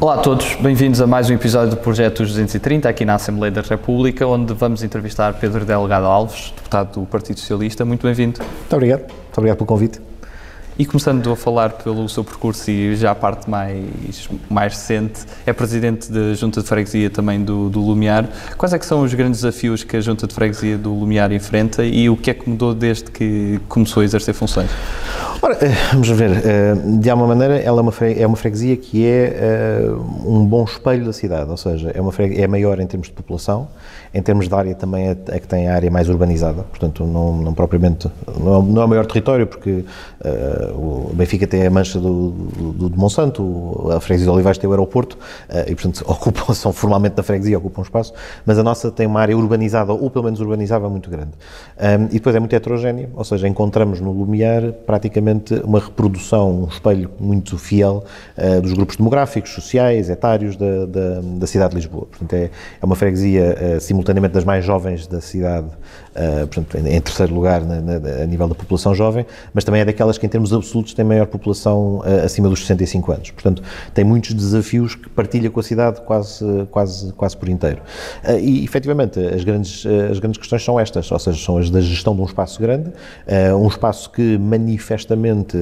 Olá 0.00 0.14
a 0.14 0.18
todos, 0.18 0.54
bem-vindos 0.54 0.98
a 1.02 1.06
mais 1.06 1.28
um 1.28 1.34
episódio 1.34 1.72
do 1.72 1.76
Projeto 1.76 2.22
230 2.22 2.88
aqui 2.88 3.04
na 3.04 3.16
Assembleia 3.16 3.52
da 3.52 3.60
República, 3.60 4.26
onde 4.26 4.54
vamos 4.54 4.82
entrevistar 4.82 5.34
Pedro 5.34 5.62
Delegado 5.62 6.06
Alves, 6.06 6.54
deputado 6.56 7.00
do 7.00 7.06
Partido 7.06 7.38
Socialista. 7.38 7.84
Muito 7.84 8.06
bem-vindo. 8.06 8.40
Muito 8.40 8.72
obrigado, 8.74 9.00
muito 9.00 9.36
obrigado 9.36 9.58
pelo 9.58 9.66
convite. 9.66 10.00
E 10.78 10.86
começando 10.86 11.30
a 11.30 11.36
falar 11.36 11.72
pelo 11.72 12.08
seu 12.08 12.24
percurso 12.24 12.70
e 12.70 12.96
já 12.96 13.10
a 13.10 13.14
parte 13.14 13.50
mais, 13.50 14.26
mais 14.48 14.72
recente, 14.72 15.20
é 15.44 15.52
presidente 15.52 16.10
da 16.10 16.32
Junta 16.32 16.62
de 16.62 16.66
Freguesia 16.66 17.10
também 17.10 17.44
do, 17.44 17.68
do 17.68 17.80
Lumiar. 17.80 18.26
Quais 18.56 18.72
é 18.72 18.78
que 18.78 18.86
são 18.86 19.02
os 19.02 19.12
grandes 19.12 19.42
desafios 19.42 19.84
que 19.84 19.98
a 19.98 20.00
Junta 20.00 20.26
de 20.26 20.32
Freguesia 20.32 20.78
do 20.78 20.94
Lumiar 20.94 21.30
enfrenta 21.30 21.84
e 21.84 22.08
o 22.08 22.16
que 22.16 22.30
é 22.30 22.34
que 22.34 22.48
mudou 22.48 22.72
desde 22.72 23.10
que 23.10 23.60
começou 23.68 24.00
a 24.00 24.04
exercer 24.04 24.32
funções? 24.32 24.70
Eh, 25.42 25.72
vamos 25.92 26.08
ver, 26.10 26.30
eh, 26.44 26.74
de 26.98 27.08
alguma 27.08 27.28
maneira 27.28 27.58
ela 27.58 27.80
é 27.80 28.26
uma 28.26 28.36
freguesia 28.36 28.76
que 28.76 29.06
é 29.06 29.36
eh, 29.40 29.90
um 30.26 30.44
bom 30.44 30.64
espelho 30.64 31.06
da 31.06 31.14
cidade, 31.14 31.50
ou 31.50 31.56
seja, 31.56 31.90
é, 31.94 32.00
uma 32.00 32.12
é 32.18 32.46
maior 32.46 32.78
em 32.78 32.86
termos 32.86 33.08
de 33.08 33.14
população, 33.14 33.68
em 34.12 34.20
termos 34.20 34.48
de 34.48 34.54
área 34.54 34.74
também 34.74 35.08
é, 35.08 35.16
é 35.28 35.40
que 35.40 35.48
tem 35.48 35.68
a 35.68 35.74
área 35.74 35.90
mais 35.90 36.10
urbanizada, 36.10 36.62
portanto 36.64 37.04
não, 37.04 37.36
não 37.38 37.54
propriamente, 37.54 38.10
não, 38.38 38.82
é 38.82 38.84
o 38.84 38.88
maior 38.88 39.06
território 39.06 39.46
porque 39.46 39.84
uh, 40.24 41.10
o 41.10 41.12
Benfica 41.14 41.46
tem 41.46 41.66
a 41.66 41.70
mancha 41.70 41.98
do, 41.98 42.30
do, 42.30 42.88
do 42.90 42.98
Monsanto, 42.98 43.88
a 43.96 44.00
freguesia 44.00 44.26
de 44.26 44.32
Olivais 44.32 44.58
tem 44.58 44.68
o 44.68 44.72
aeroporto 44.72 45.16
uh, 45.48 45.70
e 45.70 45.74
portanto 45.74 46.04
ocupam, 46.10 46.52
são 46.52 46.72
formalmente 46.72 47.14
da 47.14 47.22
freguesia, 47.22 47.56
ocupam 47.56 47.82
espaço, 47.82 48.12
mas 48.44 48.58
a 48.58 48.62
nossa 48.62 48.90
tem 48.90 49.06
uma 49.06 49.20
área 49.20 49.36
urbanizada 49.36 49.92
ou 49.92 50.10
pelo 50.10 50.24
menos 50.24 50.40
urbanizada 50.40 50.88
muito 50.88 51.08
grande. 51.08 51.32
Um, 51.78 52.06
e 52.06 52.14
depois 52.14 52.34
é 52.34 52.40
muito 52.40 52.54
heterogénea, 52.54 53.08
ou 53.14 53.24
seja, 53.24 53.46
encontramos 53.48 54.00
no 54.00 54.10
Lumiar 54.10 54.72
praticamente 54.84 55.29
uma 55.64 55.80
reprodução, 55.80 56.64
um 56.64 56.68
espelho 56.68 57.10
muito 57.18 57.58
fiel 57.58 58.04
uh, 58.36 58.60
dos 58.60 58.72
grupos 58.72 58.96
demográficos, 58.96 59.52
sociais, 59.52 60.08
etários 60.10 60.56
da, 60.56 60.86
da, 60.86 61.20
da, 61.20 61.46
cidade 61.46 61.70
de 61.70 61.76
Lisboa. 61.76 62.06
Portanto 62.06 62.32
é, 62.34 62.50
é 62.80 62.84
uma 62.84 62.96
freguesia 62.96 63.56
uh, 63.76 63.80
simultaneamente 63.80 64.34
das 64.34 64.44
mais 64.44 64.64
jovens 64.64 65.06
da 65.06 65.20
cidade, 65.20 65.68
uh, 66.10 66.46
portanto, 66.46 66.76
em, 66.76 66.96
em, 66.96 67.00
terceiro 67.00 67.34
lugar 67.34 67.62
na, 67.64 67.80
na, 67.80 68.22
a 68.22 68.26
nível 68.26 68.48
da 68.48 68.54
população 68.54 68.94
jovem, 68.94 69.26
mas 69.52 69.64
também 69.64 69.80
é 69.80 69.84
daquelas 69.84 70.18
que, 70.18 70.26
em 70.26 70.28
termos 70.28 70.52
absolutos, 70.52 70.94
tem 70.94 71.04
maior 71.04 71.26
população 71.26 71.98
uh, 71.98 72.24
acima 72.24 72.48
dos 72.48 72.60
65 72.60 73.12
anos. 73.12 73.30
Portanto, 73.30 73.62
tem 73.94 74.04
muitos 74.04 74.34
desafios 74.34 74.94
que 74.94 75.08
partilha 75.08 75.50
com 75.50 75.60
a 75.60 75.62
cidade 75.62 76.00
quase, 76.02 76.44
quase, 76.70 77.12
quase 77.12 77.36
por 77.36 77.48
inteiro. 77.48 77.82
Uh, 78.24 78.38
e, 78.38 78.64
efetivamente, 78.64 79.18
as 79.20 79.44
grandes, 79.44 79.84
as 80.10 80.18
grandes 80.18 80.38
questões 80.38 80.64
são 80.64 80.78
estas, 80.78 81.10
ou 81.10 81.18
seja, 81.18 81.42
são 81.42 81.58
as 81.58 81.70
da 81.70 81.80
gestão 81.80 82.14
de 82.14 82.20
um 82.20 82.24
espaço 82.24 82.60
grande, 82.60 82.90
um 83.58 83.68
espaço 83.68 84.10
que 84.10 84.38
manifestamente, 84.38 85.56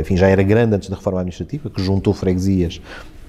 enfim, 0.00 0.16
já 0.16 0.28
era 0.28 0.42
grande 0.42 0.76
antes 0.76 0.88
da 0.88 0.96
reforma 0.96 1.20
administrativa, 1.20 1.68
que 1.68 1.82
juntou 1.82 2.14
freguesias 2.14 2.80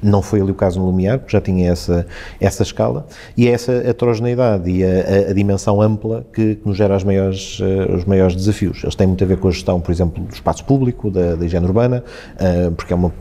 não 0.02 0.22
foi 0.22 0.42
ali 0.42 0.52
o 0.52 0.56
caso 0.56 0.80
no 0.80 0.86
Lumiar, 0.88 1.20
porque 1.20 1.32
já 1.32 1.42
tinha 1.42 1.72
essa, 1.72 2.06
essa 2.40 2.64
escala, 2.64 3.06
e 3.38 3.48
é 3.48 3.52
essa 3.52 3.72
heterogeneidade 3.72 4.70
e 4.70 4.84
a, 4.84 4.88
a, 4.88 5.32
a 5.32 5.34
dimensão 5.34 5.82
ampla 5.82 6.26
que, 6.34 6.56
que, 6.62 6.68
nos 6.68 6.78
gera 6.78 6.96
os 6.96 7.04
maiores, 7.04 7.60
uh, 7.60 7.96
os 7.96 8.06
maiores 8.06 8.36
desafios. 8.36 8.84
Eles 8.84 8.96
têm 8.96 9.08
muito 9.08 9.24
a 9.24 9.28
ver 9.28 9.38
com 9.38 9.48
a 9.48 9.52
gestão, 9.52 9.80
por 9.80 9.92
exemplo, 9.92 10.24
do 10.24 10.34
espaço 10.34 10.64
público, 10.66 11.10
da, 11.10 11.36
da 11.36 11.46
higiene 11.46 11.66
urbana, 11.66 12.04
uh, 12.36 12.72
porque 12.72 12.94
é 12.94 12.96
uma, 12.96 13.12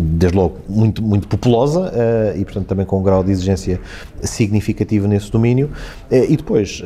desde 0.00 0.36
logo, 0.36 0.58
muito, 0.68 1.02
muito 1.02 1.28
populosa 1.28 1.90
uh, 1.90 2.38
e, 2.38 2.44
portanto, 2.44 2.66
também 2.66 2.86
com 2.86 2.98
um 2.98 3.02
grau 3.02 3.22
de 3.24 3.30
exigência 3.30 3.80
significativo 4.22 5.06
nesse 5.06 5.30
domínio. 5.30 5.70
e 6.10 6.36
depois, 6.36 6.82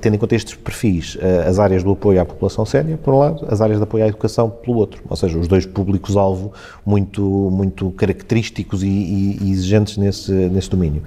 tendo 0.00 0.14
em 0.14 0.18
conta 0.18 0.34
estes 0.34 0.54
perfis, 0.54 1.16
as 1.46 1.58
áreas 1.58 1.82
do 1.82 1.92
apoio 1.92 2.20
à 2.20 2.24
população 2.24 2.64
séria, 2.66 2.98
por 2.98 3.14
um 3.14 3.18
lado, 3.18 3.46
as 3.48 3.60
áreas 3.60 3.78
de 3.78 3.84
apoio 3.84 4.04
à 4.04 4.08
educação, 4.08 4.50
pelo 4.50 4.78
outro. 4.78 5.02
Ou 5.08 5.16
seja, 5.16 5.38
os 5.38 5.46
dois 5.46 5.64
públicos-alvo 5.64 6.52
muito, 6.84 7.22
muito 7.22 7.90
característicos 7.92 8.82
e, 8.82 8.88
e, 9.40 9.50
exigentes 9.50 9.96
nesse, 9.96 10.32
nesse 10.32 10.70
domínio. 10.70 11.02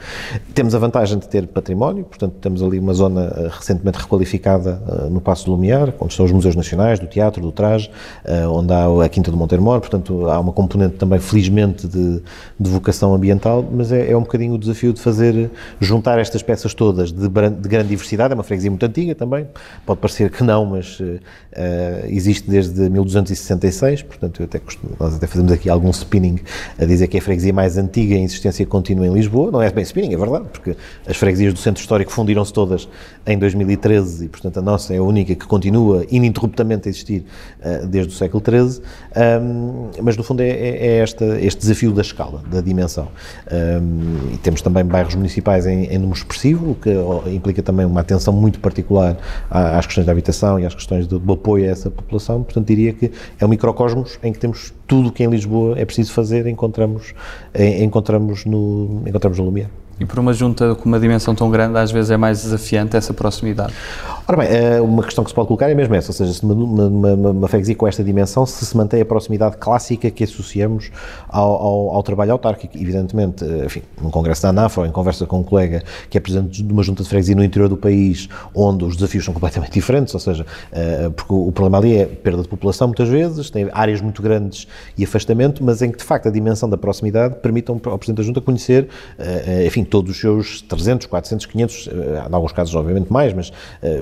Temos 0.54 0.74
a 0.74 0.80
vantagem 0.80 1.20
de 1.20 1.28
ter 1.28 1.48
património, 1.48 2.06
portanto, 2.06 2.36
temos 2.42 2.62
ali 2.62 2.80
uma 2.80 2.94
zona 2.94 3.34
eh, 3.36 3.50
recentemente 3.52 3.98
requalificada 4.16 4.82
uh, 4.88 5.10
no 5.10 5.22
Passo 5.22 5.46
do 5.46 5.52
Lumiar, 5.52 5.94
onde 6.00 6.14
estão 6.14 6.26
os 6.26 6.32
museus 6.32 6.56
nacionais, 6.56 7.00
do 7.00 7.08
teatro, 7.08 7.42
do 7.42 7.52
traje, 7.52 7.90
uh, 8.26 8.50
onde 8.50 8.74
há 8.74 8.86
a 9.06 9.10
Quinta 9.10 9.30
do 9.30 9.38
Monteiro 9.38 9.64
portanto, 9.64 10.30
há 10.30 10.40
uma 10.40 10.52
componente 10.52 10.96
também, 10.96 11.20
felizmente, 11.20 11.88
de, 11.88 12.22
de 12.60 12.70
vocação 12.70 13.14
ambiental, 13.14 13.68
mas 13.70 13.92
é, 13.92 14.12
é, 14.12 14.18
um 14.18 14.22
bocadinho 14.22 14.54
o 14.54 14.58
desafio 14.58 14.94
de 14.94 15.02
fazer, 15.02 15.50
juntar 15.80 16.20
estas 16.20 16.42
peças 16.42 16.74
todas 16.74 17.12
de, 17.12 17.28
de 17.28 17.70
grande 17.70 17.88
diversidade, 17.88 18.32
é 18.32 18.36
uma 18.36 18.44
freguesia 18.44 18.70
muito 18.70 18.86
antiga 18.86 19.14
também, 19.14 19.48
pode 19.86 20.00
parecer 20.00 20.30
que 20.30 20.44
não, 20.44 20.66
mas 20.66 21.00
uh, 21.00 21.20
existe 22.08 22.50
desde 22.50 22.90
1266, 22.90 24.04
portanto, 24.04 24.44
até 24.44 24.60
costumo, 24.60 24.94
nós 25.00 25.16
até 25.16 25.28
fazemos 25.28 25.52
aqui 25.52 25.70
algum 25.70 25.90
spinning 25.90 26.40
a 26.80 26.86
dizer 26.86 27.08
que 27.08 27.18
é 27.18 27.20
a 27.20 27.24
freguesia 27.24 27.54
mais 27.54 27.78
antiga 27.78 28.16
em 28.16 28.24
existência 28.24 28.66
contínua 28.66 29.08
em 29.08 29.14
Lisboa, 29.14 29.52
não 29.52 29.62
é 29.62 29.72
bem 29.72 29.84
spinning, 29.84 30.14
é 30.14 30.18
verdade, 30.18 30.46
porque 30.52 30.76
as 31.08 31.18
freguesias 31.18 31.54
do 31.54 31.60
centro 31.60 31.82
histórico 31.82 32.12
fundiram-se 32.12 32.54
todas 32.54 32.88
em 33.26 33.38
2013 33.38 34.05
e, 34.22 34.28
portanto, 34.28 34.58
a 34.58 34.62
nossa 34.62 34.94
é 34.94 34.98
a 34.98 35.04
única 35.04 35.36
que 35.36 35.46
continua 35.46 36.06
ininterruptamente 36.10 36.88
a 36.88 36.90
existir 36.90 37.26
uh, 37.60 37.86
desde 37.88 38.14
o 38.14 38.16
século 38.16 38.44
XIII, 38.44 38.82
um, 39.42 39.90
mas 40.02 40.18
no 40.18 40.24
fundo 40.24 40.42
é, 40.42 40.50
é, 40.50 40.88
é 40.88 40.98
esta, 40.98 41.26
este 41.40 41.62
desafio 41.62 41.92
da 41.92 42.02
escala, 42.02 42.42
da 42.50 42.62
dimensão. 42.62 43.08
Um, 43.52 44.34
e 44.34 44.38
temos 44.38 44.62
também 44.62 44.86
bairros 44.86 45.16
municipais 45.16 45.66
em, 45.66 45.86
em 45.86 45.98
número 45.98 46.18
expressivo, 46.18 46.72
o 46.72 46.76
que 46.76 46.90
implica 47.34 47.62
também 47.62 47.86
uma 47.86 48.02
atenção 48.02 48.34
muito 48.34 48.60
particular 48.60 49.18
às 49.50 49.86
questões 49.86 50.06
da 50.06 50.12
habitação 50.12 50.60
e 50.60 50.66
às 50.66 50.74
questões 50.74 51.08
do, 51.08 51.20
do 51.20 51.34
apoio 51.34 51.66
a 51.66 51.68
essa 51.68 51.90
população, 51.90 52.44
portanto 52.44 52.68
diria 52.68 52.94
que 52.94 53.12
é 53.40 53.46
um 53.46 53.50
microcosmos 53.50 54.20
em 54.24 54.32
que 54.32 54.40
temos 54.40 54.74
tudo 54.88 55.10
o 55.10 55.12
que 55.12 55.24
em 55.24 55.28
Lisboa 55.28 55.78
é 55.78 55.86
preciso 55.86 56.12
fazer, 56.14 56.48
encontramos, 56.48 57.14
encontramos, 57.82 58.46
no, 58.46 59.04
encontramos 59.06 59.38
no 59.40 59.46
Lumiar. 59.46 59.70
E 60.00 60.06
por 60.06 60.20
uma 60.20 60.34
junta 60.34 60.76
com 60.76 60.90
uma 60.90 61.00
dimensão 61.00 61.34
tão 61.34 61.50
grande, 61.50 61.78
às 61.78 61.92
vezes 61.92 62.12
é 62.12 62.18
mais 62.18 62.44
desafiante 62.44 62.98
essa 62.98 63.14
proximidade. 63.14 63.74
Ora 64.28 64.38
bem, 64.38 64.48
eh, 64.50 64.82
uma 64.82 65.04
questão 65.04 65.24
que 65.24 65.30
se 65.30 65.36
pode 65.36 65.48
colocar 65.48 65.70
é 65.70 65.76
mesmo 65.76 65.94
essa, 65.94 66.10
ou 66.10 66.14
seja, 66.14 66.34
se 66.34 66.44
uma, 66.44 66.54
uma, 66.56 67.14
uma 67.30 67.48
freguesia 67.48 67.76
com 67.76 67.88
esta 67.88 68.04
dimensão, 68.04 68.44
se 68.44 68.66
se 68.66 68.76
mantém 68.76 69.00
a 69.00 69.06
proximidade 69.06 69.56
clássica 69.58 70.10
que 70.10 70.24
associamos 70.24 70.90
ao, 71.30 71.52
ao, 71.52 71.90
ao, 71.92 72.02
trabalho 72.04 72.32
autárquico. 72.32 72.76
Evidentemente, 72.76 73.46
eh, 73.46 73.66
enfim, 73.66 73.84
num 74.02 74.10
congresso 74.10 74.42
da 74.42 74.50
ANAF 74.50 74.80
ou 74.80 74.86
em 74.88 74.92
conversa 74.92 75.28
com 75.28 75.40
um 75.40 75.44
colega 75.44 75.84
que 76.10 76.18
é 76.18 76.20
presidente 76.20 76.64
de 76.64 76.74
uma 76.74 76.82
junta 76.82 77.04
de 77.04 77.10
freguesia 77.10 77.36
no 77.36 77.44
interior 77.44 77.70
do 77.70 77.78
país, 77.78 78.28
onde 78.54 78.84
os 78.84 78.96
desafios 78.96 79.24
são 79.24 79.34
completamente 79.34 79.72
diferentes, 79.78 80.12
ou 80.14 80.20
seja, 80.20 80.44
eh, 80.72 81.12
porque 81.16 81.32
o 81.32 81.52
problema 81.52 81.78
ali 81.78 81.96
é 81.96 82.06
perda 82.06 82.42
de 82.42 82.48
população 82.50 82.88
muitas 82.88 83.08
vezes, 83.08 83.52
tem 83.52 83.70
áreas 83.72 84.02
muito 84.02 84.24
grandes 84.24 84.68
e 84.98 85.04
afastamento, 85.04 85.64
mas 85.64 85.84
em 85.84 85.92
que 85.92 86.00
de 86.00 86.04
facto 86.04 86.28
a 86.28 86.32
dimensão 86.32 86.68
da 86.68 86.78
proximidade 86.78 87.36
permite 87.36 87.70
ao 87.70 87.78
presidente 87.78 88.18
da 88.18 88.24
junta 88.24 88.42
conhecer, 88.42 88.90
enfim, 89.66 89.85
todos 89.86 90.12
os 90.12 90.20
seus 90.20 90.62
300, 90.62 91.08
400, 91.08 91.46
500, 91.46 91.88
em 91.88 92.34
alguns 92.34 92.52
casos 92.52 92.76
obviamente 92.76 93.12
mais, 93.12 93.34
mas 93.34 93.52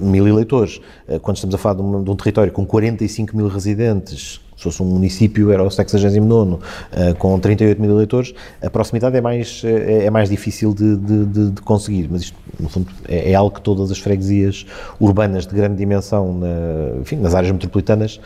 mil 0.01 0.27
eleitores. 0.27 0.79
Eh, 1.07 1.19
quando 1.19 1.37
estamos 1.37 1.55
a 1.55 1.57
falar 1.57 1.75
de 1.75 1.81
um, 1.81 2.03
de 2.03 2.09
um 2.09 2.15
território 2.15 2.51
com 2.51 2.65
45 2.65 3.35
mil 3.35 3.47
residentes, 3.47 4.41
se 4.55 4.63
fosse 4.63 4.81
um 4.81 4.85
município, 4.85 5.51
era 5.51 5.63
o 5.63 5.69
69 5.69 6.53
uh, 6.53 6.59
com 7.17 7.37
38 7.39 7.81
mil 7.81 7.91
eleitores, 7.91 8.33
a 8.61 8.69
proximidade 8.69 9.17
é 9.17 9.21
mais, 9.21 9.61
é, 9.65 10.09
mais 10.09 10.29
difícil 10.29 10.73
de, 10.73 10.95
de, 10.95 11.25
de, 11.25 11.61
conseguir, 11.61 12.07
mas 12.09 12.21
isto, 12.23 12.37
no 12.59 12.69
fundo, 12.69 12.87
é, 13.07 13.31
é, 13.31 13.35
algo 13.35 13.53
que 13.53 13.61
todas 13.61 13.91
as 13.91 13.99
freguesias 13.99 14.65
urbanas 14.99 15.45
de 15.47 15.55
grande 15.55 15.75
dimensão, 15.75 16.39
enfim, 17.01 17.17
nas 17.17 17.33
áreas 17.33 17.51
metropolitanas, 17.51 18.21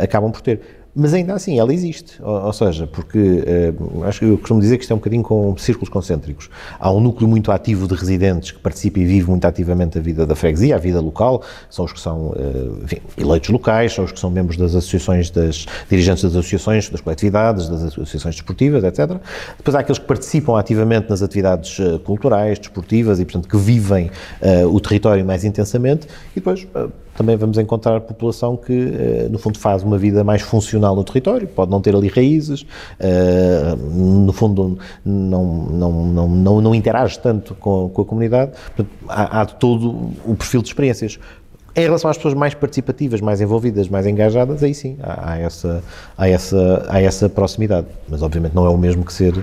acabam 0.00 0.30
por 0.30 0.42
ter 0.42 0.83
mas 0.94 1.12
ainda 1.12 1.34
assim 1.34 1.58
ela 1.58 1.74
existe, 1.74 2.22
ou, 2.22 2.46
ou 2.46 2.52
seja, 2.52 2.86
porque 2.86 3.18
uh, 3.18 4.04
acho 4.04 4.20
que 4.20 4.24
eu 4.26 4.38
costumo 4.38 4.60
dizer 4.60 4.76
que 4.76 4.84
isto 4.84 4.92
é 4.92 4.94
um 4.94 4.98
bocadinho 4.98 5.22
com 5.22 5.56
círculos 5.56 5.88
concêntricos. 5.88 6.48
Há 6.78 6.92
um 6.92 7.00
núcleo 7.00 7.28
muito 7.28 7.50
ativo 7.50 7.88
de 7.88 7.94
residentes 7.94 8.52
que 8.52 8.60
participa 8.60 9.00
e 9.00 9.04
vive 9.04 9.28
muito 9.28 9.44
ativamente 9.44 9.98
a 9.98 10.00
vida 10.00 10.24
da 10.24 10.36
freguesia, 10.36 10.76
a 10.76 10.78
vida 10.78 11.00
local, 11.00 11.42
são 11.68 11.84
os 11.84 11.92
que 11.92 12.00
são 12.00 12.28
uh, 12.28 12.84
enfim, 12.84 12.98
eleitos 13.18 13.50
locais, 13.50 13.92
são 13.92 14.04
os 14.04 14.12
que 14.12 14.20
são 14.20 14.30
membros 14.30 14.56
das 14.56 14.74
associações, 14.74 15.30
das 15.30 15.66
dirigentes 15.90 16.22
das 16.22 16.32
associações, 16.32 16.88
das 16.88 17.00
coletividades, 17.00 17.68
das 17.68 17.82
associações 17.82 18.36
desportivas, 18.36 18.84
etc. 18.84 19.18
Depois 19.56 19.74
há 19.74 19.80
aqueles 19.80 19.98
que 19.98 20.06
participam 20.06 20.58
ativamente 20.58 21.10
nas 21.10 21.22
atividades 21.22 21.76
uh, 21.80 21.98
culturais, 21.98 22.58
desportivas 22.58 23.18
e, 23.18 23.24
portanto, 23.24 23.48
que 23.48 23.56
vivem 23.56 24.10
o 24.70 24.80
território 24.80 25.24
mais 25.24 25.44
intensamente 25.44 26.06
e 26.32 26.40
depois 26.40 26.66
também 27.16 27.36
vamos 27.36 27.58
encontrar 27.58 28.00
população 28.00 28.56
que, 28.56 28.72
eh, 28.72 29.28
no 29.30 29.38
fundo, 29.38 29.58
faz 29.58 29.82
uma 29.82 29.96
vida 29.96 30.24
mais 30.24 30.42
funcional 30.42 30.96
no 30.96 31.04
território, 31.04 31.46
pode 31.46 31.70
não 31.70 31.80
ter 31.80 31.94
ali 31.94 32.08
raízes, 32.08 32.66
eh, 32.98 33.74
no 33.76 34.32
fundo, 34.32 34.78
não, 35.04 35.44
não, 35.44 35.92
não, 36.06 36.28
não, 36.28 36.60
não 36.60 36.74
interage 36.74 37.18
tanto 37.18 37.54
com, 37.54 37.88
com 37.88 38.02
a 38.02 38.04
comunidade. 38.04 38.52
Há, 39.08 39.42
há 39.42 39.46
todo 39.46 40.12
o 40.24 40.34
perfil 40.34 40.62
de 40.62 40.68
experiências. 40.68 41.18
Em 41.76 41.82
relação 41.82 42.08
às 42.08 42.16
pessoas 42.16 42.34
mais 42.34 42.54
participativas, 42.54 43.20
mais 43.20 43.40
envolvidas, 43.40 43.88
mais 43.88 44.06
engajadas, 44.06 44.62
aí 44.62 44.72
sim, 44.72 44.96
há, 45.02 45.32
há, 45.32 45.38
essa, 45.38 45.82
há, 46.16 46.28
essa, 46.28 46.86
há 46.88 47.00
essa 47.00 47.28
proximidade. 47.28 47.88
Mas, 48.08 48.22
obviamente, 48.22 48.54
não 48.54 48.64
é 48.64 48.68
o 48.68 48.78
mesmo 48.78 49.04
que 49.04 49.12
ser 49.12 49.34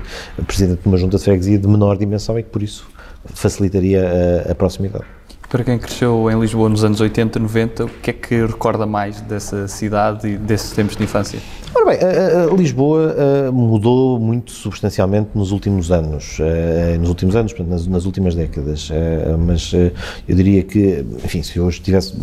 presidente 0.47 0.81
de 0.81 0.88
uma 0.88 0.97
junta 0.97 1.17
de 1.17 1.24
freguesia 1.24 1.57
de 1.57 1.67
menor 1.67 1.97
dimensão 1.97 2.39
e 2.39 2.44
que, 2.44 2.50
por 2.50 2.63
isso, 2.63 2.88
facilitaria 3.25 4.45
a, 4.47 4.51
a 4.51 4.56
proximidade. 4.56 5.03
Para 5.51 5.65
quem 5.65 5.77
cresceu 5.77 6.31
em 6.31 6.39
Lisboa 6.39 6.69
nos 6.69 6.81
anos 6.81 7.01
80, 7.01 7.38
90, 7.38 7.83
o 7.83 7.89
que 7.89 8.09
é 8.09 8.13
que 8.13 8.45
recorda 8.45 8.86
mais 8.86 9.19
dessa 9.19 9.68
cidade 9.68 10.25
e 10.25 10.38
desses 10.38 10.71
tempos 10.71 10.95
de 10.95 11.03
infância? 11.03 11.39
Ora 11.74 11.86
bem, 11.86 12.00
a, 12.00 12.51
a 12.51 12.56
Lisboa 12.56 13.15
a, 13.48 13.51
mudou 13.51 14.18
muito 14.18 14.51
substancialmente 14.51 15.30
nos 15.36 15.51
últimos 15.51 15.92
anos, 15.92 16.38
nos 17.00 17.09
últimos 17.09 17.36
anos, 17.36 17.51
portanto, 17.51 17.69
nas, 17.69 17.88
nas 17.88 18.06
últimas 18.06 18.33
décadas, 18.33 18.89
mas 19.39 19.74
eu 19.74 20.36
diria 20.36 20.63
que, 20.63 21.06
enfim, 21.24 21.44
se 21.44 21.59
hoje 21.59 21.81
tivesse, 21.81 22.13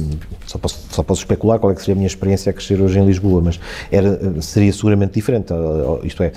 só 0.46 0.58
posso, 0.58 0.86
só 0.90 1.02
posso 1.02 1.20
especular 1.20 1.58
qual 1.58 1.72
é 1.72 1.74
que 1.74 1.80
seria 1.80 1.94
a 1.94 1.96
minha 1.96 2.06
experiência 2.06 2.48
a 2.48 2.52
crescer 2.52 2.80
hoje 2.80 2.98
em 2.98 3.04
Lisboa, 3.04 3.42
mas 3.42 3.60
era, 3.90 4.40
seria 4.40 4.72
seguramente 4.72 5.14
diferente, 5.14 5.52
isto 6.02 6.22
é, 6.22 6.32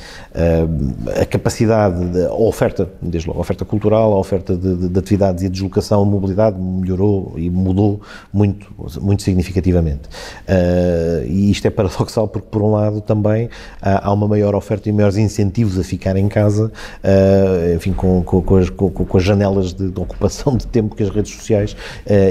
a 1.22 1.26
capacidade, 1.26 2.06
de, 2.06 2.26
a 2.26 2.34
oferta, 2.34 2.90
desde 3.02 3.28
logo, 3.28 3.40
a 3.40 3.42
oferta 3.42 3.64
cultural, 3.64 4.14
a 4.14 4.20
oferta 4.20 4.56
de, 4.56 4.76
de, 4.76 4.90
de 4.90 5.00
atividades 5.00 5.44
e 5.44 5.48
de 5.48 5.52
deslocação, 5.52 6.02
a 6.02 6.06
mobilidade 6.06 6.58
melhorou 6.82 7.34
e 7.38 7.50
mudou 7.50 8.02
muito, 8.34 8.68
muito 9.00 9.24
significativamente. 9.24 10.10
e 11.28 11.52
isto 11.52 11.66
é 11.68 11.70
paradoxal 11.70 12.28
porque, 12.28 12.48
por 12.50 12.62
um 12.62 12.72
lado, 12.72 13.02
também 13.02 13.50
há 13.82 14.12
uma 14.12 14.28
maior 14.28 14.56
oferta 14.56 14.90
e 14.90 14.92
maiores 14.92 15.18
incentivos 15.18 15.78
a 15.78 15.84
ficar 15.84 16.16
em 16.16 16.28
casa, 16.28 16.72
enfim, 17.76 17.94
com, 17.94 18.24
com, 18.24 18.42
com, 18.42 18.58
as, 18.58 18.70
com 18.70 19.18
as, 19.18 19.24
janelas 19.24 19.74
de, 19.74 19.90
de, 19.90 20.00
ocupação 20.00 20.56
de 20.56 20.66
tempo 20.68 20.96
que 20.96 21.04
as 21.04 21.10
redes 21.10 21.34
sociais 21.34 21.76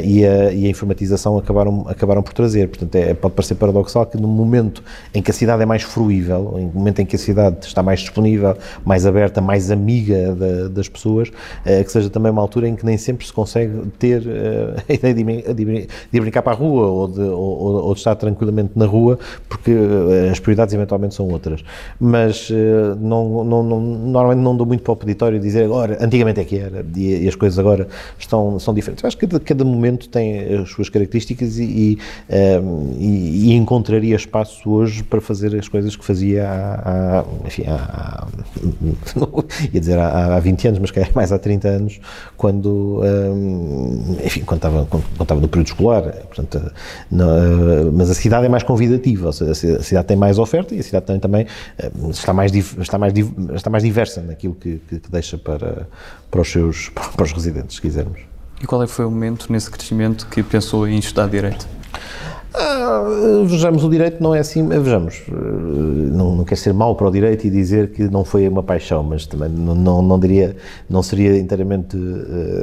e 0.05 0.25
a, 0.25 0.53
e, 0.53 0.67
a, 0.67 0.69
informatização 0.69 1.39
acabaram, 1.39 1.87
acabaram 1.89 2.23
por 2.23 2.33
trazer. 2.33 2.69
Portanto, 2.69 2.95
é, 2.97 3.15
pode 3.15 3.35
parecer 3.35 3.55
paradoxal 3.55 4.07
que 4.07 4.17
no 4.17 4.29
momento 4.29 4.83
em 5.15 5.23
que 5.23 5.31
a 5.31 5.35
cidade 5.35 5.63
é 5.63 5.67
mais 5.67 5.83
fruível, 5.83 6.57
no 6.57 6.79
momento 6.79 7.01
em 7.01 7.07
que 7.07 7.17
a 7.17 7.19
cidade 7.19 7.67
está 7.67 7.83
mais 7.83 8.01
disponível, 8.01 8.57
mais 8.85 9.07
aberta, 9.07 9.41
mais 9.41 9.71
amiga 9.71 10.35
da, 10.35 10.69
das 10.69 10.89
pessoas, 10.89 11.31
que 11.65 11.93
seja 11.93 12.11
também 12.11 12.31
uma 12.31 12.43
altura 12.43 12.69
em 12.69 12.77
que 12.77 12.85
nem 12.85 12.97
sempre 12.97 13.27
se 13.27 13.33
consegue 13.33 13.87
ter 13.99 14.23
a 14.89 14.93
ideia 14.93 15.15
de, 15.15 15.55
de, 15.55 15.89
de 16.13 16.21
brincar 16.21 16.43
para 16.43 16.53
a 16.53 16.57
rua 16.57 16.87
ou 16.87 17.09
de, 17.09 17.21
ou, 17.21 17.85
ou 17.85 17.95
de 17.95 18.01
estar 18.01 18.15
tranquilamente 18.15 18.73
na 18.77 18.87
rua, 18.87 19.19
porque 19.49 19.73
as 20.31 20.39
prioridades 20.39 20.75
eventualmente 20.75 21.15
são 21.15 21.29
outras. 21.29 21.65
Mas 21.99 22.51
não, 23.01 23.45
não, 23.45 23.63
não, 23.63 23.81
normalmente 23.81 24.43
não 24.43 24.57
dou 24.57 24.67
muito 24.67 24.83
para 24.83 24.93
o 24.93 24.97
peditório 24.97 25.39
dizer 25.41 25.65
agora, 25.65 25.99
antigamente 26.01 26.41
é 26.41 26.45
que 26.45 26.59
era, 26.59 26.85
e, 26.97 27.29
as 27.29 27.35
coisas 27.35 27.59
agora 27.59 27.89
estão, 28.19 28.59
são 28.59 28.75
diferentes. 28.75 29.03
Eu 29.03 29.09
acho 29.09 29.17
que 29.17 29.27
cada, 29.27 29.41
cada 29.41 29.65
momento 29.65 30.09
tem 30.09 30.55
as 30.55 30.71
suas 30.71 30.89
características 30.89 31.59
e, 31.59 31.99
e, 32.29 33.49
e, 33.49 33.53
encontraria 33.53 34.17
espaço 34.17 34.71
hoje 34.71 35.03
para 35.03 35.21
fazer 35.21 35.57
as 35.57 35.69
coisas 35.69 35.97
que 35.97 36.05
fazia 36.05 36.49
há, 36.49 37.21
há 37.21 37.25
enfim, 37.47 37.65
há, 37.67 37.75
há 37.75 38.27
ia 39.73 39.81
dizer 39.81 39.99
há, 39.99 40.37
há 40.37 40.41
20 40.41 40.69
anos, 40.69 40.79
mas 40.81 40.91
que 40.91 41.01
é 41.01 41.09
mais 41.15 41.33
há 41.33 41.39
30 41.39 41.69
anos, 41.69 42.01
quando, 42.37 43.03
enfim, 44.25 44.43
quando 44.43 44.59
estava, 44.59 44.87
quando, 44.87 45.03
quando 45.03 45.23
estava 45.23 45.41
no 45.41 45.49
período 45.49 45.67
escolar, 45.69 46.03
portanto, 46.03 46.73
não, 47.11 47.93
mas 47.93 48.11
a 48.11 48.15
cidade 48.15 48.47
é 48.47 48.49
mais 48.49 48.63
convidativa, 48.63 49.33
seja, 49.33 49.53
a 49.53 49.83
cidade 49.83 50.07
tem 50.07 50.17
mais 50.17 50.39
oferta 50.39 50.75
e 50.75 50.81
a 50.81 50.83
cidade 50.83 51.07
também 51.07 51.47
está 52.09 52.33
mais, 52.33 52.53
está 52.53 52.99
mais, 52.99 53.17
está 53.55 53.71
mais 53.71 53.83
diversa 53.83 54.21
naquilo 54.23 54.55
que, 54.55 54.81
que, 54.89 55.01
que 55.01 55.11
deixa 55.11 55.39
para, 55.39 55.87
para, 56.31 56.41
os 56.41 56.51
seus, 56.51 56.91
para 57.17 57.25
os 57.25 57.33
residentes, 57.33 57.77
se 57.77 57.83
quisermos. 57.83 58.21
E 58.63 58.67
qual 58.67 58.83
é 58.83 58.87
foi 58.87 59.07
o 59.07 59.11
momento 59.11 59.51
nesse 59.51 59.71
crescimento 59.71 60.27
que 60.27 60.43
pensou 60.43 60.87
em 60.87 60.99
estudar 60.99 61.29
Direito? 61.29 61.67
Ah, 62.53 63.05
vejamos, 63.47 63.85
o 63.85 63.89
direito 63.89 64.21
não 64.21 64.35
é 64.35 64.41
assim, 64.41 64.67
vejamos, 64.67 65.23
não, 65.29 66.35
não 66.35 66.45
quer 66.45 66.57
ser 66.57 66.75
mau 66.75 66.97
para 66.97 67.07
o 67.07 67.11
direito 67.11 67.47
e 67.47 67.51
dizer 67.51 67.91
que 67.91 68.03
não 68.09 68.25
foi 68.25 68.49
uma 68.49 68.63
paixão, 68.63 69.05
mas 69.05 69.25
também 69.25 69.49
não, 69.49 69.75
não, 69.75 70.03
não 70.03 70.19
diria, 70.19 70.57
não 70.89 71.01
seria 71.01 71.39
inteiramente, 71.39 71.97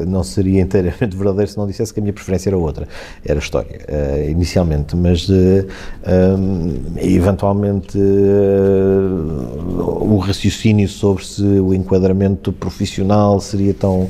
não 0.05 0.23
seria 0.23 0.61
inteiramente 0.61 1.11
verdadeiro 1.15 1.49
se 1.49 1.57
não 1.57 1.65
dissesse 1.65 1.93
que 1.93 2.01
a 2.01 2.03
minha 2.03 2.11
preferência 2.11 2.49
era 2.49 2.57
outra, 2.57 2.85
era 3.23 3.39
história, 3.39 3.79
inicialmente, 4.29 4.95
mas 4.95 5.27
eventualmente 6.97 7.97
o 7.97 10.17
raciocínio 10.17 10.89
sobre 10.89 11.25
se 11.25 11.41
o 11.41 11.73
enquadramento 11.73 12.51
profissional 12.51 13.39
seria 13.39 13.73
tão, 13.73 14.09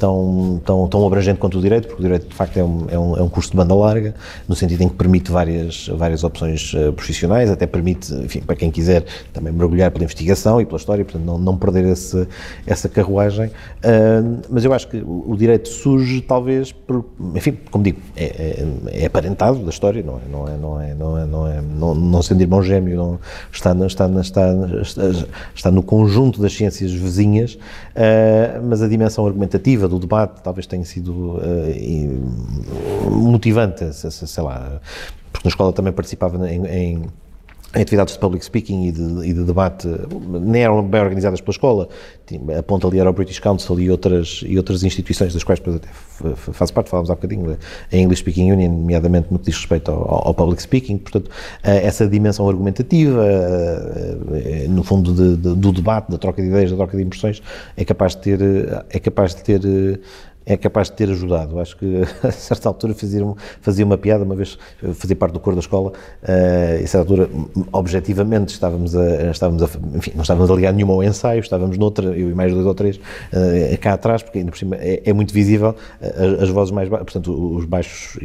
tão, 0.00 0.60
tão, 0.64 0.88
tão 0.88 1.06
abrangente 1.06 1.38
quanto 1.38 1.58
o 1.58 1.60
direito, 1.60 1.88
porque 1.88 2.00
o 2.00 2.04
direito 2.04 2.28
de 2.28 2.34
facto 2.34 2.56
é 2.56 2.64
um, 2.64 2.86
é 2.88 2.98
um, 2.98 3.16
é 3.18 3.22
um 3.22 3.28
curso 3.28 3.50
de 3.50 3.56
banda 3.56 3.74
larga, 3.74 4.14
no 4.48 4.54
sentido 4.54 4.82
em 4.82 4.85
que 4.88 4.96
permite 4.96 5.30
várias, 5.30 5.88
várias 5.88 6.24
opções 6.24 6.72
uh, 6.74 6.92
profissionais, 6.92 7.50
até 7.50 7.66
permite, 7.66 8.12
enfim, 8.14 8.40
para 8.40 8.56
quem 8.56 8.70
quiser 8.70 9.04
também 9.32 9.52
mergulhar 9.52 9.90
pela 9.90 10.04
investigação 10.04 10.60
e 10.60 10.66
pela 10.66 10.78
história, 10.78 11.04
portanto 11.04 11.24
não, 11.24 11.38
não 11.38 11.56
perder 11.56 11.84
esse, 11.86 12.26
essa 12.66 12.88
carruagem, 12.88 13.46
uh, 13.46 14.40
mas 14.50 14.64
eu 14.64 14.72
acho 14.72 14.88
que 14.88 15.02
o, 15.04 15.36
direito 15.36 15.68
surge 15.68 16.20
talvez 16.20 16.72
por, 16.72 17.04
enfim, 17.34 17.58
como 17.70 17.84
digo, 17.84 17.98
é, 18.16 18.24
é, 18.24 19.02
é, 19.02 19.06
aparentado 19.06 19.58
da 19.58 19.70
história, 19.70 20.02
não 20.02 20.18
é, 20.18 20.28
não 20.30 20.48
é, 20.48 20.56
não 20.56 20.80
é, 20.80 20.94
não 20.94 21.18
é, 21.18 21.26
não, 21.26 21.46
é, 21.46 21.60
não, 21.60 21.94
não 21.94 22.22
sendo 22.22 22.40
irmão 22.40 22.62
gêmeo, 22.62 22.96
não, 22.96 23.20
está, 23.52 23.74
está, 23.86 24.06
está, 24.20 24.50
está, 24.80 25.02
está 25.54 25.70
no 25.70 25.82
conjunto 25.82 26.40
das 26.40 26.52
ciências 26.52 26.92
vizinhas, 26.92 27.54
uh, 27.54 28.62
mas 28.68 28.82
a 28.82 28.88
dimensão 28.88 29.26
argumentativa 29.26 29.88
do 29.88 29.98
debate 29.98 30.40
talvez 30.42 30.66
tenha 30.66 30.84
sido 30.84 31.40
motivante, 33.10 33.84
sei 33.92 34.42
lá, 34.42 34.75
porque 35.32 35.46
na 35.46 35.50
escola 35.50 35.72
também 35.72 35.92
participava 35.92 36.50
em, 36.50 36.66
em 36.66 37.06
atividades 37.80 38.14
de 38.14 38.20
public 38.20 38.44
speaking 38.44 38.86
e 38.86 38.92
de, 38.92 39.28
e 39.28 39.32
de, 39.32 39.44
debate 39.44 39.88
nem 40.40 40.62
eram 40.62 40.82
bem 40.82 41.00
organizadas 41.00 41.40
pela 41.40 41.52
escola, 41.52 41.88
a 42.56 42.62
ponta 42.62 42.86
ali 42.86 42.98
era 42.98 43.10
o 43.10 43.12
British 43.12 43.38
Council 43.38 43.78
e 43.80 43.90
outras, 43.90 44.42
e 44.46 44.56
outras 44.56 44.82
instituições 44.82 45.34
das 45.34 45.44
quais 45.44 45.60
depois 45.60 45.76
até 45.76 45.88
faço 46.36 46.72
parte, 46.72 46.88
falámos 46.88 47.10
há 47.10 47.14
bocadinho, 47.14 47.56
a 47.92 47.96
English 47.96 48.20
Speaking 48.20 48.52
Union, 48.52 48.70
nomeadamente 48.70 49.28
no 49.30 49.38
que 49.38 49.46
diz 49.46 49.56
respeito 49.56 49.90
ao, 49.90 50.28
ao 50.28 50.34
public 50.34 50.62
speaking, 50.62 50.98
portanto, 50.98 51.30
essa 51.62 52.06
dimensão 52.06 52.48
argumentativa, 52.48 53.24
no 54.68 54.82
fundo 54.82 55.12
de, 55.12 55.36
de, 55.36 55.54
do 55.54 55.72
debate, 55.72 56.10
da 56.10 56.18
troca 56.18 56.40
de 56.40 56.48
ideias, 56.48 56.70
da 56.70 56.76
troca 56.76 56.96
de 56.96 57.02
impressões, 57.02 57.42
é 57.76 57.84
capaz 57.84 58.14
de 58.16 58.22
ter, 58.22 58.40
é 58.88 58.98
capaz 58.98 59.34
de 59.34 59.42
ter 59.42 60.00
é 60.46 60.56
capaz 60.56 60.88
de 60.88 60.96
ter 60.96 61.10
ajudado. 61.10 61.58
Acho 61.58 61.76
que 61.76 62.02
a 62.22 62.30
certa 62.30 62.68
altura 62.68 62.94
fazia, 62.94 63.20
fazia 63.60 63.84
uma 63.84 63.98
piada, 63.98 64.22
uma 64.24 64.36
vez 64.36 64.56
fazia 64.94 65.16
parte 65.16 65.32
do 65.32 65.40
coro 65.40 65.56
da 65.56 65.60
escola, 65.60 65.90
uh, 65.90 66.80
e 66.80 66.84
a 66.84 66.86
certa 66.86 66.98
altura, 66.98 67.28
objetivamente, 67.72 68.54
estávamos 68.54 68.94
a, 68.94 69.30
estávamos 69.30 69.62
a, 69.64 69.68
enfim, 69.94 70.12
não 70.14 70.22
estávamos 70.22 70.50
a 70.50 70.54
ligar 70.54 70.72
nenhuma 70.72 70.94
ao 70.94 71.02
ensaio, 71.02 71.40
estávamos 71.40 71.76
noutra, 71.76 72.06
eu 72.16 72.30
e 72.30 72.34
mais 72.34 72.52
dois 72.54 72.64
ou 72.64 72.74
três, 72.74 72.96
uh, 72.96 73.78
cá 73.80 73.94
atrás, 73.94 74.22
porque 74.22 74.38
ainda 74.38 74.52
por 74.52 74.58
cima 74.58 74.76
é, 74.76 75.02
é 75.04 75.12
muito 75.12 75.34
visível 75.34 75.74
uh, 76.00 76.42
as 76.42 76.48
vozes 76.48 76.70
mais 76.70 76.88
baixas, 76.88 77.12
portanto, 77.12 77.56
os 77.56 77.64
baixos 77.64 78.18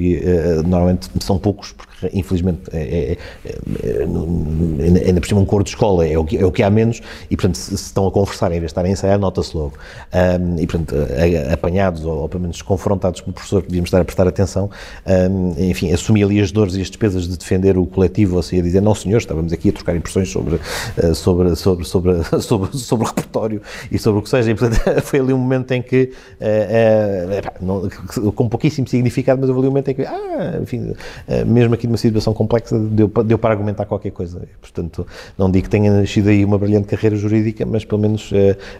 normalmente 0.65 1.09
são 1.19 1.39
poucos, 1.39 1.71
porque 1.71 2.09
infelizmente 2.13 2.61
é, 2.71 3.17
é, 3.45 3.51
é, 3.83 5.07
ainda 5.07 5.19
por 5.19 5.27
cima 5.27 5.41
um 5.41 5.45
coro 5.45 5.63
de 5.63 5.71
escola 5.71 6.07
é 6.07 6.17
o, 6.17 6.23
que, 6.23 6.37
é 6.37 6.45
o 6.45 6.51
que 6.51 6.61
há 6.61 6.69
menos, 6.69 7.01
e 7.29 7.35
portanto, 7.35 7.55
se, 7.55 7.77
se 7.77 7.85
estão 7.85 8.07
a 8.07 8.11
conversar 8.11 8.47
em 8.47 8.59
vez 8.59 8.63
de 8.63 8.65
estar 8.67 8.85
a 8.85 8.89
ensaiar, 8.89 9.17
nota-se 9.19 9.55
logo. 9.55 9.73
Um, 10.13 10.59
e 10.59 10.67
portanto, 10.67 10.95
apanhados 11.51 12.03
ou, 12.11 12.29
pelo 12.29 12.41
menos 12.41 12.61
confrontados 12.61 13.21
com 13.21 13.31
o 13.31 13.33
professor 13.33 13.61
que 13.61 13.67
devíamos 13.67 13.87
estar 13.87 14.01
a 14.01 14.05
prestar 14.05 14.27
atenção, 14.27 14.69
um, 15.05 15.55
enfim, 15.57 15.91
assumi 15.91 16.23
ali 16.23 16.39
as 16.39 16.51
dores 16.51 16.75
e 16.75 16.81
as 16.81 16.87
despesas 16.87 17.27
de 17.27 17.37
defender 17.37 17.77
o 17.77 17.85
coletivo, 17.85 18.35
ou 18.35 18.43
seja, 18.43 18.61
dizer, 18.61 18.81
não 18.81 18.95
senhor, 18.95 19.17
estávamos 19.17 19.51
aqui 19.53 19.69
a 19.69 19.73
trocar 19.73 19.95
impressões 19.95 20.29
sobre, 20.29 20.55
uh, 20.55 21.15
sobre, 21.15 21.55
sobre, 21.55 21.85
sobre, 21.85 22.23
sobre, 22.41 22.77
sobre 22.77 23.05
o 23.05 23.07
repertório 23.07 23.61
e 23.91 23.97
sobre 23.97 24.19
o 24.19 24.23
que 24.23 24.29
seja, 24.29 24.51
e 24.51 24.55
portanto 24.55 24.81
foi 25.03 25.19
ali 25.19 25.33
um 25.33 25.37
momento 25.37 25.71
em 25.71 25.81
que, 25.81 26.11
uh, 26.39 27.63
uh, 27.63 27.65
não, 27.65 28.31
com 28.31 28.49
pouquíssimo 28.49 28.87
significado, 28.87 29.41
mas 29.41 29.49
houve 29.49 29.61
ali 29.61 29.67
um 29.67 29.71
momento 29.71 29.89
em 29.89 29.95
que, 29.95 30.03
ah, 30.03 30.59
enfim, 30.61 30.93
mesmo 31.45 31.73
aqui 31.73 31.87
numa 31.87 31.97
situação 31.97 32.33
complexa, 32.33 32.77
deu, 32.77 33.07
deu 33.07 33.37
para 33.37 33.51
argumentar 33.51 33.85
qualquer 33.85 34.11
coisa. 34.11 34.41
Portanto, 34.59 35.05
não 35.37 35.49
digo 35.49 35.65
que 35.65 35.69
tenha 35.69 35.91
nascido 35.91 36.29
aí 36.29 36.43
uma 36.43 36.57
brilhante 36.57 36.87
carreira 36.87 37.15
jurídica, 37.15 37.65
mas 37.65 37.85
pelo 37.85 38.01
menos 38.01 38.31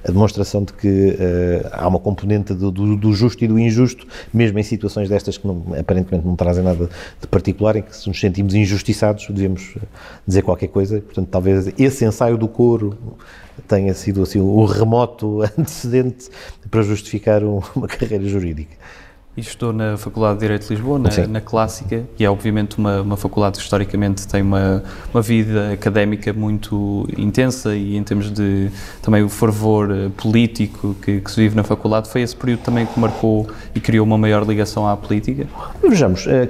a 0.03 0.11
demonstração 0.11 0.63
de 0.63 0.73
que 0.73 1.17
há 1.71 1.87
uma 1.87 1.99
componente 1.99 2.53
do, 2.53 2.71
do, 2.71 2.95
do 2.95 3.13
justo 3.21 3.43
e 3.43 3.47
do 3.47 3.59
injusto, 3.59 4.05
mesmo 4.33 4.57
em 4.59 4.63
situações 4.63 5.07
destas 5.07 5.37
que 5.37 5.47
não, 5.47 5.63
aparentemente 5.79 6.25
não 6.25 6.35
trazem 6.35 6.63
nada 6.63 6.89
de 7.19 7.27
particular, 7.27 7.75
em 7.75 7.81
que 7.81 7.95
se 7.95 8.07
nos 8.07 8.19
sentimos 8.19 8.53
injustiçados, 8.53 9.27
devemos 9.29 9.75
dizer 10.27 10.41
qualquer 10.41 10.67
coisa. 10.67 10.99
Portanto, 11.01 11.27
talvez 11.29 11.71
esse 11.77 12.03
ensaio 12.03 12.37
do 12.37 12.47
coro 12.47 12.97
tenha 13.67 13.93
sido 13.93 14.23
assim, 14.23 14.39
o 14.39 14.65
remoto 14.65 15.41
antecedente 15.57 16.29
para 16.69 16.81
justificar 16.81 17.43
uma 17.43 17.87
carreira 17.87 18.25
jurídica. 18.25 18.75
E 19.37 19.39
estou 19.39 19.71
na 19.71 19.95
Faculdade 19.95 20.33
de 20.33 20.39
Direito 20.41 20.67
de 20.67 20.73
Lisboa, 20.73 20.99
na, 20.99 21.09
na 21.25 21.39
Clássica, 21.39 22.03
e 22.19 22.25
é 22.25 22.29
obviamente 22.29 22.77
uma, 22.77 23.01
uma 23.01 23.15
faculdade 23.15 23.57
que 23.57 23.63
historicamente 23.63 24.27
tem 24.27 24.41
uma, 24.41 24.83
uma 25.13 25.21
vida 25.21 25.71
académica 25.71 26.33
muito 26.33 27.07
intensa 27.17 27.73
e 27.73 27.95
em 27.95 28.03
termos 28.03 28.29
de 28.29 28.69
também 29.01 29.23
o 29.23 29.29
fervor 29.29 29.89
eh, 29.89 30.09
político 30.17 30.97
que, 31.01 31.21
que, 31.21 31.31
se 31.31 31.37
vive 31.37 31.55
na 31.55 31.63
faculdade, 31.63 32.09
foi 32.09 32.23
esse 32.23 32.35
período 32.35 32.59
também 32.59 32.85
que 32.85 32.99
marcou 32.99 33.47
e 33.73 33.79
criou 33.79 34.05
uma 34.05 34.17
maior 34.17 34.45
ligação 34.45 34.85
à 34.85 34.97
política? 34.97 35.47
Vejamos, 35.81 36.27
eh, 36.27 36.45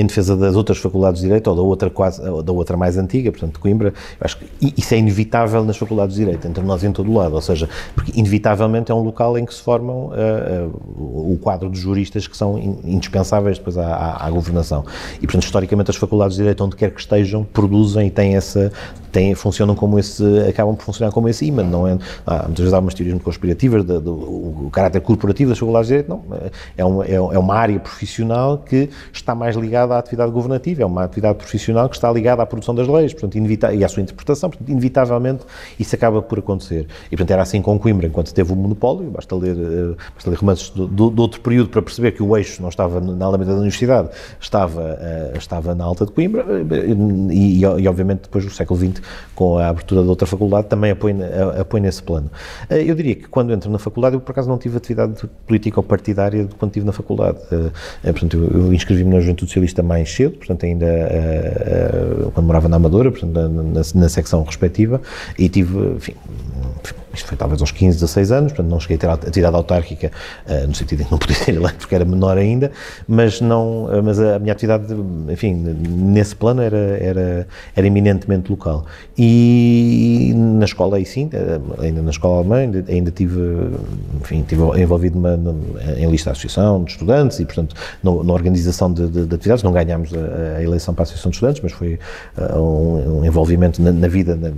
em 0.00 0.06
defesa 0.06 0.34
das 0.34 0.56
outras 0.56 0.78
faculdades 0.78 1.20
de 1.20 1.26
Direito, 1.26 1.48
ou 1.48 1.56
da 1.56 1.62
outra, 1.62 1.90
quase, 1.90 2.22
da 2.22 2.52
outra 2.52 2.78
mais 2.78 2.96
antiga, 2.96 3.30
portanto 3.30 3.52
de 3.52 3.58
Coimbra, 3.58 3.92
acho 4.18 4.38
que 4.38 4.72
isso 4.74 4.94
é 4.94 4.96
inevitável 4.96 5.62
nas 5.66 5.76
faculdades 5.76 6.16
de 6.16 6.24
Direito, 6.24 6.48
entre 6.48 6.64
nós 6.64 6.82
em 6.82 6.92
todo 6.92 7.12
lado, 7.12 7.34
ou 7.34 7.42
seja, 7.42 7.68
porque 7.94 8.18
inevitavelmente 8.18 8.90
é 8.90 8.94
um 8.94 9.02
local 9.02 9.36
em 9.36 9.44
que 9.44 9.52
se 9.52 9.60
formam 9.60 10.06
uh, 10.06 10.70
uh, 10.96 11.32
o 11.34 11.38
quadro 11.38 11.68
de 11.68 11.78
juristas 11.78 12.05
que 12.10 12.36
são 12.36 12.58
indispensáveis 12.84 13.58
depois 13.58 13.76
à, 13.76 13.86
à, 13.86 14.26
à, 14.26 14.30
governação. 14.30 14.84
E, 15.16 15.26
portanto, 15.26 15.44
historicamente, 15.44 15.90
as 15.90 15.96
faculdades 15.96 16.36
de 16.36 16.42
Direito, 16.42 16.64
onde 16.64 16.76
quer 16.76 16.90
que 16.90 17.00
estejam, 17.00 17.44
produzem 17.44 18.06
e 18.08 18.10
têm 18.10 18.36
essa, 18.36 18.72
têm, 19.16 19.34
funcionam 19.34 19.74
como 19.74 19.98
esse, 19.98 20.22
acabam 20.46 20.76
por 20.76 20.84
funcionar 20.84 21.10
como 21.10 21.26
esse 21.26 21.46
imã, 21.46 21.62
não 21.62 21.88
é? 21.88 21.96
Há, 22.26 22.42
muitas 22.42 22.58
vezes 22.58 22.74
há 22.74 22.78
umas 22.78 22.92
teorias 22.92 23.14
muito 23.14 23.24
conspirativas 23.24 23.82
do, 23.82 23.98
do, 23.98 24.12
o 24.66 24.70
caráter 24.70 25.00
corporativo 25.00 25.48
das 25.48 25.58
faculdades 25.58 25.88
de 25.88 25.94
Direito, 25.94 26.08
não, 26.10 26.22
é 26.76 26.84
uma, 26.84 27.06
é, 27.06 27.14
é 27.14 27.38
uma 27.38 27.54
área 27.54 27.80
profissional 27.80 28.58
que 28.58 28.90
está 29.10 29.34
mais 29.34 29.56
ligada 29.56 29.94
à 29.94 29.98
atividade 29.98 30.30
governativa, 30.30 30.82
é 30.82 30.86
uma 30.86 31.04
atividade 31.04 31.38
profissional 31.38 31.88
que 31.88 31.96
está 31.96 32.12
ligada 32.12 32.42
à 32.42 32.46
produção 32.46 32.74
das 32.74 32.86
leis, 32.86 33.14
portanto, 33.14 33.38
e 33.38 33.84
à 33.84 33.88
sua 33.88 34.02
interpretação, 34.02 34.50
portanto, 34.50 34.68
inevitavelmente 34.68 35.44
isso 35.80 35.94
acaba 35.94 36.20
por 36.20 36.38
acontecer. 36.38 36.86
E, 37.06 37.10
portanto, 37.10 37.30
era 37.30 37.42
assim 37.42 37.62
com 37.62 37.78
Coimbra, 37.78 38.06
enquanto 38.06 38.34
teve 38.34 38.52
o 38.52 38.56
monopólio, 38.56 39.10
basta 39.10 39.34
ler, 39.34 39.56
uh, 39.56 39.96
basta 40.14 40.28
ler 40.28 40.36
romances 40.36 40.70
do, 40.70 41.20
outro 41.22 41.40
período 41.40 41.70
para 41.70 41.80
perceber 41.80 42.12
que 42.12 42.22
o 42.22 42.36
eixo 42.36 42.60
não 42.60 42.68
estava 42.68 43.00
na 43.00 43.24
Alameda 43.24 43.52
da 43.52 43.58
Universidade, 43.58 44.10
estava, 44.38 44.82
uh, 44.82 45.38
estava 45.38 45.74
na 45.74 45.84
Alta 45.84 46.04
de 46.04 46.12
Coimbra, 46.12 46.44
uh, 46.44 47.32
e, 47.32 47.60
e, 47.60 47.60
e, 47.60 47.88
obviamente 47.88 48.22
depois 48.22 48.44
do 48.44 48.50
século 48.50 48.78
XX, 48.78 49.05
com 49.34 49.58
a 49.58 49.68
abertura 49.68 50.02
de 50.02 50.08
outra 50.08 50.26
faculdade, 50.26 50.68
também 50.68 50.90
apoia, 50.90 51.14
apoia 51.60 51.82
nesse 51.82 52.02
plano. 52.02 52.30
eu 52.70 52.94
diria 52.94 53.14
que 53.14 53.28
quando 53.28 53.52
entro 53.52 53.70
na 53.70 53.78
faculdade, 53.78 54.16
eu 54.16 54.20
por 54.20 54.32
acaso 54.32 54.48
não 54.48 54.58
tive 54.58 54.76
atividade 54.76 55.14
política 55.46 55.78
ou 55.78 55.84
partidária 55.84 56.48
quando 56.58 56.70
estive 56.70 56.86
na 56.86 56.92
faculdade. 56.92 57.38
portanto, 58.02 58.36
eu, 58.36 58.60
eu 58.62 58.72
inscrevi-me 58.72 59.14
na 59.14 59.20
Juventude 59.20 59.50
Socialista 59.50 59.82
mais 59.82 60.12
cedo, 60.12 60.36
portanto, 60.38 60.64
ainda 60.64 60.86
quando 62.32 62.46
morava 62.46 62.68
na 62.68 62.76
Amadora, 62.76 63.10
portanto, 63.10 63.32
na, 63.32 63.48
na, 63.48 63.82
na 63.94 64.08
secção 64.08 64.42
respectiva, 64.42 65.00
e 65.38 65.48
tive, 65.48 65.96
enfim, 65.96 66.14
isto 67.16 67.28
foi 67.28 67.36
talvez 67.36 67.60
aos 67.60 67.70
15, 67.70 67.96
16 67.98 68.32
anos, 68.32 68.52
portanto 68.52 68.70
não 68.70 68.80
cheguei 68.80 68.96
a 68.96 69.00
ter 69.00 69.08
atividade 69.08 69.56
autárquica, 69.56 70.10
uh, 70.46 70.66
no 70.66 70.74
sentido 70.74 71.02
em 71.02 71.04
que 71.04 71.10
não 71.10 71.18
podia 71.18 71.36
ser 71.36 71.54
eleito 71.54 71.78
porque 71.78 71.94
era 71.94 72.04
menor 72.04 72.38
ainda, 72.38 72.70
mas, 73.06 73.40
não, 73.40 73.84
uh, 73.86 74.02
mas 74.02 74.18
a 74.20 74.38
minha 74.38 74.52
atividade, 74.52 74.84
enfim, 75.28 75.54
nesse 75.54 76.34
plano 76.36 76.62
era, 76.62 76.76
era, 76.76 77.48
era 77.74 77.86
eminentemente 77.86 78.50
local. 78.50 78.86
E 79.16 80.32
na 80.34 80.64
escola 80.64 80.96
aí 80.96 81.04
sim, 81.04 81.28
eh, 81.32 81.60
ainda 81.80 82.02
na 82.02 82.10
escola 82.10 82.38
alemã, 82.38 82.56
ainda, 82.56 82.84
ainda 82.88 83.10
tive, 83.10 83.40
enfim, 84.20 84.42
tive 84.46 84.62
envolvido 84.80 85.18
em 85.96 86.10
lista 86.10 86.30
de 86.30 86.38
associação 86.38 86.84
de 86.84 86.92
estudantes 86.92 87.40
e, 87.40 87.44
portanto, 87.44 87.74
na 88.02 88.32
organização 88.32 88.92
de, 88.92 89.08
de, 89.08 89.26
de, 89.26 89.34
atividades, 89.34 89.62
não 89.62 89.72
ganhámos 89.72 90.10
a, 90.12 90.58
a, 90.58 90.62
eleição 90.62 90.94
para 90.94 91.02
a 91.02 91.04
associação 91.04 91.30
de 91.30 91.36
estudantes, 91.36 91.62
mas 91.62 91.72
foi 91.72 91.98
uh, 92.36 92.58
um, 92.58 93.20
um, 93.20 93.24
envolvimento 93.24 93.80
na, 93.80 93.92
na 93.92 94.08
vida, 94.08 94.36
na, 94.36 94.50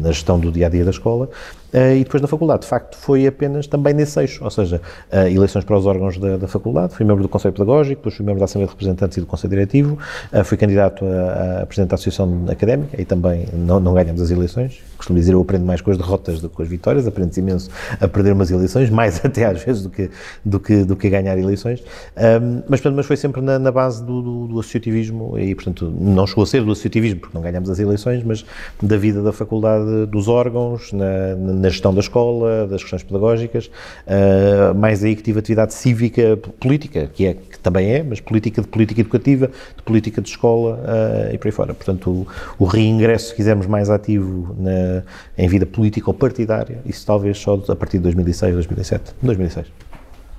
na, 0.00 0.12
gestão 0.12 0.38
do 0.38 0.50
dia-a-dia 0.50 0.82
-dia 0.82 0.84
da 0.84 0.90
escola 0.90 1.28
e 1.72 2.04
depois 2.04 2.20
na 2.20 2.28
faculdade, 2.28 2.62
de 2.62 2.68
facto, 2.68 2.96
foi 2.96 3.26
apenas 3.26 3.66
também 3.66 3.94
nesse 3.94 4.20
eixo, 4.20 4.44
ou 4.44 4.50
seja, 4.50 4.80
uh, 5.10 5.26
eleições 5.26 5.64
para 5.64 5.76
os 5.76 5.86
órgãos 5.86 6.18
da, 6.18 6.36
da, 6.36 6.46
faculdade, 6.46 6.94
fui 6.94 7.04
membro 7.06 7.22
do 7.22 7.28
Conselho 7.28 7.54
Pedagógico, 7.54 7.96
depois 7.96 8.14
fui 8.14 8.24
membro 8.24 8.40
da 8.40 8.44
Assembleia 8.44 8.66
de 8.66 8.72
Representantes 8.72 9.16
e 9.16 9.20
do 9.20 9.26
Conselho 9.26 9.50
Diretivo, 9.50 9.98
uh, 10.32 10.44
fui 10.44 10.58
candidato 10.58 11.04
a, 11.04 11.62
a 11.62 11.66
Presidente 11.66 11.90
da 11.90 11.94
Associação 11.94 12.44
Académica 12.48 13.00
e 13.00 13.04
também 13.04 13.46
não, 13.52 13.80
não 13.80 13.94
ganhamos 13.94 14.20
as 14.20 14.30
eleições. 14.30 14.82
Costumo 15.02 15.18
dizer, 15.18 15.32
eu 15.32 15.40
aprendo 15.40 15.66
mais 15.66 15.80
com 15.80 15.90
as 15.90 15.98
derrotas 15.98 16.40
do 16.40 16.48
que 16.48 16.54
com 16.54 16.62
as 16.62 16.68
vitórias, 16.68 17.08
aprendo 17.08 17.36
imenso 17.36 17.68
a 18.00 18.06
perder 18.06 18.32
umas 18.32 18.52
eleições, 18.52 18.88
mais 18.88 19.22
até 19.24 19.44
às 19.44 19.60
vezes 19.60 19.82
do 19.82 19.90
que, 19.90 20.08
do 20.44 20.60
que, 20.60 20.84
do 20.84 20.94
que 20.94 21.08
a 21.08 21.10
ganhar 21.10 21.36
eleições, 21.36 21.80
um, 21.80 22.62
mas, 22.68 22.80
portanto, 22.80 22.96
mas 22.96 23.06
foi 23.06 23.16
sempre 23.16 23.40
na, 23.40 23.58
na 23.58 23.72
base 23.72 24.04
do, 24.04 24.22
do, 24.22 24.46
do, 24.46 24.60
associativismo 24.60 25.36
e, 25.38 25.54
portanto, 25.56 25.92
não 25.98 26.24
chegou 26.24 26.44
a 26.44 26.46
ser 26.46 26.64
do 26.64 26.70
associativismo, 26.70 27.18
porque 27.18 27.36
não 27.36 27.42
ganhamos 27.42 27.68
as 27.68 27.80
eleições, 27.80 28.22
mas 28.22 28.44
da 28.80 28.96
vida 28.96 29.22
da 29.22 29.32
faculdade, 29.32 30.06
dos 30.06 30.28
órgãos, 30.28 30.92
na, 30.92 31.34
na 31.34 31.68
gestão 31.68 31.92
da 31.92 32.00
escola, 32.00 32.68
das 32.68 32.82
questões 32.82 33.02
pedagógicas, 33.02 33.66
uh, 34.06 34.72
mais 34.72 35.02
aí 35.02 35.16
que 35.16 35.22
tive 35.22 35.40
atividade 35.40 35.74
cívica 35.74 36.36
política, 36.60 37.10
que, 37.12 37.26
é, 37.26 37.34
que 37.34 37.58
também 37.58 37.92
é, 37.92 38.02
mas 38.04 38.20
política 38.20 38.62
de 38.62 38.68
política 38.68 39.00
educativa, 39.00 39.50
de 39.76 39.82
política 39.82 40.22
de 40.22 40.28
escola 40.28 40.78
uh, 40.78 41.34
e 41.34 41.38
por 41.38 41.48
aí 41.48 41.52
fora. 41.52 41.74
Portanto, 41.74 42.08
o, 42.08 42.26
o 42.60 42.64
reingresso, 42.64 43.30
se 43.30 43.34
quisermos, 43.34 43.66
mais 43.66 43.90
ativo 43.90 44.54
na, 44.58 44.91
em 45.36 45.48
vida 45.48 45.66
política 45.66 46.10
ou 46.10 46.14
partidária, 46.14 46.80
isso 46.84 47.06
talvez 47.06 47.38
só 47.38 47.60
a 47.68 47.76
partir 47.76 47.98
de 47.98 48.04
2006, 48.04 48.54
2007, 48.54 49.14
2006. 49.22 49.91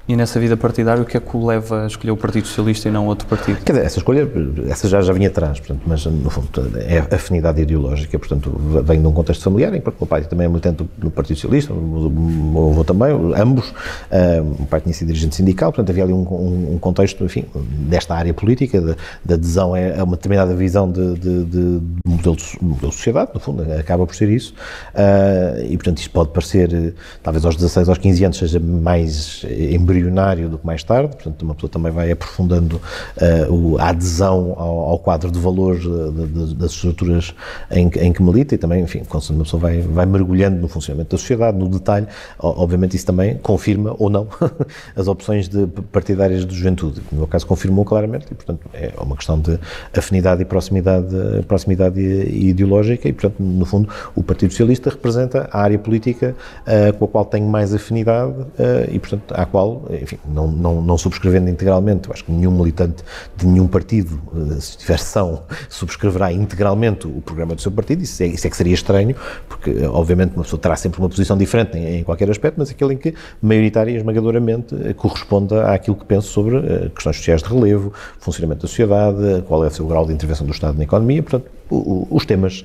E 0.06 0.18
nessa 0.18 0.38
vida 0.38 0.58
partidária, 0.58 1.02
o 1.02 1.06
que 1.06 1.16
é 1.16 1.20
que 1.20 1.38
o 1.38 1.46
leva 1.46 1.86
a 1.86 1.88
escolher 1.88 2.12
o 2.12 2.18
Partido 2.18 2.46
Socialista 2.46 2.90
e 2.90 2.92
não 2.92 3.08
outro 3.08 3.26
partido? 3.26 3.64
Quer 3.64 3.72
dizer, 3.72 3.86
essa 3.86 4.00
escolha, 4.00 4.30
essa 4.70 4.90
já, 4.90 5.00
já 5.02 5.14
vinha 5.14 5.30
atrás, 5.30 5.62
portanto, 5.62 5.82
mas 5.88 6.06
no 6.06 6.30
fundo 6.30 6.50
é 6.78 7.16
afinidade 7.16 7.62
ideológica, 7.62 8.20
portanto, 8.20 8.52
vem 8.84 9.02
de 9.02 9.08
um 9.08 9.14
contexto 9.14 9.42
familiar, 9.42 9.74
em 9.74 9.80
que 9.80 9.88
o 9.88 9.94
meu 9.98 10.06
pai 10.06 10.24
também 10.24 10.44
é 10.46 10.50
militante 10.50 10.84
do 10.98 11.10
Partido 11.10 11.38
Socialista, 11.38 11.74
o 11.74 12.10
meu 12.10 12.72
avô 12.72 12.84
também, 12.84 13.12
ambos, 13.38 13.70
uh, 13.70 14.62
o 14.62 14.66
pai 14.66 14.82
tinha 14.82 14.94
sido 14.94 15.08
dirigente 15.08 15.38
sindical, 15.38 15.72
portanto, 15.72 15.92
havia 15.92 16.04
ali 16.04 16.12
um, 16.12 16.28
um, 16.30 16.74
um 16.74 16.78
contexto, 16.80 17.24
enfim, 17.24 17.46
desta 17.88 18.14
área 18.14 18.34
política, 18.34 18.98
de 19.24 19.34
adesão 19.34 19.72
a 19.74 20.04
uma 20.04 20.18
determinada 20.18 20.54
visão 20.54 20.92
de, 20.92 21.14
de, 21.14 21.46
de 21.46 21.82
modelo, 22.06 22.36
de, 22.36 22.58
modelo 22.62 22.90
de 22.90 22.96
sociedade, 22.98 23.32
no 23.34 23.40
fundo, 23.40 23.64
acaba 23.80 24.06
por 24.06 24.16
ser 24.16 24.30
isso, 24.30 24.54
uh, 24.96 25.64
e 25.64 25.78
portanto, 25.78 26.00
isto 26.00 26.12
pode 26.12 26.32
parecer, 26.32 26.94
talvez 27.24 27.46
aos 27.46 27.56
16, 27.56 27.88
aos 27.88 27.98
15 27.98 28.26
anos, 28.26 28.38
seja 28.38 28.60
mais 28.60 29.46
embrionário 29.50 29.93
embrionário 29.94 30.50
do 30.50 30.58
que 30.58 30.66
mais 30.66 30.84
tarde, 30.84 31.16
portanto, 31.16 31.42
uma 31.44 31.54
pessoa 31.54 31.70
também 31.70 31.92
vai 31.92 32.12
aprofundando 32.12 32.82
uh, 33.18 33.78
a 33.80 33.90
adesão 33.90 34.56
ao, 34.58 34.80
ao, 34.80 35.00
quadro 35.00 35.32
de 35.32 35.40
valores 35.40 35.84
de, 35.84 36.56
das 36.56 36.72
estruturas 36.72 37.34
em, 37.72 37.90
em, 38.00 38.12
que 38.12 38.22
milita 38.22 38.56
e 38.56 38.58
também, 38.58 38.82
enfim, 38.82 39.04
quando 39.08 39.30
uma 39.30 39.44
pessoa 39.44 39.62
vai, 39.62 39.82
vai 39.82 40.06
mergulhando 40.06 40.60
no 40.60 40.68
funcionamento 40.68 41.12
da 41.12 41.18
sociedade, 41.18 41.58
no 41.58 41.68
detalhe, 41.68 42.08
obviamente 42.40 42.96
isso 42.96 43.06
também 43.06 43.38
confirma 43.38 43.96
ou 44.00 44.10
não 44.10 44.28
as 44.96 45.08
opções 45.08 45.48
de 45.48 45.68
partidárias 45.92 46.46
de 46.46 46.56
juventude. 46.56 47.02
No 47.12 47.20
meu 47.20 47.28
caso, 47.28 47.46
confirmou 47.46 47.86
claramente 47.86 48.28
e, 48.32 48.36
portanto, 48.36 48.62
é 48.74 48.92
uma 49.00 49.16
questão 49.16 49.40
de 49.40 49.60
afinidade 49.96 50.42
e 50.42 50.46
proximidade, 50.46 51.16
proximidade 51.48 52.00
ideológica 52.00 53.08
e, 53.08 53.14
portanto, 53.14 53.36
no 53.40 53.66
fundo, 53.66 53.90
o 54.16 54.24
Partido 54.24 54.52
Socialista 54.52 54.90
representa 54.90 55.50
a 55.52 55.62
área 55.62 55.78
política 55.78 56.36
uh, 56.62 56.94
com 56.98 57.06
a 57.06 57.08
qual 57.08 57.26
tenho 57.26 57.48
mais 57.48 57.74
afinidade 57.74 58.34
uh, 58.34 58.90
e, 58.92 59.00
portanto, 59.00 59.34
à 59.34 59.46
qual 59.46 59.83
enfim, 59.90 60.18
não, 60.28 60.48
não, 60.48 60.82
não 60.82 60.98
subscrevendo 60.98 61.50
integralmente, 61.50 62.08
eu 62.08 62.14
acho 62.14 62.24
que 62.24 62.32
nenhum 62.32 62.52
militante 62.52 63.04
de 63.36 63.46
nenhum 63.46 63.68
partido, 63.68 64.20
eh, 64.36 64.60
se 64.60 64.78
tiver 64.78 65.00
são, 65.00 65.44
subscreverá 65.70 66.32
integralmente 66.32 67.08
o 67.08 67.22
programa 67.22 67.56
do 67.56 67.62
seu 67.62 67.72
partido, 67.72 68.04
isso 68.04 68.22
é, 68.24 68.28
isso 68.28 68.46
é 68.48 68.50
que 68.50 68.58
seria 68.58 68.74
estranho, 68.74 69.16
porque 69.48 69.70
eh, 69.70 69.88
obviamente 69.88 70.36
uma 70.36 70.44
pessoa 70.44 70.60
terá 70.60 70.76
sempre 70.76 71.00
uma 71.00 71.10
posição 71.10 71.38
diferente 71.38 71.78
em, 71.78 72.00
em 72.00 72.04
qualquer 72.04 72.30
aspecto, 72.30 72.56
mas 72.58 72.70
aquele 72.70 72.94
em 72.94 72.98
que 72.98 73.14
maioritária 73.42 73.92
e 73.92 73.96
esmagadoramente 73.96 74.76
eh, 74.76 74.94
corresponda 74.94 75.72
àquilo 75.72 75.96
que 75.96 76.06
penso 76.06 76.28
sobre 76.30 76.62
questões 76.90 77.18
sociais 77.18 77.42
de 77.42 77.50
relevo, 77.50 77.94
funcionamento 78.20 78.62
da 78.62 78.68
sociedade, 78.68 79.44
qual 79.48 79.64
é 79.64 79.68
o 79.68 79.72
seu 79.72 79.86
grau 79.86 80.06
de 80.06 80.14
intervenção 80.14 80.46
do 80.46 80.54
Estado 80.54 80.78
na 80.78 80.84
economia, 80.84 81.22
portanto, 81.22 81.50
os 81.70 82.26
temas 82.26 82.64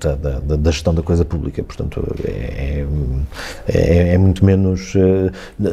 da, 0.00 0.14
da, 0.14 0.56
da, 0.56 0.70
gestão 0.70 0.94
da 0.94 1.02
coisa 1.02 1.24
pública. 1.24 1.62
Portanto, 1.62 2.02
é, 2.24 2.84
é, 3.68 4.14
é 4.14 4.18
muito 4.18 4.44
menos. 4.44 4.94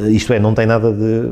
isto 0.09 0.33
é, 0.33 0.39
não 0.39 0.53
tem 0.53 0.65
nada 0.65 0.91
de 0.91 1.31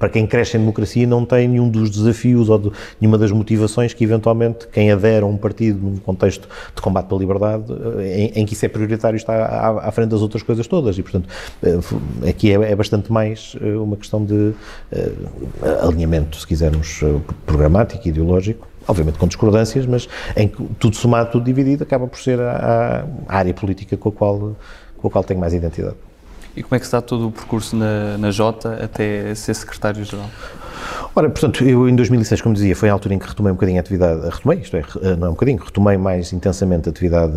para 0.00 0.08
quem 0.08 0.26
cresce 0.26 0.56
em 0.56 0.60
democracia 0.60 1.06
não 1.06 1.26
tem 1.26 1.46
nenhum 1.46 1.68
dos 1.68 1.90
desafios 1.90 2.48
ou 2.48 2.58
de, 2.58 2.72
nenhuma 2.98 3.18
das 3.18 3.30
motivações 3.30 3.92
que 3.92 4.02
eventualmente 4.02 4.66
quem 4.68 4.90
adere 4.90 5.22
a 5.22 5.26
um 5.26 5.36
partido 5.36 5.78
num 5.78 5.96
contexto 5.98 6.48
de 6.74 6.80
combate 6.80 7.06
pela 7.06 7.20
liberdade 7.20 7.64
em, 8.00 8.40
em 8.40 8.46
que 8.46 8.54
isso 8.54 8.64
é 8.64 8.68
prioritário 8.68 9.18
está 9.18 9.34
à, 9.34 9.88
à, 9.88 9.92
frente 9.92 10.08
das 10.08 10.22
outras 10.22 10.42
coisas 10.42 10.66
todas 10.66 10.96
e 10.96 11.02
portanto 11.02 11.28
eh, 11.62 12.30
aqui 12.30 12.50
é, 12.50 12.72
é 12.72 12.74
bastante 12.74 13.12
mais 13.12 13.54
eh, 13.60 13.76
uma 13.76 13.96
questão 13.96 14.24
de 14.24 14.34
uh, 14.34 14.54
alinhamento 15.86 16.38
se 16.38 16.46
quisermos 16.46 17.00
programático, 17.44 18.08
ideológico 18.08 18.66
obviamente 18.90 19.18
com 19.18 19.26
discordâncias, 19.26 19.86
mas 19.86 20.08
em 20.36 20.48
que 20.48 20.62
tudo 20.78 20.96
somado, 20.96 21.30
tudo 21.30 21.44
dividido, 21.44 21.84
acaba 21.84 22.06
por 22.06 22.18
ser 22.18 22.40
a, 22.40 23.04
a 23.28 23.38
área 23.38 23.54
política 23.54 23.96
com 23.96 24.08
a 24.08 24.12
qual, 24.12 24.56
com 24.98 25.08
a 25.08 25.10
qual 25.10 25.24
tenho 25.24 25.38
mais 25.40 25.54
identidade. 25.54 25.96
E 26.56 26.62
como 26.62 26.74
é 26.74 26.78
que 26.80 26.84
está 26.84 27.00
todo 27.00 27.28
o 27.28 27.32
percurso 27.32 27.76
na, 27.76 28.18
na 28.18 28.30
Jota 28.30 28.82
até 28.82 29.34
ser 29.34 29.54
secretário-geral? 29.54 30.28
Ora, 31.14 31.28
portanto, 31.28 31.64
eu 31.64 31.88
em 31.88 31.96
2006, 31.96 32.40
como 32.40 32.54
dizia, 32.54 32.74
foi 32.76 32.88
a 32.88 32.92
altura 32.92 33.14
em 33.14 33.18
que 33.18 33.26
retomei 33.26 33.52
um 33.52 33.54
bocadinho 33.54 33.78
a 33.78 33.80
atividade, 33.80 34.28
retomei, 34.28 34.58
isto 34.58 34.76
é, 34.76 34.82
não 35.16 35.26
é 35.26 35.30
um 35.30 35.34
bocadinho, 35.34 35.62
retomei 35.62 35.96
mais 35.96 36.32
intensamente 36.32 36.88
a 36.88 36.92
atividade, 36.92 37.34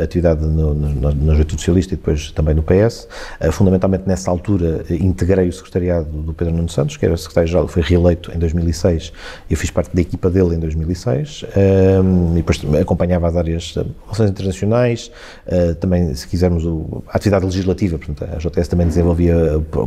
a 0.00 0.04
atividade 0.04 0.44
no, 0.44 0.74
no, 0.74 1.14
na 1.14 1.32
Juventude 1.32 1.60
Socialista 1.60 1.94
e 1.94 1.96
depois 1.96 2.30
também 2.32 2.54
no 2.54 2.62
PS. 2.62 3.08
Eh, 3.40 3.50
fundamentalmente 3.50 4.04
nessa 4.06 4.30
altura 4.30 4.84
integrei 4.90 5.48
o 5.48 5.52
secretariado 5.52 6.08
do 6.08 6.32
Pedro 6.32 6.54
Nuno 6.54 6.68
Santos, 6.68 6.96
que 6.96 7.06
era 7.06 7.16
secretário-geral, 7.16 7.68
foi 7.68 7.82
reeleito 7.82 8.32
em 8.32 8.38
2006, 8.38 9.12
eu 9.50 9.56
fiz 9.56 9.70
parte 9.70 9.94
da 9.94 10.00
equipa 10.00 10.30
dele 10.30 10.54
em 10.54 10.58
2006, 10.58 11.44
ehm, 11.56 12.32
e 12.32 12.36
depois 12.36 12.60
acompanhava 12.80 13.28
as 13.28 13.36
áreas 13.36 13.62
de 13.62 13.84
relações 14.04 14.30
internacionais, 14.30 15.10
eh, 15.46 15.74
também, 15.74 16.14
se 16.14 16.26
quisermos, 16.26 16.64
a 17.08 17.16
atividade 17.16 17.44
legislativa, 17.44 17.98
portanto, 17.98 18.24
a 18.24 18.38
JS 18.38 18.68
também 18.68 18.86
desenvolvia 18.86 19.34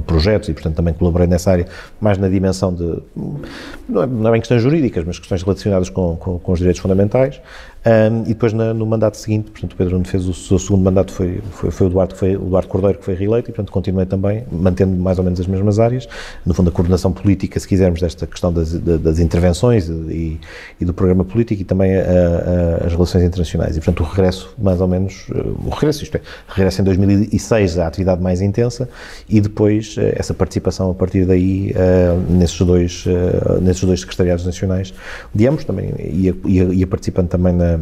projetos 0.05 0.49
e, 0.49 0.53
portanto, 0.53 0.75
também 0.75 0.93
colaborei 0.93 1.27
nessa 1.27 1.51
área, 1.51 1.67
mais 1.99 2.17
na 2.17 2.27
dimensão 2.27 2.73
de 2.73 2.96
não 3.15 4.03
é, 4.03 4.07
não 4.07 4.27
é 4.27 4.31
bem 4.31 4.41
questões 4.41 4.61
jurídicas, 4.61 5.03
mas 5.05 5.19
questões 5.19 5.43
relacionadas 5.43 5.89
com, 5.89 6.15
com, 6.17 6.39
com 6.39 6.51
os 6.51 6.59
direitos 6.59 6.81
fundamentais. 6.81 7.39
Um, 7.88 8.24
e 8.24 8.29
depois 8.29 8.51
na, 8.51 8.74
no 8.74 8.86
mandato 8.86 9.15
seguinte, 9.15 9.50
portanto, 9.50 9.72
o 9.72 9.75
Pedro 9.77 9.94
Nuno 9.94 10.06
fez 10.06 10.27
o 10.27 10.34
seu 10.34 10.60
segundo 10.60 10.84
mandato, 10.84 11.13
foi, 11.13 11.41
foi, 11.51 11.72
foi 11.72 11.88
o 11.88 11.89
Duarte, 11.89 12.15
foi 12.15 12.36
o 12.36 12.41
Duarte 12.41 12.67
Cordeiro 12.67 12.98
que 12.98 13.06
foi 13.06 13.15
reeleito 13.15 13.50
e, 13.50 13.53
portanto, 13.53 13.72
continuei 13.72 14.06
também, 14.06 14.44
mantendo 14.51 14.98
mais 14.98 15.17
ou 15.17 15.24
menos 15.24 15.39
as 15.39 15.48
mesmas 15.48 15.79
áreas, 15.79 16.06
no 16.46 16.53
fundo 16.53 16.70
a 16.70 16.72
coordenação 16.74 17.13
política, 17.13 17.58
se 17.58 17.65
quisermos, 17.65 18.01
desta 18.01 18.27
questão 18.27 18.51
das, 18.51 18.74
das 18.74 19.20
intervenções 19.20 19.88
e, 19.88 20.38
e, 20.82 20.84
do 20.84 20.94
programa 20.94 21.24
político 21.24 21.62
e 21.62 21.63
também 21.63 21.96
a, 21.96 22.01
a, 22.01 22.88
as 22.88 22.91
relações 22.91 23.24
internacionais. 23.24 23.77
E, 23.77 23.79
portanto, 23.79 24.01
o 24.01 24.03
regresso, 24.03 24.53
mais 24.58 24.82
ou 24.82 24.88
menos, 24.88 25.25
o 25.63 25.70
regresso, 25.70 26.03
isto 26.03 26.17
é, 26.17 26.22
regresso 26.50 26.82
em 26.82 26.84
2006 26.84 27.79
à 27.79 27.88
atividade 27.88 28.22
mais 28.22 28.41
intensa 28.41 28.89
e 29.29 29.39
depois 29.39 29.96
eh, 29.98 30.13
essa 30.17 30.34
participação 30.34 30.91
a 30.91 30.94
partir 30.94 31.25
daí 31.25 31.72
uh, 31.72 32.32
nesses, 32.34 32.60
dois, 32.60 33.06
uh, 33.06 33.62
nesses 33.62 33.84
dois 33.84 34.01
secretariados 34.01 34.46
nacionais 34.46 34.94
de 35.34 35.48
ambos, 35.48 35.63
também 35.63 35.94
ia, 36.00 36.36
ia, 36.46 36.63
ia 36.65 36.88
participando 36.88 37.29
também 37.29 37.53
na 37.53 37.76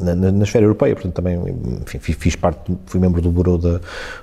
na, 0.00 0.14
na, 0.14 0.44
esfera 0.44 0.64
europeia, 0.64 0.94
portanto 0.94 1.14
também 1.14 1.36
enfim, 1.82 1.98
fiz 1.98 2.36
parte, 2.36 2.76
fui 2.86 3.00
membro 3.00 3.20
do 3.20 3.30
Bureau 3.30 3.58
da, 3.58 3.80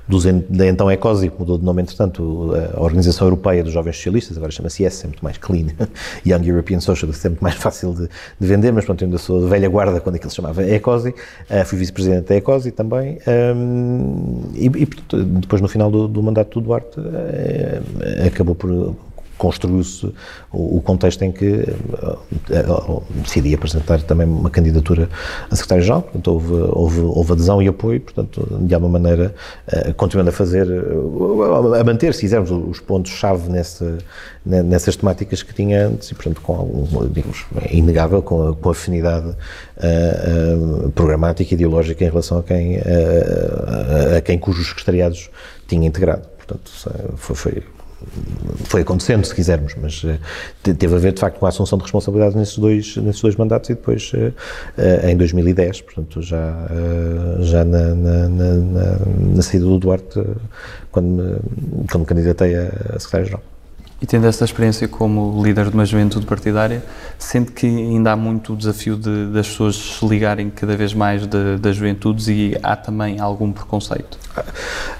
do, 0.08 0.20
da 0.50 0.68
então 0.68 0.90
ECOSI, 0.90 1.30
que 1.30 1.40
mudou 1.40 1.58
de 1.58 1.66
nome 1.66 1.82
entretanto, 1.82 2.54
a 2.74 2.82
Organização 2.82 3.28
Europeia 3.28 3.64
dos 3.64 3.74
Jovens 3.74 3.98
Socialistas, 3.98 4.38
agora 4.38 4.52
chama-se 4.52 4.84
ES, 4.84 5.04
é 5.04 5.08
muito 5.08 5.24
mais 5.24 5.38
clean, 5.38 5.68
Young 6.26 6.48
European 6.48 6.80
Socialists, 6.80 7.26
é 7.26 7.30
muito 7.30 7.44
mais 7.44 7.56
fácil 7.56 7.94
de, 7.94 8.08
de 8.40 8.48
vender, 8.48 8.72
mas 8.72 8.86
pronto, 8.86 9.04
ainda 9.04 9.18
sou 9.18 9.48
velha 9.48 9.68
guarda 9.68 10.00
quando 10.00 10.16
aquilo 10.16 10.30
se 10.30 10.36
chamava 10.38 10.64
ECOSI, 10.64 11.10
uh, 11.10 11.66
fui 11.66 11.78
vice-presidente 11.78 12.28
da 12.28 12.36
ECOSI 12.36 12.72
também, 12.72 13.20
um, 13.56 14.44
e, 14.54 14.68
e, 14.68 14.88
depois 15.42 15.62
no 15.62 15.68
final 15.68 15.92
do, 15.92 16.08
do 16.08 16.24
mandato 16.24 16.60
do 16.60 16.66
Duarte 16.66 17.00
uh, 17.00 18.26
acabou 18.26 18.56
por 18.56 18.96
construiu-se 19.38 20.12
o, 20.52 20.82
contexto 20.82 21.22
em 21.24 21.32
que 21.32 21.46
uh, 21.46 22.92
uh, 22.92 23.04
decidi 23.16 23.54
apresentar 23.54 24.02
também 24.02 24.28
uma 24.28 24.50
candidatura 24.50 25.10
a 25.50 25.56
secretário-geral, 25.56 26.02
portanto 26.02 26.28
houve, 26.28 26.54
houve, 26.54 27.00
houve, 27.02 27.32
adesão 27.34 27.62
e 27.62 27.68
apoio, 27.68 28.02
portanto 28.02 28.48
de 28.62 28.74
alguma 28.74 29.00
maneira 29.00 29.34
uh, 29.68 29.94
continuando 29.94 30.30
a 30.30 30.34
fazer, 30.34 30.68
a 30.68 31.84
manter, 31.84 32.14
se 32.14 32.22
quisermos, 32.22 32.52
os 32.52 32.80
pontos-chave 32.80 33.50
nessa, 33.50 33.98
nessas 34.46 34.96
temáticas 34.96 35.44
que 35.44 35.54
tinha 35.54 35.88
antes 35.88 36.10
e 36.10 36.16
portanto 36.16 36.42
com 36.42 36.56
algum, 36.56 37.08
digamos, 37.08 37.46
é 37.62 37.76
inegável 37.76 38.22
com 38.22 38.56
com 38.56 38.70
afinidade 38.70 39.36
programática 40.96 41.54
e 41.54 41.56
ideológica 41.56 42.04
em 42.04 42.10
relação 42.10 42.40
a 42.40 42.44
quem, 42.44 42.78
a, 42.78 44.18
a 44.18 44.22
quem 44.22 44.38
cujos 44.40 44.68
secretariados 44.70 45.30
tinha 45.68 45.86
integrado. 45.88 46.28
Portanto, 46.38 46.72
foi, 47.18 47.36
foi 47.36 47.64
foi 48.66 48.82
acontecendo, 48.82 49.26
se 49.26 49.34
quisermos, 49.34 49.76
mas 49.82 50.04
uh, 50.04 50.20
teve 50.62 50.96
a 50.96 51.00
ver, 51.00 51.14
de 51.14 51.20
facto, 51.20 51.40
com 51.40 51.46
a 51.46 51.50
assunção 51.50 51.78
de 51.78 51.84
responsabilidades 51.84 52.36
nesses 52.36 52.58
dois, 52.58 52.96
nesses 52.98 53.22
dois 53.22 53.36
mandatos 53.36 53.70
e 53.70 53.74
depois 53.74 54.12
uh, 54.14 54.34
uh, 54.78 55.08
em 55.08 55.18
2010, 55.18 55.82
portanto, 55.82 56.22
já, 56.22 56.68
já 57.40 57.64
na, 57.66 57.96
na, 57.96 58.30
na, 58.30 59.00
na, 59.36 59.42
saída 59.42 59.66
do 59.66 59.80
Duarte, 59.80 60.22
quando 60.92 61.08
me, 61.08 61.40
quando 61.90 62.00
me 62.00 62.06
candidatei 62.06 62.56
a 62.56 63.00
secretário-geral. 63.00 63.44
E 64.00 64.06
tendo 64.06 64.28
esta 64.28 64.46
experiência 64.46 64.88
como 64.88 65.44
líder 65.44 65.70
de 65.70 65.74
uma 65.74 65.86
juventude 65.86 66.26
partidária, 66.26 66.84
sente 67.18 67.52
que 67.52 67.66
ainda 67.66 68.12
há 68.12 68.16
muito 68.16 68.54
o 68.54 68.56
desafio 68.56 68.96
de, 68.96 69.28
das 69.32 69.48
pessoas 69.48 69.76
se 69.76 70.06
ligarem 70.08 70.52
cada 70.52 70.78
vez 70.78 70.94
mais 70.94 71.26
das 71.26 71.76
juventudes 71.76 72.28
e 72.28 72.56
há 72.62 72.76
também 72.76 73.20
algum 73.20 73.52
preconceito? 73.52 74.20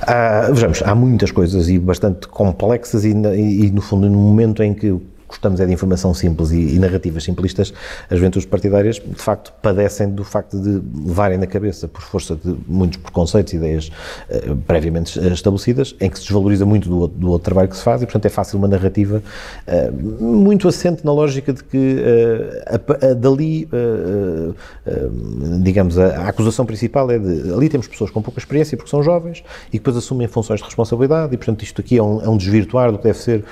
Ah, 0.02 0.48
vejamos, 0.52 0.82
há 0.82 0.96
muitas 0.96 1.30
coisas 1.30 1.70
e 1.70 1.78
bastante 1.78 2.28
complexas 2.28 3.06
e, 3.06 3.10
e, 3.10 3.68
e 3.68 3.72
no 3.72 3.82
fundo, 3.82 4.10
no 4.10 4.18
momento 4.18 4.64
em 4.64 4.74
que 4.74 5.00
gostamos 5.28 5.60
é 5.60 5.66
de 5.66 5.74
informação 5.74 6.14
simples 6.14 6.52
e, 6.52 6.76
e, 6.76 6.80
narrativas 6.80 7.24
simplistas, 7.24 7.74
as 8.10 8.18
juventudes 8.18 8.48
partidárias, 8.48 8.96
de 8.96 9.22
facto, 9.22 9.54
padecem 9.62 10.10
do 10.10 10.24
facto 10.24 10.60
de 10.60 10.82
levarem 11.06 11.38
na 11.38 11.46
cabeça, 11.46 11.88
por 11.88 12.02
força 12.02 12.36
de 12.36 12.56
muitos 12.68 12.98
preconceitos 12.98 13.54
e 13.54 13.58
ideias 13.58 13.92
uh, 14.30 14.56
previamente 14.68 15.20
estabelecidas, 15.28 15.96
em 16.00 16.10
que 16.10 16.18
se 16.18 16.24
desvaloriza 16.24 16.66
muito 16.66 16.90
do, 16.90 17.08
do, 17.08 17.30
outro 17.30 17.46
trabalho 17.46 17.70
que 17.70 17.76
se 17.76 17.84
faz 17.84 18.02
e, 18.02 18.06
portanto, 18.06 18.26
é 18.26 18.30
fácil 18.30 18.58
uma 18.58 18.68
narrativa 18.68 19.22
uh, 19.68 20.24
muito 20.24 20.68
assente 20.68 21.06
na 21.06 21.12
lógica 21.12 21.52
de 21.52 21.64
que 21.64 21.78
uh, 21.78 23.04
a, 23.06 23.08
a, 23.08 23.14
dali, 23.14 23.68
digamos, 25.62 25.98
a, 25.98 26.08
a, 26.22 26.28
acusação 26.30 26.66
principal 26.66 27.10
é 27.12 27.20
de 27.20 27.54
ali 27.54 27.70
temos 27.70 27.88
pessoas 27.88 28.12
com 28.12 28.22
pouca 28.22 28.40
experiência 28.40 28.78
porque 28.78 28.90
são 28.90 29.04
jovens 29.04 29.44
e 29.70 29.78
depois 29.78 29.98
assumem 29.98 30.28
funções 30.28 30.60
de 30.60 30.66
responsabilidade 30.66 31.34
e, 31.34 31.38
portanto, 31.38 31.64
isto 31.64 31.82
aqui 31.82 31.98
é 31.98 32.04
um, 32.04 32.22
é 32.22 32.30
um 32.30 32.38
desvirtuar 32.38 32.92
do 32.92 32.98
que 32.98 33.04
deve 33.04 33.18
ser, 33.18 33.44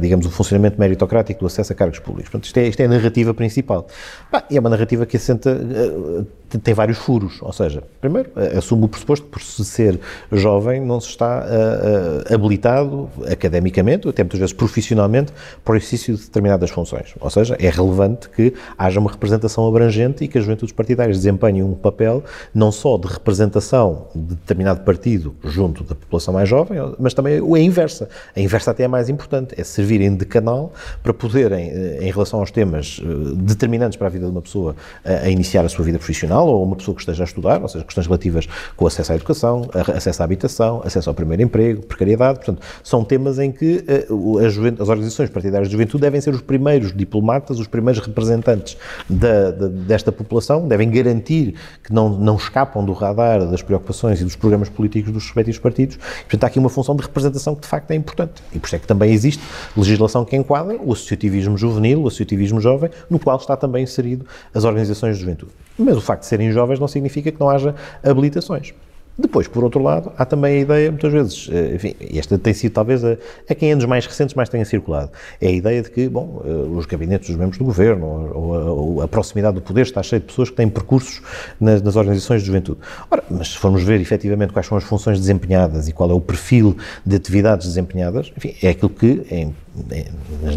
digamos, 0.00 0.26
o 0.26 0.30
funcionamento 0.30 0.75
meritocrático 0.78 1.40
do 1.40 1.46
acesso 1.46 1.72
a 1.72 1.76
cargos 1.76 1.98
públicos. 1.98 2.30
Portanto, 2.30 2.46
isto 2.46 2.58
é, 2.58 2.68
isto 2.68 2.80
é 2.80 2.84
a 2.84 2.88
narrativa 2.88 3.34
principal. 3.34 3.86
Bah, 4.30 4.44
e 4.50 4.56
é 4.56 4.60
uma 4.60 4.70
narrativa 4.70 5.06
que 5.06 5.16
assenta, 5.16 5.52
uh, 5.52 6.26
tem 6.62 6.74
vários 6.74 6.98
furos, 6.98 7.38
ou 7.42 7.52
seja, 7.52 7.82
primeiro, 8.00 8.30
uh, 8.36 8.58
assume 8.58 8.84
o 8.84 8.88
pressuposto 8.88 9.26
por 9.26 9.42
se 9.42 9.64
ser 9.64 10.00
jovem 10.30 10.80
não 10.80 11.00
se 11.00 11.08
está 11.08 11.44
uh, 11.44 12.34
habilitado 12.34 13.08
academicamente, 13.30 14.06
ou 14.06 14.10
até 14.10 14.22
muitas 14.22 14.38
vezes 14.38 14.52
profissionalmente, 14.52 15.32
para 15.64 15.74
o 15.74 15.76
exercício 15.76 16.14
de 16.16 16.22
determinadas 16.22 16.70
funções. 16.70 17.14
Ou 17.20 17.30
seja, 17.30 17.56
é 17.58 17.68
relevante 17.68 18.28
que 18.28 18.54
haja 18.78 19.00
uma 19.00 19.10
representação 19.10 19.66
abrangente 19.66 20.24
e 20.24 20.28
que 20.28 20.38
as 20.38 20.44
juventudes 20.44 20.72
partidárias 20.72 21.16
desempenhem 21.18 21.62
um 21.62 21.74
papel 21.74 22.22
não 22.54 22.70
só 22.70 22.96
de 22.96 23.08
representação 23.08 24.08
de 24.14 24.34
determinado 24.34 24.80
partido 24.80 25.34
junto 25.44 25.82
da 25.84 25.94
população 25.94 26.34
mais 26.34 26.48
jovem, 26.48 26.78
mas 26.98 27.14
também 27.14 27.38
a 27.38 27.58
inversa. 27.58 28.08
A 28.34 28.40
inversa 28.40 28.70
até 28.70 28.84
é 28.84 28.88
mais 28.88 29.08
importante, 29.08 29.54
é 29.58 29.64
servirem 29.64 30.14
de 30.14 30.24
canal 30.24 30.72
para 31.02 31.12
poderem, 31.12 31.70
eh, 31.70 31.98
em 32.02 32.10
relação 32.10 32.40
aos 32.40 32.50
temas 32.50 33.00
eh, 33.02 33.06
determinantes 33.36 33.96
para 33.96 34.06
a 34.06 34.10
vida 34.10 34.26
de 34.26 34.30
uma 34.30 34.42
pessoa 34.42 34.76
a, 35.04 35.28
iniciar 35.28 35.64
a 35.64 35.68
sua 35.68 35.84
vida 35.84 35.98
profissional 35.98 36.35
ou 36.44 36.62
uma 36.62 36.76
pessoa 36.76 36.94
que 36.94 37.02
esteja 37.02 37.24
a 37.24 37.26
estudar, 37.26 37.60
ou 37.62 37.68
seja, 37.68 37.84
questões 37.84 38.06
relativas 38.06 38.48
com 38.76 38.86
acesso 38.86 39.12
à 39.12 39.16
educação, 39.16 39.68
acesso 39.94 40.22
à 40.22 40.24
habitação, 40.24 40.82
acesso 40.84 41.08
ao 41.08 41.14
primeiro 41.14 41.42
emprego, 41.42 41.84
precariedade, 41.84 42.38
portanto, 42.38 42.62
são 42.82 43.04
temas 43.04 43.38
em 43.38 43.50
que 43.50 43.84
eh, 43.86 44.06
as, 44.46 44.88
organizações 44.88 45.30
partidárias 45.30 45.68
de 45.68 45.72
juventude 45.72 46.02
devem 46.02 46.20
ser 46.20 46.34
os 46.34 46.40
primeiros 46.40 46.92
diplomatas, 46.92 47.58
os 47.58 47.66
primeiros 47.66 48.04
representantes 48.04 48.76
da, 49.08 49.50
da, 49.50 49.68
desta 49.68 50.12
população, 50.12 50.66
devem 50.66 50.90
garantir 50.90 51.54
que 51.82 51.92
não, 51.92 52.08
não 52.08 52.36
escapam 52.36 52.84
do 52.84 52.92
radar 52.92 53.46
das 53.46 53.62
preocupações 53.62 54.20
e 54.20 54.24
dos 54.24 54.36
programas 54.36 54.68
políticos 54.68 55.12
dos 55.12 55.24
respectivos 55.24 55.58
partidos. 55.58 55.96
Portanto, 55.96 56.44
há 56.44 56.46
aqui 56.46 56.58
uma 56.58 56.68
função 56.68 56.96
de 56.96 57.02
representação 57.02 57.54
que 57.54 57.62
de 57.62 57.68
facto 57.68 57.90
é 57.90 57.94
importante. 57.94 58.42
E 58.52 58.58
por 58.58 58.66
isso 58.66 58.76
é 58.76 58.78
que 58.78 58.86
também 58.86 59.12
existe 59.12 59.42
legislação 59.76 60.24
que 60.24 60.36
enquadra 60.36 60.76
o 60.76 60.92
associativismo 60.92 61.56
juvenil, 61.56 62.02
o 62.02 62.08
associativismo 62.08 62.60
jovem, 62.60 62.90
no 63.08 63.18
qual 63.18 63.36
está 63.36 63.56
também 63.56 63.82
inserido 63.82 64.26
as 64.54 64.64
organizações 64.64 65.16
de 65.16 65.20
juventude. 65.20 65.52
Mas 65.78 65.96
o 65.96 66.00
facto 66.00 66.22
de 66.22 66.26
serem 66.26 66.50
jovens 66.52 66.78
não 66.78 66.88
significa 66.88 67.30
que 67.30 67.40
não 67.40 67.48
haja 67.48 67.74
habilitações. 68.02 68.72
Depois, 69.18 69.48
por 69.48 69.64
outro 69.64 69.82
lado, 69.82 70.12
há 70.18 70.26
também 70.26 70.58
a 70.58 70.60
ideia, 70.60 70.90
muitas 70.90 71.10
vezes, 71.10 71.48
eh, 71.50 71.74
enfim, 71.74 71.94
esta 72.14 72.36
tem 72.36 72.52
sido 72.52 72.72
talvez 72.72 73.02
a, 73.02 73.16
a 73.48 73.54
quem 73.54 73.72
anos 73.72 73.86
mais 73.86 74.04
recentes 74.04 74.34
mais 74.34 74.50
tenha 74.50 74.64
circulado, 74.66 75.10
é 75.40 75.46
a 75.46 75.50
ideia 75.50 75.82
de 75.82 75.90
que, 75.90 76.06
bom, 76.06 76.42
eh, 76.44 76.48
os 76.50 76.84
gabinetes 76.84 77.30
dos 77.30 77.38
membros 77.38 77.56
do 77.56 77.64
governo 77.64 78.04
ou, 78.06 78.44
ou, 78.54 79.00
a, 79.00 79.04
a, 79.04 79.08
proximidade 79.08 79.54
do 79.54 79.62
poder 79.62 79.82
está 79.82 80.02
cheio 80.02 80.20
de 80.20 80.26
pessoas 80.26 80.50
que 80.50 80.56
têm 80.56 80.68
percursos 80.68 81.22
nas, 81.58 81.80
nas, 81.80 81.96
organizações 81.96 82.42
de 82.42 82.46
juventude. 82.48 82.78
Ora, 83.10 83.24
mas 83.30 83.48
se 83.48 83.56
formos 83.56 83.82
ver 83.82 83.98
efetivamente 84.02 84.52
quais 84.52 84.66
são 84.66 84.76
as 84.76 84.84
funções 84.84 85.18
desempenhadas 85.18 85.88
e 85.88 85.92
qual 85.92 86.10
é 86.10 86.14
o 86.14 86.20
perfil 86.20 86.76
de 87.04 87.16
atividades 87.16 87.66
desempenhadas, 87.68 88.30
enfim, 88.36 88.54
é 88.62 88.68
aquilo 88.68 88.90
que, 88.90 89.26
em 89.30 89.54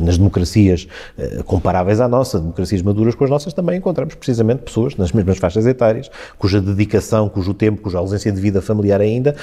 nas 0.02 0.18
democracias 0.18 0.88
eh, 1.18 1.42
comparáveis 1.46 2.00
à 2.00 2.08
nossa, 2.08 2.40
democracias 2.40 2.82
maduras 2.82 3.16
com 3.16 3.24
as 3.24 3.30
nossas, 3.30 3.54
também 3.54 3.78
encontramos 3.78 4.16
precisamente 4.16 4.64
pessoas 4.64 4.96
nas 4.96 5.12
mesmas 5.12 5.38
faixas 5.38 5.66
etárias, 5.66 6.10
cuja 6.38 6.62
dedicação, 6.62 7.30
cujo 7.30 7.54
tempo, 7.54 7.82
cuja 7.82 7.98
ausência 7.98 8.32
de 8.32 8.40
vida 8.40 8.62
familiar 8.62 9.02
ainda 9.02 9.36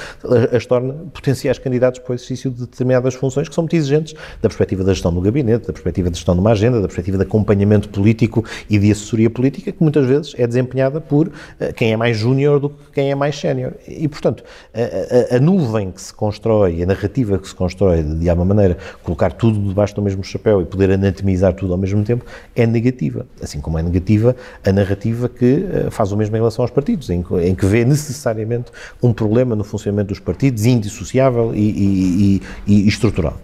as 0.53 0.67
torna 0.67 0.95
potenciais 1.12 1.59
candidatos 1.59 2.01
para 2.01 2.12
o 2.12 2.15
exercício 2.15 2.51
de 2.51 2.61
determinadas 2.61 3.15
funções 3.15 3.49
que 3.49 3.55
são 3.55 3.62
muito 3.62 3.77
exigentes 3.77 4.15
da 4.41 4.49
perspectiva 4.49 4.85
da 4.85 4.93
gestão 4.93 5.12
do 5.12 5.21
gabinete, 5.21 5.67
da 5.67 5.73
perspectiva 5.73 6.11
da 6.11 6.15
gestão 6.15 6.35
de 6.35 6.41
uma 6.41 6.53
agenda, 6.53 6.81
da 6.81 6.87
perspectiva 6.87 7.19
de 7.19 7.25
acompanhamento 7.25 7.89
político 7.89 8.45
e 8.69 8.79
de 8.79 8.91
assessoria 8.91 9.31
política, 9.31 9.73
que 9.73 9.83
muitas 9.83 10.07
vezes 10.07 10.35
é 10.37 10.47
desempenhada 10.47 11.01
por 11.01 11.31
eh, 11.59 11.73
quem 11.73 11.93
é 11.93 11.97
mais 11.97 12.17
júnior 12.17 12.61
do 12.61 12.71
que 12.71 12.93
quem 12.95 13.11
é 13.11 13.15
mais 13.15 13.39
sénior. 13.39 13.73
E, 13.87 14.09
portanto, 14.09 14.45
a, 14.75 15.35
a, 15.35 15.37
a, 15.37 15.41
nuvem 15.41 15.91
que 15.91 16.01
se 16.01 16.12
constrói, 16.12 16.83
a 16.83 16.87
narrativa 16.87 17.39
que 17.39 17.49
se 17.49 17.55
constrói 17.55 18.03
de, 18.03 18.15
de 18.17 18.31
alguma 18.31 18.55
maneira, 18.55 18.77
colocar 19.03 19.33
tudo 19.33 19.66
debaixo 19.69 19.95
do 19.95 20.03
mesmo 20.03 20.23
chapéu 20.25 20.61
e 20.61 20.65
poder 20.65 20.91
anatomizar 20.91 21.55
tudo 21.55 21.73
ao 21.73 21.79
mesmo 21.79 22.03
tempo, 22.05 22.25
é 22.55 22.67
negativa. 22.67 23.27
Assim 23.43 23.61
como 23.61 23.79
é 23.79 23.83
negativa 23.83 24.37
a 24.65 24.73
narrativa 24.73 25.29
que 25.29 25.65
uh, 25.87 25.91
faz 25.91 26.13
o 26.13 26.17
mesmo 26.17 26.37
em 26.37 26.39
relação 26.39 26.63
aos 26.63 26.71
partidos, 26.71 27.11
em, 27.11 27.25
em, 27.43 27.55
que 27.55 27.67
vê 27.67 27.85
necessariamente 27.85 28.71
um 29.03 29.13
problema 29.13 29.55
no 29.55 29.65
funcionamento 29.65 30.09
dos 30.09 30.21
partidos 30.21 30.65
indissociável 30.67 31.55
e, 31.55 31.59
e, 31.59 32.43
e, 32.67 32.85
e 32.85 32.89
estrutural. 32.89 33.39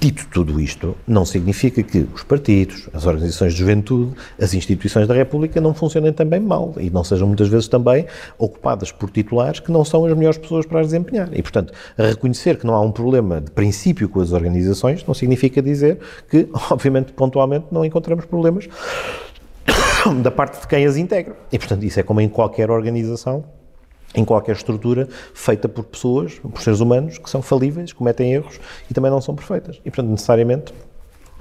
Dito 0.00 0.26
tudo 0.32 0.60
isto, 0.60 0.96
não 1.06 1.24
significa 1.24 1.82
que 1.82 2.06
os 2.14 2.22
partidos, 2.22 2.88
as 2.94 3.04
organizações 3.04 3.52
de 3.52 3.58
juventude, 3.58 4.12
as 4.40 4.54
instituições 4.54 5.06
da 5.06 5.14
República 5.14 5.60
não 5.60 5.74
funcionem 5.74 6.12
também 6.12 6.40
mal 6.40 6.74
e 6.78 6.88
não 6.88 7.04
sejam 7.04 7.26
muitas 7.26 7.48
vezes 7.48 7.68
também 7.68 8.06
ocupadas 8.38 8.90
por 8.90 9.10
titulares 9.10 9.60
que 9.60 9.70
não 9.70 9.84
são 9.84 10.04
as 10.04 10.14
melhores 10.14 10.38
pessoas 10.38 10.64
para 10.64 10.80
as 10.80 10.86
desempenhar. 10.86 11.28
E, 11.32 11.42
portanto, 11.42 11.72
reconhecer 11.98 12.58
que 12.58 12.66
não 12.66 12.74
há 12.74 12.80
um 12.80 12.92
problema 12.92 13.40
de 13.40 13.50
princípio 13.50 14.08
com 14.08 14.20
as 14.20 14.32
organizações 14.32 15.04
não 15.06 15.14
significa 15.14 15.60
dizer 15.60 15.98
que, 16.30 16.48
obviamente, 16.70 17.12
pontualmente, 17.12 17.66
não 17.70 17.84
encontramos 17.84 18.24
problemas 18.24 18.68
da 20.22 20.30
parte 20.30 20.60
de 20.60 20.66
quem 20.66 20.86
as 20.86 20.96
integra. 20.96 21.36
E, 21.52 21.58
portanto, 21.58 21.82
isso 21.84 22.00
é 22.00 22.02
como 22.02 22.20
em 22.20 22.28
qualquer 22.28 22.70
organização, 22.70 23.44
em 24.16 24.24
qualquer 24.24 24.56
estrutura 24.56 25.08
feita 25.34 25.68
por 25.68 25.84
pessoas, 25.84 26.34
por 26.34 26.60
seres 26.60 26.80
humanos, 26.80 27.18
que 27.18 27.28
são 27.30 27.42
falíveis, 27.42 27.92
cometem 27.92 28.32
erros 28.32 28.58
e 28.90 28.94
também 28.94 29.10
não 29.10 29.20
são 29.20 29.34
perfeitas. 29.34 29.76
E, 29.84 29.90
portanto, 29.90 30.10
necessariamente 30.10 30.72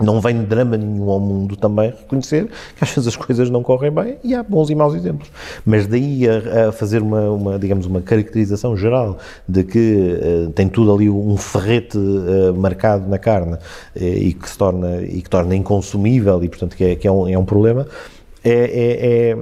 não 0.02 0.20
vem 0.20 0.44
drama 0.44 0.76
nenhum 0.76 1.10
ao 1.10 1.20
mundo 1.20 1.56
também 1.56 1.90
reconhecer 1.90 2.50
que 2.76 2.84
às 2.84 2.92
vezes 2.92 3.08
as 3.08 3.16
coisas 3.16 3.50
não 3.50 3.64
correm 3.64 3.92
bem 3.92 4.18
e 4.24 4.36
há 4.36 4.44
bons 4.44 4.70
e 4.70 4.76
maus 4.76 4.94
exemplos. 4.94 5.32
Mas 5.66 5.88
daí 5.88 6.28
a, 6.28 6.70
a 6.70 6.72
fazer 6.72 7.02
uma, 7.02 7.30
uma, 7.32 7.60
digamos, 7.60 7.86
uma 7.86 8.02
caracterização 8.02 8.76
geral 8.76 9.18
de 9.48 9.64
que 9.64 10.20
uh, 10.48 10.52
tem 10.52 10.68
tudo 10.68 10.94
ali 10.94 11.10
um 11.10 11.38
ferrete 11.38 11.98
uh, 11.98 12.54
marcado 12.56 13.08
na 13.08 13.18
carne 13.18 13.54
uh, 13.54 13.58
e, 13.96 14.34
que 14.34 14.50
se 14.50 14.58
torna, 14.58 15.02
e 15.02 15.22
que 15.22 15.30
torna 15.30 15.56
inconsumível 15.56 16.44
e, 16.44 16.50
portanto, 16.50 16.76
que 16.76 16.84
é, 16.84 16.96
que 16.96 17.08
é, 17.08 17.12
um, 17.12 17.28
é 17.30 17.38
um 17.38 17.46
problema, 17.46 17.88
é, 18.44 18.52
é, 18.52 19.32
é 19.32 19.38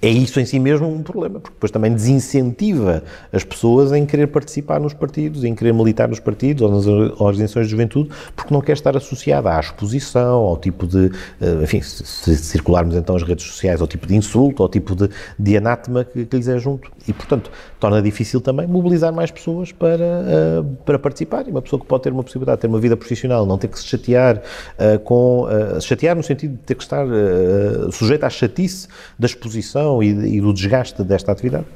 é 0.00 0.08
isso 0.08 0.40
em 0.40 0.44
si 0.44 0.58
mesmo 0.58 0.88
um 0.88 1.02
problema, 1.02 1.40
porque 1.40 1.54
depois 1.54 1.70
também 1.70 1.92
desincentiva 1.92 3.02
as 3.32 3.44
pessoas 3.44 3.92
em 3.92 4.04
querer 4.04 4.28
participar 4.28 4.80
nos 4.80 4.94
partidos, 4.94 5.44
em 5.44 5.54
querer 5.54 5.72
militar 5.72 6.08
nos 6.08 6.20
partidos 6.20 6.62
ou 6.62 6.70
nas 6.70 6.86
organizações 6.86 7.66
de 7.66 7.70
juventude, 7.70 8.10
porque 8.34 8.52
não 8.52 8.60
quer 8.60 8.72
estar 8.72 8.96
associada 8.96 9.54
à 9.54 9.60
exposição, 9.60 10.34
ao 10.36 10.56
tipo 10.56 10.86
de, 10.86 11.10
eh, 11.40 11.62
enfim, 11.62 11.80
se 11.80 12.36
circularmos 12.36 12.96
então 12.96 13.16
as 13.16 13.22
redes 13.22 13.46
sociais, 13.46 13.80
ao 13.80 13.86
tipo 13.86 14.06
de 14.06 14.16
insulto, 14.16 14.62
ao 14.62 14.68
tipo 14.68 14.94
de, 14.94 15.08
de 15.38 15.56
anátema 15.56 16.04
que, 16.04 16.24
que 16.24 16.36
lhes 16.36 16.48
é 16.48 16.58
junto. 16.58 16.90
E, 17.06 17.12
portanto, 17.12 17.50
torna 17.78 18.00
difícil 18.00 18.40
também 18.40 18.66
mobilizar 18.66 19.12
mais 19.12 19.30
pessoas 19.30 19.72
para, 19.72 19.94
uh, 19.94 20.64
para 20.84 20.98
participar. 20.98 21.46
E 21.46 21.50
uma 21.50 21.60
pessoa 21.60 21.80
que 21.80 21.86
pode 21.86 22.02
ter 22.02 22.12
uma 22.12 22.22
possibilidade 22.22 22.58
de 22.58 22.60
ter 22.62 22.66
uma 22.66 22.80
vida 22.80 22.96
profissional, 22.96 23.44
não 23.44 23.58
ter 23.58 23.68
que 23.68 23.78
se 23.78 23.86
chatear 23.86 24.38
uh, 24.38 24.98
com. 25.00 25.44
Uh, 25.44 25.80
chatear 25.80 26.16
no 26.16 26.22
sentido 26.22 26.52
de 26.52 26.58
ter 26.58 26.74
que 26.74 26.82
estar 26.82 27.06
sujeito 27.92 28.24
à 28.24 28.30
chatice 28.30 28.88
da 29.18 29.26
exposição 29.26 30.02
e, 30.02 30.36
e 30.36 30.40
do 30.40 30.52
desgaste 30.52 31.02
desta 31.02 31.32
atividade 31.32 31.66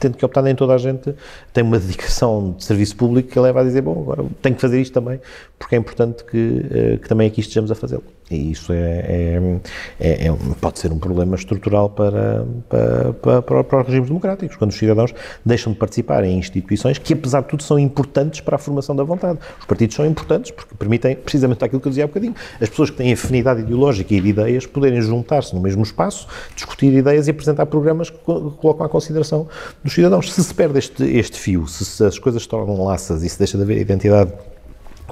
tendo 0.00 0.16
que 0.16 0.24
optar 0.24 0.40
nem 0.40 0.54
toda 0.54 0.74
a 0.74 0.78
gente 0.78 1.14
tem 1.52 1.62
uma 1.62 1.78
dedicação 1.78 2.54
de 2.56 2.64
serviço 2.64 2.96
público 2.96 3.28
que 3.28 3.38
leva 3.38 3.60
a 3.60 3.64
dizer, 3.64 3.82
bom, 3.82 4.00
agora 4.00 4.24
tenho 4.40 4.54
que 4.54 4.60
fazer 4.60 4.80
isto 4.80 4.92
também, 4.94 5.20
porque 5.58 5.74
é 5.74 5.78
importante 5.78 6.24
que, 6.24 6.98
que 7.02 7.08
também 7.08 7.28
aqui 7.28 7.40
estejamos 7.40 7.70
a 7.70 7.74
fazê-lo. 7.74 8.04
E 8.30 8.52
isso 8.52 8.72
é, 8.72 8.78
é, 8.78 9.60
é, 10.00 10.26
é, 10.28 10.36
pode 10.58 10.78
ser 10.78 10.90
um 10.90 10.98
problema 10.98 11.34
estrutural 11.34 11.90
para, 11.90 12.46
para, 12.70 13.42
para, 13.42 13.64
para, 13.64 13.80
os 13.80 13.86
regimes 13.86 14.08
democráticos, 14.08 14.56
quando 14.56 14.70
os 14.70 14.78
cidadãos 14.78 15.14
deixam 15.44 15.72
de 15.72 15.78
participar 15.78 16.24
em 16.24 16.38
instituições 16.38 16.96
que, 16.96 17.12
apesar 17.12 17.42
de 17.42 17.48
tudo, 17.48 17.62
são 17.62 17.78
importantes 17.78 18.40
para 18.40 18.56
a 18.56 18.58
formação 18.58 18.96
da 18.96 19.04
vontade. 19.04 19.38
Os 19.60 19.66
partidos 19.66 19.94
são 19.94 20.06
importantes 20.06 20.50
porque 20.50 20.74
permitem, 20.74 21.16
precisamente 21.16 21.62
aquilo 21.64 21.80
que 21.80 21.88
eu 21.88 21.90
dizia 21.90 22.04
há 22.04 22.06
bocadinho, 22.06 22.34
as 22.60 22.68
pessoas 22.68 22.88
que 22.88 22.96
têm 22.96 23.12
afinidade 23.12 23.60
ideológica 23.60 24.14
e 24.14 24.20
de 24.20 24.28
ideias 24.28 24.64
poderem 24.64 25.02
juntar-se 25.02 25.54
no 25.54 25.60
mesmo 25.60 25.82
espaço, 25.82 26.26
discutir 26.56 26.92
ideias 26.94 27.28
e 27.28 27.30
apresentar 27.30 27.66
programas 27.66 28.08
que 28.08 28.18
colocam 28.18 28.86
à 28.86 28.88
consideração 28.88 29.46
dos 29.82 29.92
cidadãos. 29.92 30.32
Se 30.32 30.42
se 30.42 30.54
perde 30.54 30.78
este, 30.78 31.04
este 31.04 31.38
fio, 31.38 31.66
se, 31.66 31.84
se 31.84 32.04
as 32.04 32.18
coisas 32.18 32.42
se 32.42 32.48
tornam 32.48 32.84
laças 32.84 33.22
e 33.22 33.28
se 33.28 33.38
deixa 33.38 33.58
de 33.58 33.64
haver 33.64 33.78
identidade 33.78 34.32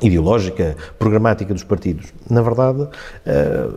ideológica, 0.02 0.76
programática 0.98 1.54
dos 1.54 1.64
partidos. 1.64 2.12
Na 2.28 2.42
verdade, 2.42 2.88
eh, 3.24 3.68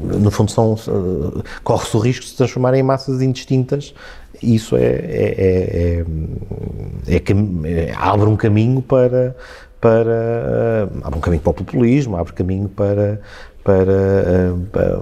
no 0.00 0.30
fundo, 0.30 0.50
são, 0.50 0.74
eh, 0.74 1.42
corre-se 1.62 1.96
o 1.96 2.00
risco 2.00 2.24
de 2.24 2.30
se 2.30 2.36
transformarem 2.36 2.80
em 2.80 2.82
massas 2.82 3.20
indistintas 3.20 3.94
e 4.42 4.54
isso 4.56 4.76
é, 4.76 4.82
é, 4.82 6.04
é, 7.06 7.16
é, 7.16 7.94
abre 7.96 8.26
um 8.28 8.36
caminho 8.36 8.82
para, 8.82 9.36
para 9.80 10.88
abre 11.02 11.18
um 11.18 11.20
caminho 11.20 11.42
para 11.42 11.50
o 11.50 11.54
populismo, 11.54 12.16
abre 12.16 12.32
caminho 12.32 12.68
para, 12.68 13.20
para, 13.62 14.54
para 14.72 15.00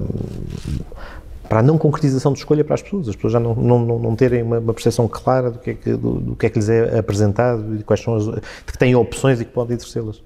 para 1.51 1.59
a 1.59 1.63
não 1.65 1.77
concretização 1.77 2.33
de 2.33 2.39
escolha 2.39 2.65
para 2.65 2.75
as 2.75 2.83
pessoas, 2.83 3.09
as 3.09 3.17
pessoas 3.17 3.33
já 3.33 3.41
não, 3.41 3.57
não, 3.57 3.99
não 3.99 4.15
terem 4.15 4.41
uma, 4.41 4.61
uma 4.61 4.73
percepção 4.73 5.09
clara 5.09 5.51
do 5.51 5.59
que, 5.59 5.71
é 5.71 5.75
que, 5.75 5.91
do, 5.97 6.21
do, 6.21 6.37
que 6.37 6.47
é 6.47 6.49
que 6.49 6.61
lhes 6.61 6.69
é 6.69 6.97
apresentado 6.97 7.75
e 7.75 7.83
quais 7.83 8.01
são 8.01 8.15
as, 8.15 8.25
de 8.25 8.41
que 8.67 8.79
têm 8.79 8.95
opções 8.95 9.41
e 9.41 9.45
que 9.45 9.51
podem 9.51 9.77
exercê-las. 9.77 10.23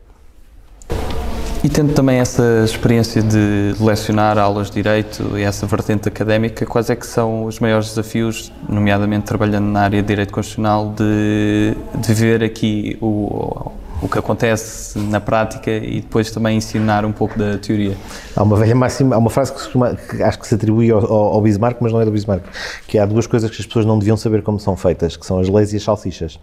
E 1.65 1.69
tendo 1.71 1.95
também 1.95 2.19
essa 2.19 2.63
experiência 2.63 3.23
de 3.23 3.75
lecionar 3.81 4.37
aulas 4.37 4.67
de 4.69 4.75
Direito 4.75 5.39
e 5.39 5.43
essa 5.43 5.67
vertente 5.67 6.07
académica, 6.07 6.67
quais 6.67 6.91
é 6.91 6.95
que 6.95 7.07
são 7.07 7.47
os 7.47 7.59
maiores 7.59 7.89
desafios, 7.89 8.53
nomeadamente 8.69 9.25
trabalhando 9.25 9.65
na 9.65 9.81
área 9.81 10.03
de 10.03 10.07
Direito 10.07 10.31
Constitucional, 10.31 10.95
de, 10.95 11.75
de 11.99 12.13
ver 12.13 12.45
aqui 12.45 12.99
o, 13.01 13.73
o 14.03 14.09
que 14.09 14.19
acontece 14.19 14.99
na 14.99 15.21
prática 15.21 15.71
e 15.71 16.01
depois 16.01 16.31
também 16.31 16.57
ensinar 16.57 17.05
um 17.05 17.13
pouco 17.13 17.39
da 17.39 17.59
teoria. 17.59 17.97
Há 18.37 18.43
uma 18.43 18.57
velha 18.57 18.75
máxima, 18.75 19.15
há 19.15 19.19
uma 19.19 19.31
frase 19.31 19.53
que, 19.53 20.17
que 20.17 20.23
acho 20.23 20.39
que 20.39 20.47
se 20.47 20.55
atribui 20.55 20.91
ao, 20.91 21.05
ao, 21.11 21.41
Bismarck, 21.41 21.79
mas 21.81 21.93
não 21.93 22.01
é 22.01 22.05
do 22.05 22.11
Bismarck, 22.11 22.45
que 22.87 22.99
há 22.99 23.07
duas 23.07 23.27
coisas 23.27 23.51
que 23.51 23.61
as 23.61 23.67
pessoas 23.67 23.87
não 23.87 23.99
deviam 23.99 24.17
saber 24.17 24.43
como 24.43 24.59
são 24.59 24.77
feitas, 24.77 25.17
que 25.17 25.25
são 25.25 25.39
as 25.39 25.49
leis 25.49 25.73
e 25.73 25.77
as 25.77 25.83
salsichas. 25.83 26.39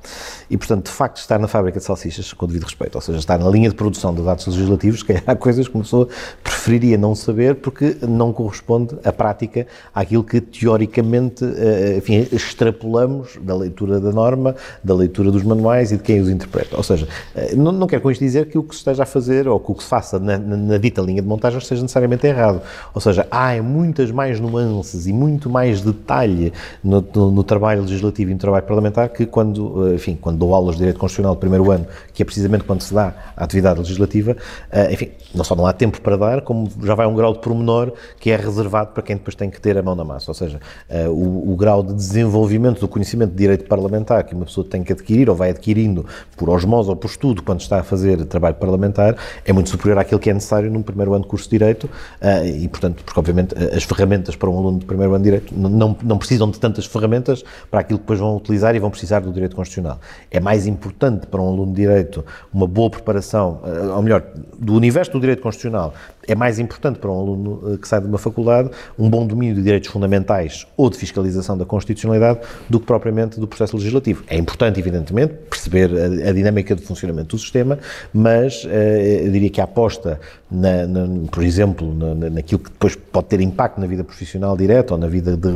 E, 0.49 0.57
portanto, 0.57 0.85
de 0.85 0.91
facto, 0.91 1.17
estar 1.17 1.39
na 1.39 1.47
fábrica 1.47 1.79
de 1.79 1.85
salsichas, 1.85 2.33
com 2.33 2.47
devido 2.47 2.63
respeito, 2.63 2.95
ou 2.95 3.01
seja, 3.01 3.19
estar 3.19 3.37
na 3.37 3.49
linha 3.49 3.69
de 3.69 3.75
produção 3.75 4.13
dos 4.13 4.27
atos 4.27 4.47
legislativos, 4.47 5.03
que 5.03 5.13
há 5.25 5.35
coisas 5.35 5.67
que 5.67 5.75
uma 5.75 5.83
pessoa 5.83 6.07
preferiria 6.43 6.97
não 6.97 7.13
saber 7.13 7.55
porque 7.55 7.97
não 8.07 8.33
corresponde 8.33 8.95
à 9.03 9.11
prática 9.11 9.67
àquilo 9.93 10.23
que 10.23 10.41
teoricamente, 10.41 11.43
eh, 11.43 11.97
enfim, 11.97 12.27
extrapolamos 12.31 13.37
da 13.41 13.55
leitura 13.55 13.99
da 13.99 14.11
norma, 14.11 14.55
da 14.83 14.93
leitura 14.95 15.31
dos 15.31 15.43
manuais 15.43 15.91
e 15.91 15.97
de 15.97 16.03
quem 16.03 16.19
os 16.19 16.29
interpreta. 16.29 16.77
Ou 16.77 16.83
seja, 16.83 17.07
não, 17.55 17.71
não 17.71 17.87
quero 17.87 18.01
com 18.01 18.11
isto 18.11 18.21
dizer 18.21 18.47
que 18.47 18.57
o 18.57 18.63
que 18.63 18.73
se 18.73 18.79
esteja 18.79 19.03
a 19.03 19.05
fazer 19.05 19.47
ou 19.47 19.59
que 19.59 19.71
o 19.71 19.75
que 19.75 19.83
se 19.83 19.89
faça 19.89 20.19
na, 20.19 20.37
na, 20.37 20.57
na 20.57 20.77
dita 20.77 21.01
linha 21.01 21.21
de 21.21 21.27
montagem 21.27 21.59
seja 21.61 21.81
necessariamente 21.81 22.25
errado. 22.27 22.61
Ou 22.93 23.01
seja, 23.01 23.27
há 23.31 23.61
muitas 23.61 24.11
mais 24.11 24.39
nuances 24.39 25.07
e 25.07 25.13
muito 25.13 25.49
mais 25.49 25.81
detalhe 25.81 26.53
no, 26.83 27.05
no, 27.13 27.31
no, 27.31 27.43
trabalho 27.43 27.81
legislativo 27.81 28.31
e 28.31 28.33
no 28.33 28.39
trabalho 28.39 28.65
parlamentar 28.65 29.09
que 29.09 29.25
quando, 29.25 29.87
eh, 29.87 29.95
enfim, 29.95 30.17
quando 30.19 30.37
dou 30.37 30.53
aulas 30.53 30.75
de 30.75 30.79
Direito 30.79 30.99
Constitucional 30.99 31.35
do 31.35 31.39
primeiro 31.39 31.71
ano, 31.71 31.85
que 32.13 32.21
é 32.21 32.25
precisamente 32.25 32.63
quando 32.63 32.81
se 32.81 32.93
dá 32.93 33.13
a 33.35 33.43
atividade 33.43 33.79
legislativa, 33.79 34.35
eh, 34.71 34.93
enfim, 34.93 35.11
não 35.33 35.43
só 35.43 35.55
não 35.55 35.65
há 35.65 35.73
tempo 35.73 36.01
para 36.01 36.17
dar, 36.17 36.41
como 36.41 36.69
já 36.83 36.95
vai 36.95 37.07
um 37.07 37.15
grau 37.15 37.33
de 37.33 37.39
pormenor 37.39 37.93
que 38.19 38.31
é 38.31 38.35
reservado 38.35 38.91
para 38.91 39.03
quem 39.03 39.15
depois 39.15 39.35
tem 39.35 39.49
que 39.49 39.59
ter 39.59 39.77
a 39.77 39.81
mão 39.81 39.95
na 39.95 40.03
massa. 40.03 40.29
Ou 40.31 40.35
seja, 40.35 40.59
eh, 40.89 41.07
o, 41.07 41.51
o 41.51 41.55
grau 41.55 41.81
de 41.83 41.93
desenvolvimento 41.93 42.79
do 42.79 42.87
conhecimento 42.87 43.31
de 43.31 43.37
direito 43.37 43.65
parlamentar 43.65 44.23
que 44.23 44.35
uma 44.35 44.45
pessoa 44.45 44.65
tem 44.67 44.83
que 44.83 44.91
adquirir 44.91 45.29
ou 45.29 45.35
vai 45.35 45.49
adquirindo 45.49 46.05
por 46.35 46.49
osmose 46.49 46.89
ou 46.89 46.95
por 46.95 47.07
estudo 47.07 47.30
quando 47.39 47.61
está 47.61 47.79
a 47.79 47.83
fazer 47.83 48.25
trabalho 48.25 48.55
parlamentar 48.55 49.15
é 49.45 49.53
muito 49.53 49.69
superior 49.69 49.97
àquilo 49.99 50.19
que 50.19 50.29
é 50.29 50.33
necessário 50.33 50.71
num 50.71 50.81
primeiro 50.81 51.13
ano 51.13 51.23
de 51.23 51.29
curso 51.29 51.45
de 51.45 51.51
Direito 51.51 51.85
uh, 51.85 52.45
e, 52.45 52.67
portanto, 52.67 53.03
porque 53.03 53.19
obviamente 53.19 53.55
as 53.55 53.83
ferramentas 53.83 54.35
para 54.35 54.49
um 54.49 54.57
aluno 54.57 54.79
de 54.79 54.85
primeiro 54.85 55.13
ano 55.13 55.23
de 55.23 55.31
Direito 55.31 55.53
não, 55.55 55.95
não 56.01 56.17
precisam 56.17 56.49
de 56.49 56.59
tantas 56.59 56.85
ferramentas 56.85 57.43
para 57.69 57.81
aquilo 57.81 57.99
que 57.99 58.03
depois 58.03 58.19
vão 58.19 58.35
utilizar 58.35 58.75
e 58.75 58.79
vão 58.79 58.89
precisar 58.89 59.19
do 59.19 59.31
Direito 59.31 59.55
Constitucional. 59.55 59.99
É 60.29 60.39
mais 60.39 60.67
importante 60.67 61.27
para 61.27 61.41
um 61.41 61.47
aluno 61.47 61.73
de 61.73 61.81
Direito 61.81 62.25
uma 62.53 62.67
boa 62.67 62.89
preparação, 62.89 63.61
uh, 63.63 63.95
ou 63.95 64.01
melhor, 64.01 64.23
do 64.57 64.73
universo 64.73 65.11
do 65.11 65.19
Direito 65.19 65.41
Constitucional, 65.41 65.93
é 66.27 66.35
mais 66.35 66.59
importante 66.59 66.99
para 66.99 67.11
um 67.11 67.19
aluno 67.19 67.77
que 67.77 67.87
sai 67.87 68.01
de 68.01 68.07
uma 68.07 68.17
faculdade 68.17 68.71
um 68.97 69.09
bom 69.09 69.25
domínio 69.25 69.55
de 69.55 69.61
direitos 69.61 69.89
fundamentais 69.89 70.67
ou 70.77 70.89
de 70.89 70.97
fiscalização 70.97 71.57
da 71.57 71.65
constitucionalidade 71.65 72.39
do 72.69 72.79
que 72.79 72.85
propriamente 72.85 73.39
do 73.39 73.47
processo 73.47 73.75
legislativo. 73.75 74.23
É 74.27 74.37
importante, 74.37 74.79
evidentemente, 74.79 75.33
perceber 75.49 75.91
a, 75.93 76.29
a 76.29 76.33
dinâmica 76.33 76.75
de 76.75 76.81
funcionamento 76.81 77.20
do 77.23 77.37
sistema, 77.37 77.79
mas 78.13 78.65
eh, 78.69 79.23
eu 79.25 79.31
diria 79.31 79.49
que 79.49 79.61
a 79.61 79.65
aposta, 79.65 80.19
na, 80.49 80.85
na, 80.85 81.07
por 81.29 81.43
exemplo, 81.43 81.93
na, 81.93 82.29
naquilo 82.29 82.59
que 82.59 82.69
depois 82.69 82.95
pode 82.95 83.27
ter 83.27 83.41
impacto 83.41 83.79
na 83.79 83.87
vida 83.87 84.03
profissional 84.03 84.55
direta 84.57 84.93
ou 84.93 84.99
na 84.99 85.07
vida 85.07 85.37
de, 85.37 85.49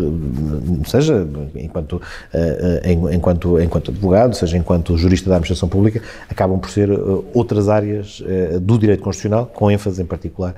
seja 0.86 1.28
enquanto, 1.56 2.02
eh, 2.34 2.82
eh, 2.84 2.94
enquanto, 3.14 3.60
enquanto 3.60 3.92
advogado, 3.92 4.36
seja 4.36 4.58
enquanto 4.58 4.98
jurista 4.98 5.30
da 5.30 5.36
administração 5.36 5.68
pública, 5.70 6.02
acabam 6.30 6.60
por 6.60 6.70
ser 6.70 6.90
outras 7.34 7.70
áreas 7.70 8.24
do 8.62 8.78
direito 8.78 9.04
constitucional, 9.04 9.46
com 9.54 9.70
ênfase 9.70 10.02
em 10.02 10.06
particular, 10.06 10.56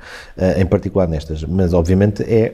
em 0.58 0.66
particular 0.66 1.08
nestas. 1.08 1.44
Mas, 1.44 1.74
obviamente, 1.74 2.24
é, 2.24 2.54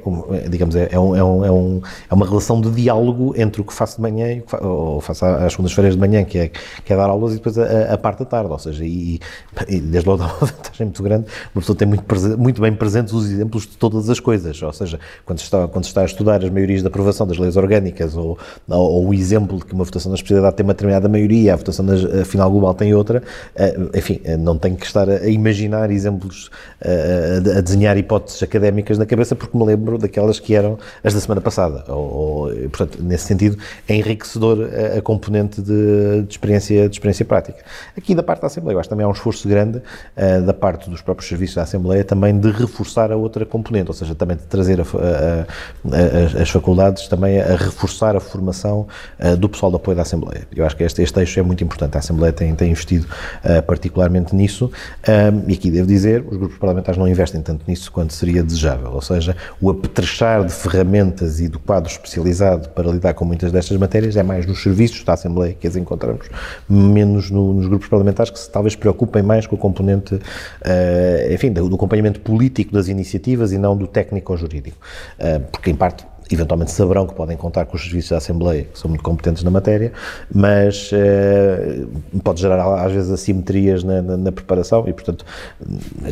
digamos, 0.49 0.75
é, 0.75 0.89
é, 0.91 0.99
um, 0.99 1.15
é, 1.15 1.23
um, 1.23 1.45
é, 1.45 1.51
um, 1.51 1.81
é 2.09 2.13
uma 2.13 2.25
relação 2.25 2.61
de 2.61 2.71
diálogo 2.71 3.33
entre 3.37 3.61
o 3.61 3.63
que 3.63 3.73
faço 3.73 3.97
de 3.97 4.01
manhã, 4.01 4.41
ou 4.61 5.01
faço 5.01 5.25
às 5.25 5.51
segundas-feiras 5.53 5.93
de 5.95 5.99
manhã, 5.99 6.23
que 6.23 6.37
é, 6.37 6.51
que 6.83 6.93
é 6.93 6.95
dar 6.95 7.09
aulas, 7.09 7.33
e 7.33 7.35
depois 7.35 7.57
a, 7.57 7.93
a 7.93 7.97
parte 7.97 8.19
da 8.19 8.25
tarde, 8.25 8.42
ou 8.51 8.59
seja, 8.59 8.83
e, 8.83 9.19
e 9.67 9.79
desde 9.79 10.07
logo 10.07 10.19
dá 10.23 10.25
uma 10.25 10.47
vantagem 10.47 10.87
muito 10.87 11.03
grande, 11.03 11.25
uma 11.53 11.61
pessoa 11.61 11.77
tem 11.77 11.87
muito, 11.87 12.03
muito 12.37 12.61
bem 12.61 12.73
presentes 12.73 13.13
os 13.13 13.29
exemplos 13.29 13.63
de 13.63 13.77
todas 13.77 14.09
as 14.09 14.19
coisas, 14.19 14.61
ou 14.61 14.73
seja, 14.73 14.99
quando 15.25 15.39
se 15.39 15.45
está, 15.45 15.67
quando 15.67 15.85
está 15.85 16.01
a 16.01 16.05
estudar 16.05 16.43
as 16.43 16.49
maiorias 16.49 16.81
de 16.81 16.87
aprovação 16.87 17.27
das 17.27 17.37
leis 17.37 17.55
orgânicas, 17.55 18.15
ou, 18.15 18.37
ou, 18.67 19.07
o 19.07 19.13
exemplo 19.13 19.57
de 19.57 19.65
que 19.65 19.73
uma 19.73 19.83
votação 19.83 20.09
na 20.09 20.15
especialidade 20.15 20.55
tem 20.55 20.63
uma 20.63 20.73
determinada 20.73 21.07
maioria, 21.07 21.53
a 21.53 21.55
votação 21.55 21.85
na 21.85 22.25
final 22.25 22.49
global 22.49 22.73
tem 22.73 22.93
outra, 22.93 23.23
eh, 23.55 23.75
enfim, 23.95 24.19
eh, 24.23 24.37
não 24.37 24.57
tenho 24.57 24.75
que 24.75 24.85
estar 24.85 25.09
a 25.09 25.27
imaginar 25.27 25.91
exemplos, 25.91 26.49
eh, 26.81 27.41
a, 27.57 27.61
desenhar 27.61 27.97
hipóteses 27.97 28.41
académicas 28.43 28.97
na 28.97 29.05
cabeça, 29.05 29.35
porque 29.35 29.57
me 29.57 29.65
lembro 29.65 29.97
daquelas 29.97 30.39
que 30.39 30.55
eram 30.55 30.77
as 31.03 31.13
da 31.13 31.19
semana 31.19 31.41
passada, 31.41 31.83
ou, 31.87 32.13
ou 32.13 32.47
portanto, 32.69 33.01
nesse 33.01 33.25
sentido, 33.25 33.57
é 33.87 33.95
enriquecedor 33.95 34.69
a, 34.95 34.97
a 34.97 35.01
componente 35.01 35.61
de, 35.61 36.23
de, 36.23 36.31
experiência, 36.31 36.89
de 36.89 36.95
experiência 36.95 37.25
prática. 37.25 37.63
Aqui 37.97 38.15
da 38.15 38.23
parte 38.23 38.32
parte 38.33 38.41
da 38.41 38.47
Assembleia. 38.47 38.75
Eu 38.75 38.79
acho 38.79 38.89
que 38.89 38.95
também 38.95 39.05
há 39.05 39.09
um 39.09 39.11
esforço 39.11 39.47
grande 39.47 39.77
uh, 39.77 40.41
da 40.45 40.53
parte 40.53 40.89
dos 40.89 41.01
próprios 41.01 41.29
serviços 41.29 41.55
da 41.55 41.63
Assembleia 41.63 42.03
também 42.03 42.37
de 42.37 42.49
reforçar 42.51 43.11
a 43.11 43.15
outra 43.15 43.45
componente, 43.45 43.89
ou 43.89 43.93
seja, 43.93 44.15
também 44.15 44.37
de 44.37 44.43
trazer 44.43 44.81
a, 44.81 44.83
a, 44.83 46.39
a, 46.39 46.41
as 46.41 46.49
faculdades 46.49 47.07
também 47.07 47.39
a 47.39 47.55
reforçar 47.55 48.15
a 48.15 48.19
formação 48.19 48.87
uh, 49.19 49.37
do 49.37 49.47
pessoal 49.47 49.71
de 49.71 49.75
apoio 49.77 49.95
da 49.95 50.01
Assembleia. 50.01 50.47
Eu 50.55 50.65
acho 50.65 50.75
que 50.75 50.83
este, 50.83 51.01
este 51.01 51.19
eixo 51.19 51.39
é 51.39 51.43
muito 51.43 51.63
importante. 51.63 51.95
A 51.95 51.99
Assembleia 51.99 52.33
tem, 52.33 52.53
tem 52.55 52.71
investido 52.71 53.07
uh, 53.43 53.61
particularmente 53.63 54.35
nisso 54.35 54.71
um, 55.07 55.49
e 55.49 55.53
aqui 55.53 55.69
devo 55.69 55.87
dizer, 55.87 56.25
os 56.27 56.37
grupos 56.37 56.57
parlamentares 56.57 56.97
não 56.97 57.07
investem 57.07 57.41
tanto 57.41 57.63
nisso 57.67 57.91
quanto 57.91 58.13
seria 58.13 58.43
desejável, 58.43 58.91
ou 58.91 59.01
seja, 59.01 59.35
o 59.61 59.69
apetrechar 59.69 60.43
de 60.43 60.53
ferramentas 60.53 61.39
e 61.39 61.47
do 61.47 61.59
quadro 61.59 61.91
especializado 61.91 62.69
para 62.69 62.89
lidar 62.89 63.13
com 63.13 63.25
muitas 63.25 63.51
destas 63.51 63.77
matérias 63.77 64.15
é 64.15 64.23
mais 64.23 64.45
nos 64.45 64.61
serviços 64.61 65.03
da 65.03 65.13
Assembleia 65.13 65.53
que 65.53 65.67
as 65.67 65.75
encontramos, 65.75 66.27
menos 66.69 67.29
no, 67.29 67.53
nos 67.53 67.67
grupos 67.67 67.87
parlamentares 67.87 68.22
que 68.31 68.39
se 68.39 68.49
talvez 68.49 68.75
preocupem 68.75 69.23
mais 69.23 69.47
com 69.47 69.55
o 69.55 69.59
componente, 69.59 70.15
uh, 70.15 71.33
enfim, 71.33 71.51
do, 71.51 71.73
acompanhamento 71.73 72.19
político 72.19 72.73
das 72.73 72.87
iniciativas 72.87 73.51
e 73.51 73.57
não 73.57 73.75
do 73.75 73.87
técnico-jurídico, 73.87 74.77
uh, 75.19 75.39
porque 75.51 75.69
em 75.69 75.75
parte 75.75 76.05
eventualmente 76.31 76.71
saberão 76.71 77.05
que 77.05 77.13
podem 77.13 77.35
contar 77.35 77.65
com 77.65 77.75
os 77.75 77.83
serviços 77.83 78.11
da 78.11 78.17
Assembleia, 78.17 78.65
que 78.71 78.79
são 78.79 78.89
muito 78.89 79.03
competentes 79.03 79.43
na 79.43 79.51
matéria, 79.51 79.91
mas 80.33 80.91
uh, 80.91 82.19
pode 82.21 82.41
gerar 82.41 82.85
às 82.85 82.91
vezes 82.91 83.11
assimetrias 83.11 83.83
na, 83.83 84.01
na, 84.01 84.17
na, 84.17 84.31
preparação 84.31 84.83
e, 84.87 84.93
portanto, 84.93 85.25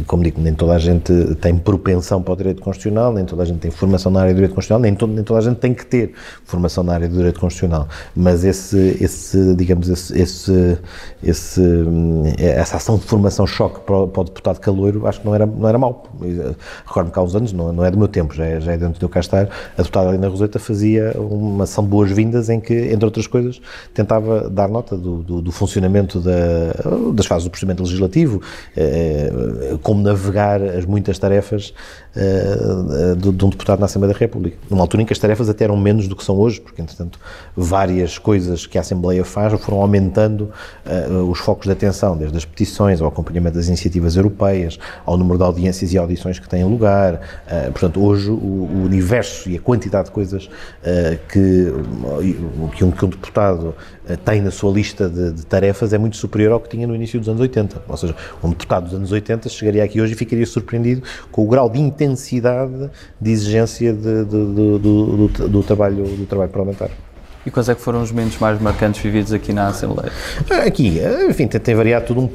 como 0.08 0.24
digo, 0.24 0.42
nem 0.42 0.54
toda 0.54 0.74
a 0.74 0.80
gente 0.80 1.14
tem 1.36 1.58
propensão 1.58 2.22
para 2.22 2.34
o 2.34 2.38
direito 2.38 2.62
constitucional, 2.62 3.14
nem 3.14 3.26
toda 3.26 3.44
a 3.44 3.46
gente 3.46 3.60
tem 3.60 3.72
formação 3.72 4.12
na 4.12 4.22
área 4.22 4.34
do 4.34 4.36
direito 4.36 4.54
constitucional, 4.54 4.82
nem, 4.82 4.96
to, 4.96 5.08
nem 5.08 5.24
toda 5.24 5.40
a 5.40 5.44
gente 5.44 5.58
tem 5.58 5.74
que 5.74 5.86
ter 5.86 6.14
formação 6.46 6.84
na 6.84 6.94
área 6.94 7.08
do 7.08 7.16
direito 7.16 7.40
constitucional, 7.40 7.88
mas 8.16 8.44
esse, 8.44 8.98
esse 9.02 9.56
digamos, 9.56 9.90
esse, 9.90 10.20
esse, 10.20 10.78
esse 11.24 11.62
essa 12.38 12.78
ação 12.78 12.98
de 12.98 13.06
formação 13.06 13.46
choque 13.48 13.80
para 13.82 13.96
o, 13.96 14.08
para 14.08 14.22
o, 14.22 14.24
deputado 14.24 14.60
Caloiro, 14.60 15.08
acho 15.08 15.20
que 15.20 15.26
não 15.26 15.36
era, 15.36 15.46
não 15.46 15.68
era 15.68 15.78
mau. 15.78 16.04
Recordo-me 16.86 17.14
que 17.14 17.20
há 17.20 17.22
uns 17.22 17.36
anos, 17.36 17.54
não, 17.54 17.74
não 17.74 17.86
é 17.86 17.92
do 17.92 17.98
meu 17.98 18.08
tempo, 18.08 18.34
já 18.34 18.46
é, 18.46 18.60
já 18.60 18.74
é 18.74 18.78
de 18.78 18.86
antes 18.86 19.00
de 19.00 19.06
eu 19.06 19.10
cá 19.10 19.20
estar, 19.20 19.50
a 19.78 19.82
deputada 19.82 20.01
Helena 20.10 20.28
Roseta 20.28 20.60
fazia 20.60 21.16
uma 21.18 21.66
de 21.66 21.82
boas-vindas 21.82 22.50
em 22.50 22.60
que, 22.60 22.74
entre 22.74 23.06
outras 23.06 23.28
coisas, 23.28 23.62
tentava 23.94 24.50
dar 24.50 24.68
nota 24.68 24.98
do, 24.98 25.24
do, 25.24 25.42
do 25.42 25.52
funcionamento 25.52 26.20
da, 26.20 26.32
das 27.14 27.26
fases 27.26 27.46
do 27.46 27.50
procedimento 27.50 27.84
legislativo, 27.84 28.42
eh, 28.76 29.32
como 29.82 30.02
navegar 30.02 30.62
as 30.62 30.86
muitas 30.86 31.18
tarefas 31.18 31.74
eh, 32.16 33.16
de, 33.18 33.32
de, 33.32 33.46
um 33.46 33.50
deputado 33.50 33.80
na 33.80 33.86
Assembleia 33.86 34.14
da 34.14 34.20
República. 34.20 34.58
Numa 34.70 34.84
altura 34.84 35.04
em 35.04 35.06
que 35.06 35.14
as 35.14 35.20
tarefas 35.20 35.50
até 35.50 35.64
eram 35.64 35.78
menos 35.78 36.08
do 36.08 36.16
que 36.16 36.24
são 36.24 36.38
hoje, 36.38 36.60
porque, 36.60 36.82
entretanto, 36.82 37.20
várias 37.56 38.18
coisas 38.18 38.66
que 38.66 38.78
a 38.78 38.82
Assembleia 38.82 39.24
faz 39.24 39.54
foram 39.62 39.82
aumentando 39.82 40.52
uh, 40.86 41.30
os 41.30 41.40
focos 41.40 41.68
de 41.68 41.72
atenção, 41.72 42.18
desde 42.18 42.38
as 42.38 42.46
petições 42.46 43.02
ao 43.02 43.08
acompanhamento 43.08 43.58
das 43.58 43.68
iniciativas 43.68 44.16
europeias, 44.16 44.78
ao 45.06 45.18
número 45.18 45.38
de 45.38 45.44
audiências 45.44 45.94
e 45.94 45.98
audições 45.98 46.40
que 46.40 46.48
têm 46.48 46.64
lugar. 46.64 47.16
Uh, 47.16 47.72
portanto, 47.72 48.04
hoje 48.04 48.30
o, 48.30 48.34
o, 48.34 48.84
universo 48.86 49.50
e 49.50 49.58
a 49.58 49.60
quantidade 49.60 49.91
de 50.04 50.12
coisas 50.12 50.46
uh, 50.46 51.18
que, 51.28 51.72
que, 52.78 52.84
um, 52.84 52.92
que 52.92 53.06
um 53.06 53.10
deputado 53.10 53.76
tem 54.26 54.42
na 54.42 54.52
sua 54.52 54.72
lista 54.72 55.08
de, 55.10 55.32
de, 55.32 55.46
tarefas 55.46 55.94
é 55.94 55.98
muito 55.98 56.18
superior 56.18 56.54
ao 56.54 56.60
que 56.60 56.70
tinha 56.70 56.88
no 56.88 56.96
início 56.96 57.20
dos 57.20 57.30
anos 57.30 57.42
80. 57.42 57.84
Ou 57.88 57.98
seja, 57.98 58.16
um 58.44 58.50
deputado 58.50 58.86
dos 58.86 58.94
anos 58.94 59.12
80 59.12 59.50
chegaria 59.50 59.84
aqui 59.84 60.02
hoje 60.02 60.14
e 60.14 60.16
ficaria 60.16 60.46
surpreendido 60.46 61.04
com 61.32 61.44
o 61.44 61.48
grau 61.48 61.70
de 61.70 61.80
intensidade 61.80 62.90
de 63.20 63.32
exigência 63.32 63.94
de, 63.94 64.26
de, 64.26 64.26
do, 64.26 64.80
do, 64.80 65.28
do, 65.28 65.64
trabalho, 65.64 66.04
do 66.04 66.26
trabalho 66.26 66.52
parlamentar. 66.52 66.90
E 67.46 67.50
quais 67.50 67.70
é 67.70 67.76
que 67.76 67.82
foram 67.82 68.02
os 68.02 68.12
momentos 68.12 68.38
mais 68.38 68.62
marcantes 68.62 69.02
vividos 69.02 69.34
aqui 69.34 69.52
na 69.52 69.68
Assembleia? 69.68 70.12
Aqui, 70.66 71.00
enfim, 71.28 71.48
tem, 71.48 71.60
tem 71.60 71.74
variado 71.74 72.06
tudo 72.06 72.22
um, 72.22 72.28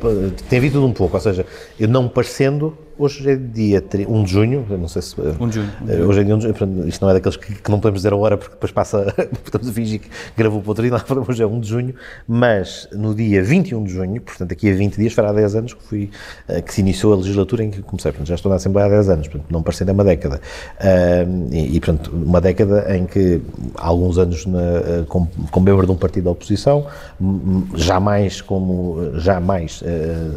tem 0.49 0.59
havido 0.59 0.75
tudo 0.75 0.87
um 0.87 0.93
pouco, 0.93 1.17
ou 1.17 1.21
seja, 1.21 1.47
eu 1.79 1.87
não 1.87 2.09
parecendo, 2.09 2.77
Hoje 2.99 3.31
é 3.31 3.37
dia 3.37 3.85
1 4.09 4.25
de 4.25 4.31
junho, 4.31 4.67
não 4.71 4.89
sei 4.89 5.03
se. 5.03 5.15
1 5.21 5.49
de 5.49 5.55
junho. 5.57 5.71
Eh, 5.87 6.01
hoje 6.01 6.21
é 6.21 6.25
dia 6.25 6.35
1 6.35 6.39
de 6.39 6.45
junho, 6.47 6.89
isto 6.89 7.03
não 7.03 7.11
é 7.11 7.15
daqueles 7.15 7.37
que, 7.37 7.55
que 7.55 7.71
não 7.71 7.79
podemos 7.79 7.99
dizer 8.01 8.15
a 8.15 8.17
hora 8.17 8.39
porque 8.39 8.55
depois 8.55 8.73
passa, 8.73 9.15
estamos 9.45 9.69
a 9.69 9.73
fingir 9.73 10.01
que 10.01 10.09
gravou 10.35 10.63
para 10.63 10.71
outro 10.71 10.83
dia, 10.83 10.95
hoje 11.29 11.43
é 11.43 11.47
1 11.47 11.61
de 11.61 11.69
junho, 11.69 11.95
mas 12.27 12.89
no 12.93 13.15
dia 13.15 13.45
21 13.45 13.85
de 13.85 13.93
junho, 13.93 14.23
portanto 14.23 14.51
aqui 14.51 14.71
a 14.71 14.75
20 14.75 14.97
dias, 14.97 15.13
fará 15.13 15.31
10 15.31 15.57
anos 15.57 15.75
que, 15.75 15.83
fui, 15.83 16.11
eh, 16.49 16.63
que 16.63 16.73
se 16.73 16.81
iniciou 16.81 17.13
a 17.13 17.17
legislatura 17.17 17.65
em 17.65 17.71
que 17.71 17.83
comecei, 17.83 18.13
portanto 18.13 18.29
já 18.29 18.35
estou 18.35 18.49
na 18.49 18.57
Assembleia 18.57 18.87
há 18.87 18.91
10 18.91 19.11
anos, 19.11 19.29
portanto 19.29 19.53
não 19.53 19.63
parecendo 19.63 19.91
é 19.91 19.95
uma 19.95 20.05
década. 20.05 20.41
e, 21.53 21.77
e, 21.77 21.81
portanto, 21.81 22.11
uma 22.15 22.41
década 22.41 22.97
em 22.97 23.05
que 23.05 23.43
há 23.75 23.87
alguns 23.89 24.17
anos 24.17 24.47
na, 24.47 24.59
eh, 24.59 25.05
como, 25.07 25.29
como 25.51 25.67
membro 25.67 25.85
de 25.85 25.93
um 25.93 25.97
partido 25.97 26.25
da 26.25 26.31
oposição, 26.31 26.87
jamais 27.75 28.41
como, 28.41 29.11
jamais, 29.17 29.83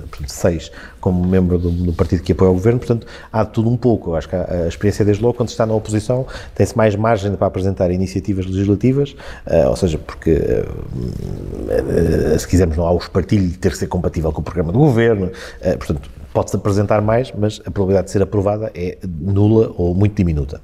portanto, 0.09 0.29
seis 0.29 0.71
como 0.99 1.25
membro 1.25 1.57
do, 1.57 1.71
do 1.71 1.93
partido 1.93 2.21
que 2.21 2.33
apoia 2.33 2.48
ao 2.49 2.55
governo, 2.55 2.79
portanto, 2.79 3.07
há 3.31 3.45
tudo 3.45 3.69
um 3.69 3.77
pouco. 3.77 4.11
Eu 4.11 4.15
acho 4.15 4.27
que 4.27 4.35
a, 4.35 4.67
experiência 4.67 5.05
desde 5.05 5.23
logo, 5.23 5.35
quando 5.35 5.49
se 5.49 5.53
está 5.53 5.65
na 5.65 5.73
oposição, 5.73 6.25
tem-se 6.55 6.75
mais 6.75 6.95
margem 6.95 7.35
para 7.35 7.47
apresentar 7.47 7.91
iniciativas 7.91 8.45
legislativas, 8.45 9.15
uh, 9.47 9.69
ou 9.69 9.75
seja, 9.75 9.97
porque, 9.97 10.31
uh, 10.31 12.35
uh, 12.35 12.39
se 12.39 12.47
quisermos, 12.47 12.77
não 12.77 12.85
há 12.85 12.91
o 12.91 12.97
espartilho 12.97 13.47
de 13.47 13.57
ter 13.57 13.71
que 13.71 13.77
ser 13.77 13.87
compatível 13.87 14.31
com 14.31 14.41
o 14.41 14.43
programa 14.43 14.71
do 14.71 14.79
governo, 14.79 15.31
portanto, 15.77 16.09
pode-se 16.33 16.55
apresentar 16.55 17.01
mais, 17.01 17.31
mas 17.35 17.59
a 17.65 17.71
probabilidade 17.71 18.07
de 18.07 18.11
ser 18.11 18.21
aprovada 18.21 18.71
é 18.75 18.97
nula 19.03 19.73
ou 19.77 19.95
muito 19.95 20.15
diminuta. 20.15 20.61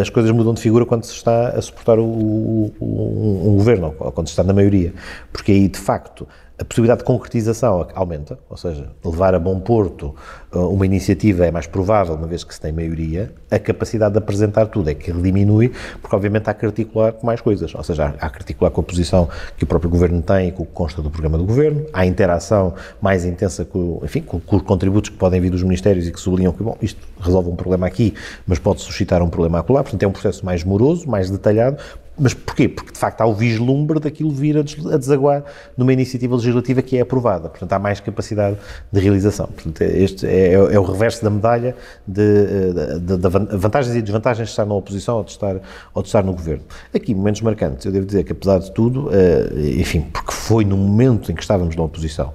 as 0.00 0.10
coisas 0.10 0.30
mudam 0.30 0.52
de 0.52 0.60
figura 0.60 0.84
quando 0.84 1.04
se 1.04 1.12
está 1.12 1.48
a 1.48 1.62
suportar 1.62 1.98
o, 1.98 2.04
o, 2.04 2.72
o, 2.78 3.50
um 3.50 3.56
governo, 3.56 3.94
ou 3.98 4.12
quando 4.12 4.26
se 4.26 4.32
está 4.32 4.42
na 4.42 4.52
maioria, 4.52 4.92
porque 5.32 5.52
aí, 5.52 5.68
de 5.68 5.78
facto, 5.78 6.26
a 6.58 6.64
possibilidade 6.64 7.00
de 7.00 7.04
concretização 7.04 7.86
aumenta, 7.94 8.38
ou 8.48 8.56
seja, 8.56 8.88
levar 9.04 9.34
a 9.34 9.38
bom 9.38 9.60
porto 9.60 10.14
uh, 10.52 10.58
uma 10.68 10.86
iniciativa 10.86 11.44
é 11.44 11.50
mais 11.50 11.66
provável, 11.66 12.14
uma 12.14 12.26
vez 12.26 12.44
que 12.44 12.54
se 12.54 12.60
tem 12.60 12.72
maioria, 12.72 13.30
a 13.50 13.58
capacidade 13.58 14.12
de 14.12 14.18
apresentar 14.18 14.66
tudo 14.66 14.88
é 14.88 14.94
que 14.94 15.12
diminui, 15.12 15.70
porque 16.00 16.16
obviamente 16.16 16.48
há 16.48 16.54
que 16.54 16.64
articular 16.64 17.12
com 17.12 17.26
mais 17.26 17.42
coisas, 17.42 17.74
ou 17.74 17.82
seja, 17.82 18.14
há 18.18 18.30
que 18.30 18.36
articular 18.36 18.70
com 18.70 18.80
a 18.80 18.84
posição 18.84 19.28
que 19.56 19.64
o 19.64 19.66
próprio 19.66 19.90
Governo 19.90 20.22
tem 20.22 20.48
e 20.48 20.52
com 20.52 20.62
o 20.62 20.66
que 20.66 20.72
consta 20.72 21.02
do 21.02 21.10
programa 21.10 21.36
do 21.36 21.44
Governo, 21.44 21.84
há 21.92 22.06
interação 22.06 22.74
mais 23.02 23.26
intensa 23.26 23.64
com, 23.64 24.00
enfim, 24.02 24.22
com, 24.22 24.40
com 24.40 24.56
os 24.56 24.62
contributos 24.62 25.10
que 25.10 25.16
podem 25.16 25.40
vir 25.40 25.50
dos 25.50 25.62
Ministérios 25.62 26.08
e 26.08 26.12
que 26.12 26.18
sublinham 26.18 26.52
que, 26.52 26.62
bom, 26.62 26.76
isto 26.80 27.00
resolve 27.20 27.50
um 27.50 27.56
problema 27.56 27.86
aqui, 27.86 28.14
mas 28.46 28.58
pode 28.58 28.80
suscitar 28.80 29.20
um 29.20 29.28
problema 29.28 29.58
acolá, 29.58 29.82
portanto 29.82 30.02
é 30.02 30.08
um 30.08 30.12
processo 30.12 30.44
mais 30.44 30.64
moroso, 30.64 31.06
mais 31.06 31.30
detalhado, 31.30 31.76
mas 32.18 32.32
porquê? 32.32 32.68
Porque 32.68 32.92
de 32.92 32.98
facto 32.98 33.20
há 33.20 33.26
o 33.26 33.34
vislumbre 33.34 34.00
daquilo 34.00 34.30
vir 34.30 34.56
a 34.58 34.96
desaguar 34.96 35.44
numa 35.76 35.92
iniciativa 35.92 36.34
legislativa 36.34 36.82
que 36.82 36.96
é 36.96 37.00
aprovada. 37.00 37.48
Portanto, 37.48 37.72
há 37.72 37.78
mais 37.78 38.00
capacidade 38.00 38.56
de 38.90 39.00
realização. 39.00 39.46
Portanto, 39.46 39.80
este 39.82 40.26
é, 40.26 40.52
é 40.52 40.78
o 40.78 40.82
reverso 40.82 41.22
da 41.22 41.30
medalha 41.30 41.76
de, 42.06 43.00
de, 43.00 43.16
de, 43.16 43.56
vantagens 43.56 43.94
e 43.94 44.02
desvantagens 44.02 44.48
de 44.48 44.52
estar 44.52 44.64
na 44.64 44.74
oposição 44.74 45.18
ou 45.18 45.24
de 45.24 45.30
estar, 45.32 45.56
ou 45.92 46.02
de 46.02 46.08
estar 46.08 46.24
no 46.24 46.32
governo. 46.32 46.64
Aqui, 46.94 47.14
momentos 47.14 47.42
marcantes. 47.42 47.84
Eu 47.84 47.92
devo 47.92 48.06
dizer 48.06 48.24
que, 48.24 48.32
apesar 48.32 48.58
de 48.58 48.72
tudo, 48.72 49.10
eh, 49.12 49.78
enfim, 49.78 50.00
porque 50.00 50.32
foi 50.32 50.64
no 50.64 50.76
momento 50.76 51.30
em 51.30 51.34
que 51.34 51.42
estávamos 51.42 51.76
na 51.76 51.82
oposição 51.82 52.32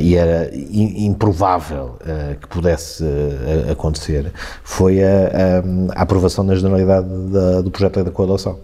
e 0.00 0.16
era 0.16 0.50
improvável 0.54 1.98
uh, 2.00 2.36
que 2.40 2.48
pudesse 2.48 3.04
uh, 3.04 3.72
acontecer, 3.72 4.32
foi 4.64 5.02
a, 5.02 5.06
a, 5.06 5.98
a, 5.98 6.02
aprovação 6.02 6.42
na 6.44 6.54
generalidade 6.54 7.06
da, 7.30 7.60
do 7.60 7.70
projeto 7.70 8.02
da 8.02 8.10
coalação. 8.10 8.58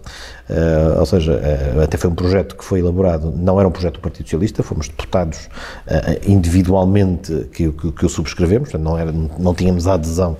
Uh, 0.49 0.99
ou 0.99 1.05
seja, 1.05 1.33
uh, 1.33 1.81
até 1.81 1.97
foi 1.97 2.09
um 2.09 2.15
projeto 2.15 2.55
que 2.55 2.63
foi 2.63 2.79
elaborado, 2.79 3.33
não 3.35 3.59
era 3.59 3.67
um 3.67 3.71
projeto 3.71 3.95
do 3.95 3.99
Partido 3.99 4.25
Socialista, 4.25 4.63
fomos 4.63 4.87
deputados 4.87 5.49
uh, 5.87 6.31
individualmente 6.31 7.49
que, 7.51 7.69
que, 7.69 7.91
que, 7.91 8.05
o 8.05 8.09
subscrevemos, 8.09 8.71
não, 8.73 8.97
era, 8.97 9.11
não 9.11 9.53
tínhamos 9.53 9.87
a 9.87 9.95
adesão 9.95 10.37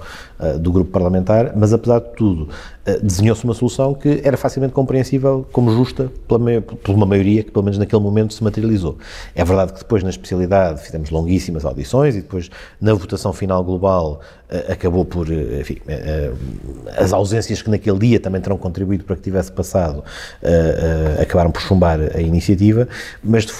do 0.60 0.72
grupo 0.72 0.92
parlamentar, 0.92 1.54
mas 1.56 1.74
apesar 1.74 1.98
de 1.98 2.14
tudo, 2.14 2.48
desenhou-se 3.02 3.44
uma 3.44 3.56
solução 3.56 3.96
que 3.96 4.22
era 4.24 4.38
facilmente 4.38 4.72
compreensível 4.72 5.44
como 5.52 5.72
justa 5.72 6.12
pela, 6.28 6.62
por 6.62 6.94
uma 6.94 7.08
maioria 7.08 7.44
que, 7.44 7.50
pelo 7.50 7.66
menos 7.66 7.80
naquele 7.80 8.04
momento, 8.04 8.36
se 8.36 8.44
materializou. 8.44 9.00
É 9.34 9.44
verdade 9.44 9.74
que 9.74 9.80
depois, 9.80 10.04
na 10.04 10.12
especialidade, 10.12 10.84
fizemos 10.84 11.10
longuíssimas 11.10 11.66
audições 11.66 12.16
e 12.16 12.22
depois, 12.22 12.52
na 12.80 12.94
votação 12.94 13.34
final 13.34 13.64
global, 13.64 14.22
acabou 14.70 15.04
por, 15.04 15.28
enfim, 15.32 15.80
as 16.96 17.14
ausências 17.14 17.64
que 17.64 17.72
naquele 17.72 17.98
dia 17.98 18.20
também 18.20 18.40
terão 18.40 18.58
contribuído 18.58 19.06
para 19.06 19.16
que 19.16 19.24
tivesse 19.24 19.52
passado, 19.52 19.97
acabaram 21.22 21.52
por 21.52 21.62
chumbar 21.62 22.00
a 22.16 22.22
iniciativa, 22.22 22.88
mas 23.24 23.46
de, 23.46 23.54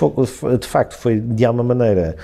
de 0.60 0.68
facto 0.68 0.98
foi, 0.98 1.20
de 1.20 1.46
alguma 1.46 1.64
maneira, 1.76 2.16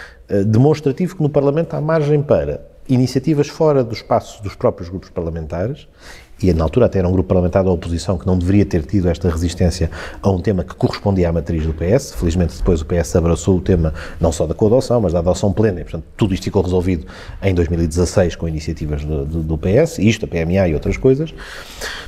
demonstrativo 0.45 1.15
que 1.15 1.23
no 1.23 1.30
Parlamento 1.30 1.73
há 1.76 1.82
margem 1.82 2.21
para 2.21 2.62
iniciativas 2.88 3.47
fora 3.47 3.84
do 3.84 3.93
espaço 3.93 4.41
dos 4.43 4.56
próprios 4.56 4.89
grupos 4.89 5.10
parlamentares 5.10 5.88
e 6.43 6.53
na 6.53 6.63
altura 6.63 6.88
até 6.88 6.99
era 6.99 7.08
um 7.08 7.12
grupo 7.12 7.27
parlamentar 7.29 7.63
da 7.63 7.71
oposição 7.71 8.17
que 8.17 8.27
não 8.27 8.38
deveria 8.38 8.65
ter 8.65 8.84
tido 8.84 9.08
esta 9.10 9.29
resistência 9.29 9.89
a 10.21 10.29
um 10.29 10.39
tema 10.39 10.63
que 10.63 10.75
correspondia 10.75 11.29
à 11.29 11.32
matriz 11.32 11.65
do 11.65 11.73
PS. 11.73 12.13
Felizmente 12.15 12.58
depois 12.58 12.82
o 12.82 12.86
PS 12.86 13.15
abraçou 13.15 13.58
o 13.58 13.62
tema 13.62 13.93
não 14.19 14.32
só 14.32 14.45
da 14.45 14.53
coadoção, 14.53 15.01
mas 15.01 15.13
da 15.13 15.19
adoção 15.19 15.51
plena 15.53 15.82
e, 15.82 15.84
portanto, 15.84 16.03
tudo 16.17 16.34
isto 16.34 16.43
ficou 16.43 16.62
resolvido 16.62 17.06
em 17.41 17.53
2016 17.53 18.36
com 18.36 18.47
iniciativas 18.47 19.03
do, 19.06 19.25
do, 19.25 19.43
do 19.43 19.58
PS, 19.58 19.99
isto, 19.99 20.25
a 20.25 20.27
PMA 20.27 20.67
e 20.67 20.73
outras 20.73 20.97
coisas. 20.97 21.34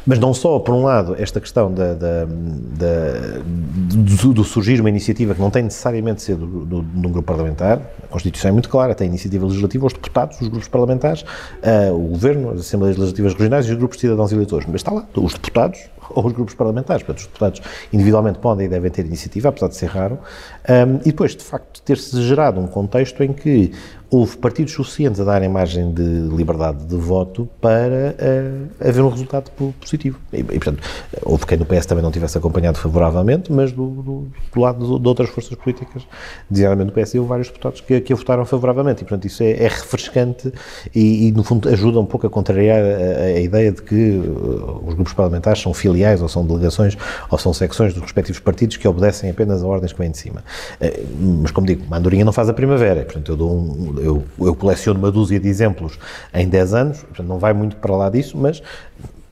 Mas 0.05 0.19
não 0.19 0.33
só, 0.33 0.59
por 0.59 0.75
um 0.75 0.83
lado, 0.83 1.15
esta 1.17 1.39
questão 1.39 1.73
da, 1.73 1.93
da, 1.93 2.25
da 2.25 3.41
do, 3.43 4.33
do, 4.33 4.43
surgir 4.43 4.79
uma 4.79 4.89
iniciativa 4.89 5.33
que 5.33 5.41
não 5.41 5.49
tem 5.49 5.63
necessariamente 5.63 6.17
de 6.17 6.21
ser 6.23 6.35
de 6.35 6.43
um 6.43 7.11
grupo 7.11 7.23
parlamentar, 7.23 7.81
a 8.03 8.07
Constituição 8.07 8.49
é 8.49 8.51
muito 8.51 8.69
clara, 8.69 8.93
tem 8.93 9.07
iniciativa 9.07 9.45
legislativa, 9.45 9.85
os 9.85 9.93
deputados, 9.93 10.39
os 10.39 10.47
grupos 10.47 10.67
parlamentares, 10.67 11.21
uh, 11.21 11.93
o 11.93 12.09
Governo, 12.09 12.51
as 12.51 12.61
Assembleias 12.61 12.97
Legislativas 12.97 13.33
Regionais 13.33 13.65
e 13.65 13.71
os 13.71 13.77
grupos 13.77 13.97
de 13.97 14.01
cidadãos 14.01 14.24
eleitores. 14.31 14.67
Mas 14.67 14.77
está 14.77 14.91
lá, 14.91 15.05
os 15.15 15.33
deputados 15.33 15.79
ou 16.09 16.25
os 16.25 16.33
grupos 16.33 16.53
parlamentares. 16.55 17.03
Portanto, 17.03 17.19
os 17.19 17.27
deputados 17.27 17.61
individualmente 17.91 18.39
podem 18.39 18.65
e 18.65 18.69
devem 18.69 18.91
ter 18.91 19.05
iniciativa, 19.05 19.49
apesar 19.49 19.67
de 19.67 19.75
ser 19.75 19.89
raro. 19.89 20.19
Um, 20.67 20.95
e 21.01 21.11
depois, 21.11 21.35
de 21.35 21.43
facto, 21.43 21.81
ter-se 21.81 22.21
gerado 22.21 22.59
um 22.59 22.67
contexto 22.67 23.23
em 23.23 23.33
que 23.33 23.71
houve 24.09 24.37
partidos 24.37 24.73
suficientes 24.73 25.19
a 25.19 25.23
darem 25.23 25.49
margem 25.49 25.91
de 25.91 26.03
liberdade 26.03 26.85
de 26.85 26.95
voto 26.95 27.49
para 27.59 28.15
uh, 28.15 28.87
haver 28.87 29.01
um 29.01 29.09
resultado 29.09 29.51
positivo. 29.79 30.19
E, 30.31 30.39
e, 30.39 30.43
portanto, 30.43 30.81
houve 31.23 31.45
quem 31.45 31.57
no 31.57 31.65
PS 31.65 31.85
também 31.85 32.03
não 32.03 32.11
tivesse 32.11 32.37
acompanhado 32.37 32.77
favoravelmente, 32.77 33.51
mas 33.51 33.71
do, 33.71 33.87
do, 33.87 34.27
do 34.53 34.59
lado 34.59 34.99
de 34.99 35.07
outras 35.07 35.29
forças 35.29 35.55
políticas, 35.55 36.03
designadamente 36.49 36.93
do 36.93 37.01
PS, 37.01 37.15
houve 37.15 37.27
vários 37.27 37.47
deputados 37.47 37.81
que, 37.81 37.99
que 37.99 38.13
a 38.13 38.15
votaram 38.15 38.45
favoravelmente. 38.45 39.01
E, 39.01 39.05
portanto, 39.05 39.25
isso 39.25 39.43
é, 39.43 39.51
é 39.51 39.67
refrescante 39.67 40.51
e, 40.93 41.27
e, 41.27 41.31
no 41.31 41.43
fundo, 41.43 41.67
ajuda 41.67 41.99
um 41.99 42.05
pouco 42.05 42.27
a 42.27 42.29
contrariar 42.29 42.81
a, 42.81 43.23
a 43.23 43.39
ideia 43.39 43.71
de 43.71 43.81
que 43.81 43.95
uh, 43.95 44.83
os 44.85 44.93
grupos 44.93 45.13
parlamentares 45.13 45.61
são 45.61 45.73
filiais 45.73 45.94
ou 46.21 46.27
são 46.27 46.45
delegações 46.45 46.97
ou 47.29 47.37
são 47.37 47.53
secções 47.53 47.93
dos 47.93 48.03
respectivos 48.03 48.39
partidos 48.39 48.77
que 48.77 48.87
obedecem 48.87 49.29
apenas 49.29 49.63
a 49.63 49.67
ordens 49.67 49.93
que 49.93 49.99
vêm 49.99 50.11
de 50.11 50.17
cima. 50.17 50.43
Uh, 50.81 51.41
mas, 51.41 51.51
como 51.51 51.65
digo, 51.65 51.85
uma 51.85 51.99
não 51.99 52.33
faz 52.33 52.49
a 52.49 52.53
primavera. 52.53 53.03
Portanto, 53.03 53.31
eu 53.31 53.35
dou 53.35 53.51
um, 53.51 53.95
eu, 53.99 54.23
eu 54.39 54.55
coleciono 54.55 54.99
uma 54.99 55.11
dúzia 55.11 55.39
de 55.39 55.47
exemplos 55.47 55.97
em 56.33 56.47
10 56.47 56.73
anos, 56.73 56.97
portanto 56.99 57.27
não 57.27 57.39
vai 57.39 57.53
muito 57.53 57.75
para 57.77 57.95
lá 57.95 58.09
disso, 58.09 58.37
mas, 58.37 58.61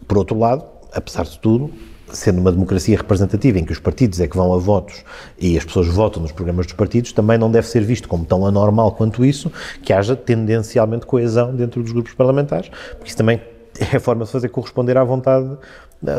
por 0.08 0.17
outro 0.17 0.38
lado, 0.38 0.63
apesar 0.93 1.23
de 1.23 1.38
tudo, 1.39 1.71
sendo 2.13 2.39
uma 2.39 2.52
democracia 2.52 2.95
representativa 2.95 3.60
em 3.60 3.65
que 3.65 3.71
os 3.71 3.80
partidos 3.80 4.19
é 4.19 4.28
que 4.28 4.38
vão 4.38 4.54
a 4.54 4.58
votos 4.58 5.04
e 5.39 5.58
as 5.58 5.65
pessoas 5.65 5.88
votam 5.88 6.21
nos 6.21 6.32
programas 6.32 6.65
dos 6.65 6.76
partidos, 6.76 7.12
também 7.12 7.38
não 7.38 7.52
deve 7.52 7.67
ser 7.67 7.84
visto 7.84 8.08
como 8.08 8.23
tão 8.23 8.45
anormal 8.45 8.91
quanto 8.91 9.26
isso 9.26 9.52
que 9.82 9.91
haja 9.91 10.15
tendencialmente 10.15 11.06
coesão 11.06 11.54
dentro 11.56 11.82
dos 11.82 11.91
grupos 11.91 12.13
parlamentares, 12.13 12.69
porque 12.97 13.08
isso 13.08 13.17
também 13.17 13.41
é 13.91 13.97
a 13.97 13.99
forma 13.99 14.26
de 14.26 14.32
fazer 14.32 14.49
corresponder 14.49 14.97
à 14.97 15.04
vontade 15.04 15.49
eh, 15.49 15.56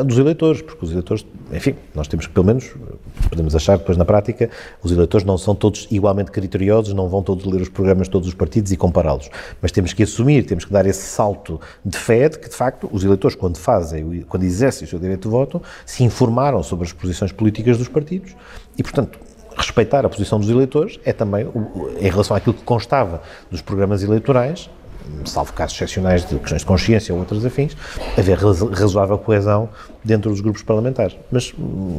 dos 0.03 0.17
eleitores, 0.17 0.61
porque 0.61 0.83
os 0.83 0.91
eleitores, 0.91 1.25
enfim, 1.51 1.75
nós 1.93 2.07
temos 2.07 2.25
que 2.25 2.33
pelo 2.33 2.45
menos, 2.45 2.73
podemos 3.29 3.55
achar 3.55 3.77
depois 3.77 3.97
na 3.97 4.03
prática, 4.03 4.49
os 4.81 4.91
eleitores 4.91 5.25
não 5.25 5.37
são 5.37 5.53
todos 5.53 5.87
igualmente 5.91 6.31
criteriosos, 6.31 6.93
não 6.93 7.07
vão 7.07 7.21
todos 7.21 7.45
ler 7.45 7.61
os 7.61 7.69
programas 7.69 8.07
de 8.07 8.11
todos 8.11 8.27
os 8.27 8.33
partidos 8.33 8.71
e 8.71 8.77
compará-los, 8.77 9.29
mas 9.61 9.71
temos 9.71 9.93
que 9.93 10.01
assumir, 10.01 10.43
temos 10.45 10.65
que 10.65 10.73
dar 10.73 10.87
esse 10.87 11.03
salto 11.03 11.61
de 11.85 11.97
fé 11.97 12.27
de 12.27 12.39
que, 12.39 12.49
de 12.49 12.55
facto, 12.55 12.89
os 12.91 13.03
eleitores, 13.03 13.35
quando 13.35 13.57
fazem, 13.57 14.21
quando 14.27 14.43
exercem 14.43 14.87
o 14.87 14.89
seu 14.89 14.97
direito 14.97 15.23
de 15.23 15.29
voto, 15.29 15.61
se 15.85 16.03
informaram 16.03 16.63
sobre 16.63 16.85
as 16.85 16.91
posições 16.91 17.31
políticas 17.31 17.77
dos 17.77 17.87
partidos 17.87 18.35
e, 18.75 18.81
portanto, 18.81 19.19
respeitar 19.55 20.05
a 20.05 20.09
posição 20.09 20.39
dos 20.39 20.49
eleitores 20.49 20.99
é 21.05 21.13
também, 21.13 21.47
em 21.99 22.09
relação 22.09 22.35
àquilo 22.35 22.53
que 22.53 22.63
constava 22.63 23.21
dos 23.49 23.61
programas 23.61 24.03
eleitorais, 24.03 24.69
salvo 25.25 25.53
casos 25.53 25.75
excepcionais 25.75 26.25
de 26.25 26.37
questões 26.37 26.61
de 26.61 26.65
consciência 26.65 27.13
ou 27.13 27.19
outras 27.19 27.45
afins, 27.45 27.75
haver 28.17 28.37
razoável 28.37 29.17
coesão 29.17 29.69
dentro 30.05 30.29
dos 30.29 30.39
grupos 30.39 30.61
parlamentares. 30.61 31.17
Mas, 31.31 31.53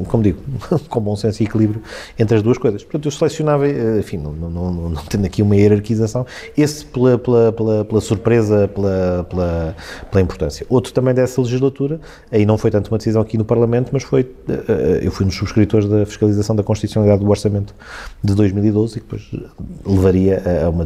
como 0.07 0.23
digo, 0.23 0.40
com 0.88 1.01
bom 1.01 1.16
senso 1.16 1.42
e 1.42 1.47
equilíbrio 1.47 1.83
entre 2.16 2.37
as 2.37 2.42
duas 2.42 2.57
coisas. 2.57 2.85
Portanto, 2.85 3.05
eu 3.05 3.11
selecionava, 3.11 3.66
eh, 3.66 3.99
enfim, 3.99 4.16
não, 4.16 4.33
não, 4.33 4.51
não, 4.51 4.73
não 4.90 5.05
tendo 5.05 5.27
aqui 5.27 5.42
uma 5.42 5.57
hierarquização, 5.57 6.25
esse 6.57 6.85
pela, 6.85 7.19
pela, 7.19 7.53
pela, 7.53 7.85
pela 7.85 8.01
surpresa, 8.01 8.69
pela, 8.69 9.27
pela, 9.29 9.77
pela, 10.11 10.23
importância. 10.23 10.64
Outro 10.69 10.92
também 10.92 11.12
dessa 11.12 11.40
legislatura, 11.40 12.01
aí 12.31 12.47
não 12.47 12.57
foi 12.57 12.71
tanto 12.71 12.88
uma 12.88 12.99
decisão 12.99 13.21
aqui 13.21 13.37
no 13.37 13.45
Parlamento, 13.45 13.90
mas 13.92 14.05
foi, 14.05 14.31
eh, 14.49 14.64
eh, 14.69 15.01
eu 15.03 15.11
fui 15.11 15.25
um 15.25 15.29
dos 15.29 15.37
subscritores 15.37 15.88
da 15.88 16.07
fiscalização 16.07 16.55
da 16.55 16.62
constitucionalidade 16.62 17.25
do 17.25 17.29
orçamento 17.29 17.75
de 18.23 18.35
2012 18.35 18.99
e 18.99 19.01
que 19.01 19.07
depois 19.07 19.51
levaria 19.85 20.42
a 20.64 20.69
uma 20.69 20.85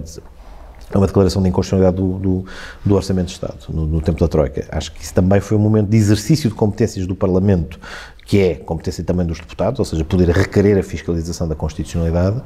é 0.92 0.96
uma 0.96 1.06
declaração 1.06 1.42
de 1.42 1.48
inconstitucionalidade 1.48 1.96
do, 1.96 2.18
do, 2.18 2.44
do, 2.84 2.94
Orçamento 2.94 3.26
de 3.26 3.32
Estado, 3.34 3.58
no, 3.68 3.86
no, 3.86 4.00
tempo 4.00 4.18
da 4.18 4.26
Troika. 4.26 4.66
Acho 4.70 4.92
que 4.92 5.02
isso 5.02 5.14
também 5.14 5.40
foi 5.40 5.56
um 5.56 5.60
momento 5.60 5.88
de 5.88 5.96
exercício 5.96 6.50
de 6.50 6.56
competências 6.56 7.06
do 7.06 7.14
Parlamento, 7.14 7.78
que 8.26 8.40
é 8.40 8.54
competência 8.56 9.02
também 9.04 9.26
dos 9.26 9.38
deputados, 9.38 9.78
ou 9.78 9.84
seja, 9.84 10.04
poder 10.04 10.28
requerer 10.30 10.78
a 10.78 10.82
fiscalização 10.82 11.48
da 11.48 11.54
constitucionalidade, 11.54 12.42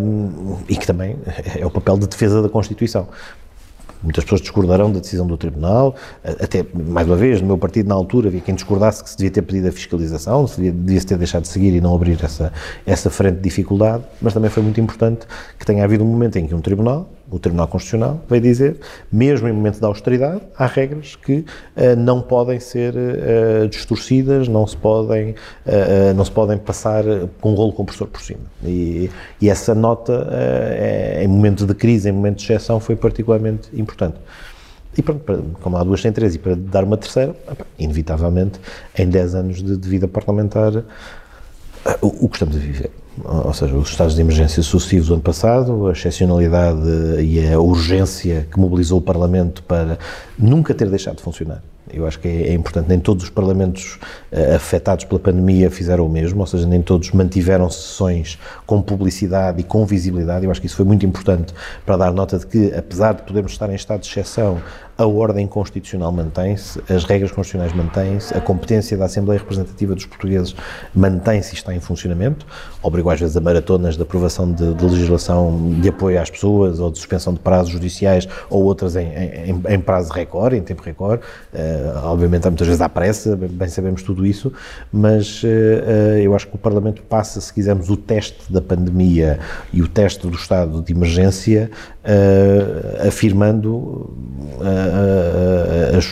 um, 0.00 0.56
e 0.68 0.76
que 0.76 0.86
também 0.86 1.18
é 1.58 1.64
o 1.64 1.70
papel 1.70 1.98
de 1.98 2.06
defesa 2.06 2.42
da 2.42 2.48
Constituição. 2.48 3.08
Muitas 4.02 4.24
pessoas 4.24 4.40
discordarão 4.40 4.90
da 4.90 4.98
decisão 4.98 5.26
do 5.26 5.36
Tribunal, 5.36 5.94
até, 6.24 6.64
mais 6.74 7.06
uma 7.06 7.16
vez, 7.16 7.40
no 7.42 7.46
meu 7.46 7.58
partido, 7.58 7.88
na 7.88 7.94
altura, 7.94 8.28
havia 8.28 8.40
quem 8.40 8.54
discordasse 8.54 9.04
que 9.04 9.10
se 9.10 9.16
devia 9.16 9.30
ter 9.30 9.42
pedido 9.42 9.68
a 9.68 9.72
fiscalização, 9.72 10.46
se 10.46 10.56
devia, 10.56 10.72
devia 10.72 11.00
-se 11.00 11.06
ter 11.06 11.18
deixado 11.18 11.42
de 11.42 11.48
seguir 11.48 11.74
e 11.74 11.80
não 11.82 11.94
abrir 11.94 12.18
essa, 12.24 12.50
essa 12.86 13.10
frente 13.10 13.36
de 13.36 13.42
dificuldade, 13.42 14.02
mas 14.20 14.32
também 14.32 14.48
foi 14.48 14.62
muito 14.62 14.80
importante 14.80 15.26
que 15.58 15.66
tenha 15.66 15.84
havido 15.84 16.02
um 16.02 16.06
momento 16.06 16.36
em 16.36 16.46
que 16.46 16.54
um 16.54 16.62
Tribunal, 16.62 17.10
o 17.30 17.38
Tribunal 17.38 17.68
Constitucional 17.68 18.20
veio 18.28 18.42
dizer, 18.42 18.76
mesmo 19.10 19.48
em 19.48 19.52
momentos 19.52 19.78
de 19.78 19.86
austeridade, 19.86 20.40
há 20.56 20.66
regras 20.66 21.16
que 21.16 21.38
uh, 21.38 21.96
não 21.96 22.20
podem 22.20 22.58
ser 22.58 22.94
uh, 22.94 23.68
distorcidas, 23.68 24.48
não 24.48 24.66
se 24.66 24.76
podem, 24.76 25.30
uh, 25.30 26.14
não 26.14 26.24
se 26.24 26.30
podem 26.30 26.58
passar 26.58 27.04
com 27.40 27.52
um 27.52 27.54
rolo 27.54 27.72
compressor 27.72 28.08
por 28.08 28.20
cima. 28.20 28.40
E, 28.64 29.10
e 29.40 29.48
essa 29.48 29.74
nota, 29.74 30.28
é, 30.30 31.22
em 31.22 31.28
momentos 31.28 31.64
de 31.66 31.74
crise, 31.74 32.08
em 32.08 32.12
momentos 32.12 32.44
de 32.44 32.52
exceção, 32.52 32.80
foi 32.80 32.96
particularmente 32.96 33.68
importante. 33.78 34.16
E 34.96 35.02
pronto, 35.02 35.56
como 35.60 35.76
há 35.76 35.84
duas 35.84 36.00
sem 36.00 36.10
três, 36.10 36.34
e 36.34 36.38
para 36.38 36.56
dar 36.56 36.82
uma 36.82 36.96
terceira, 36.96 37.34
inevitavelmente, 37.78 38.60
em 38.98 39.08
10 39.08 39.34
anos 39.36 39.62
de, 39.62 39.76
de 39.76 39.88
vida 39.88 40.08
parlamentar, 40.08 40.84
o, 42.02 42.26
o 42.26 42.28
que 42.28 42.36
estamos 42.36 42.56
a 42.56 42.58
viver 42.58 42.90
ou 43.24 43.52
seja, 43.52 43.74
os 43.76 43.90
estados 43.90 44.14
de 44.14 44.20
emergência 44.20 44.62
sucessivos 44.62 45.08
do 45.08 45.14
ano 45.14 45.22
passado, 45.22 45.88
a 45.88 45.92
excepcionalidade 45.92 46.80
e 47.20 47.52
a 47.52 47.58
urgência 47.58 48.46
que 48.50 48.58
mobilizou 48.58 48.98
o 48.98 49.02
Parlamento 49.02 49.62
para 49.62 49.98
nunca 50.38 50.74
ter 50.74 50.88
deixado 50.88 51.16
de 51.16 51.22
funcionar. 51.22 51.62
Eu 51.92 52.06
acho 52.06 52.18
que 52.20 52.28
é, 52.28 52.48
é 52.48 52.52
importante, 52.52 52.88
nem 52.88 53.00
todos 53.00 53.24
os 53.24 53.30
parlamentos 53.30 53.98
uh, 54.32 54.54
afetados 54.54 55.04
pela 55.04 55.18
pandemia 55.18 55.70
fizeram 55.70 56.06
o 56.06 56.08
mesmo, 56.08 56.40
ou 56.40 56.46
seja, 56.46 56.66
nem 56.66 56.80
todos 56.80 57.10
mantiveram 57.10 57.68
sessões 57.68 58.38
com 58.66 58.80
publicidade 58.80 59.60
e 59.60 59.64
com 59.64 59.84
visibilidade. 59.84 60.44
Eu 60.44 60.50
acho 60.50 60.60
que 60.60 60.66
isso 60.66 60.76
foi 60.76 60.84
muito 60.84 61.04
importante 61.04 61.52
para 61.84 61.96
dar 61.96 62.12
nota 62.12 62.38
de 62.38 62.46
que, 62.46 62.72
apesar 62.74 63.14
de 63.14 63.22
podermos 63.22 63.52
estar 63.52 63.68
em 63.70 63.74
estado 63.74 64.00
de 64.00 64.08
exceção, 64.08 64.60
a 65.00 65.06
ordem 65.06 65.46
constitucional 65.46 66.12
mantém-se, 66.12 66.78
as 66.86 67.04
regras 67.04 67.32
constitucionais 67.32 67.72
mantêm-se, 67.72 68.36
a 68.36 68.40
competência 68.40 68.98
da 68.98 69.06
Assembleia 69.06 69.40
Representativa 69.40 69.94
dos 69.94 70.04
Portugueses 70.04 70.54
mantém-se 70.94 71.54
e 71.54 71.54
está 71.54 71.74
em 71.74 71.80
funcionamento. 71.80 72.46
Obrigou 72.82 73.10
às 73.10 73.18
vezes 73.18 73.34
a 73.34 73.40
maratonas 73.40 73.96
de 73.96 74.02
aprovação 74.02 74.52
de, 74.52 74.74
de, 74.74 74.84
legislação 74.84 75.80
de 75.80 75.88
apoio 75.88 76.20
às 76.20 76.28
pessoas 76.28 76.80
ou 76.80 76.90
de 76.90 76.98
suspensão 76.98 77.32
de 77.32 77.40
prazos 77.40 77.72
judiciais 77.72 78.28
ou 78.50 78.62
outras 78.62 78.94
em, 78.94 79.06
em, 79.06 79.62
em 79.68 79.80
prazo 79.80 80.12
recorde, 80.12 80.56
em 80.56 80.62
tempo 80.62 80.82
recorde. 80.82 81.22
Uh, 81.54 82.04
obviamente, 82.04 82.46
muitas 82.46 82.66
vezes 82.66 82.82
há 82.82 82.88
pressa, 82.88 83.34
bem 83.36 83.68
sabemos 83.68 84.02
tudo 84.02 84.26
isso, 84.26 84.52
mas 84.92 85.42
uh, 85.42 85.46
eu 86.22 86.34
acho 86.34 86.46
que 86.46 86.56
o 86.56 86.58
Parlamento 86.58 87.00
passa, 87.02 87.40
se 87.40 87.50
quisermos, 87.54 87.88
o 87.88 87.96
teste 87.96 88.52
da 88.52 88.60
pandemia 88.60 89.38
e 89.72 89.80
o 89.80 89.88
teste 89.88 90.26
do 90.26 90.36
estado 90.36 90.82
de 90.82 90.92
emergência, 90.92 91.70
afirmando 93.06 94.14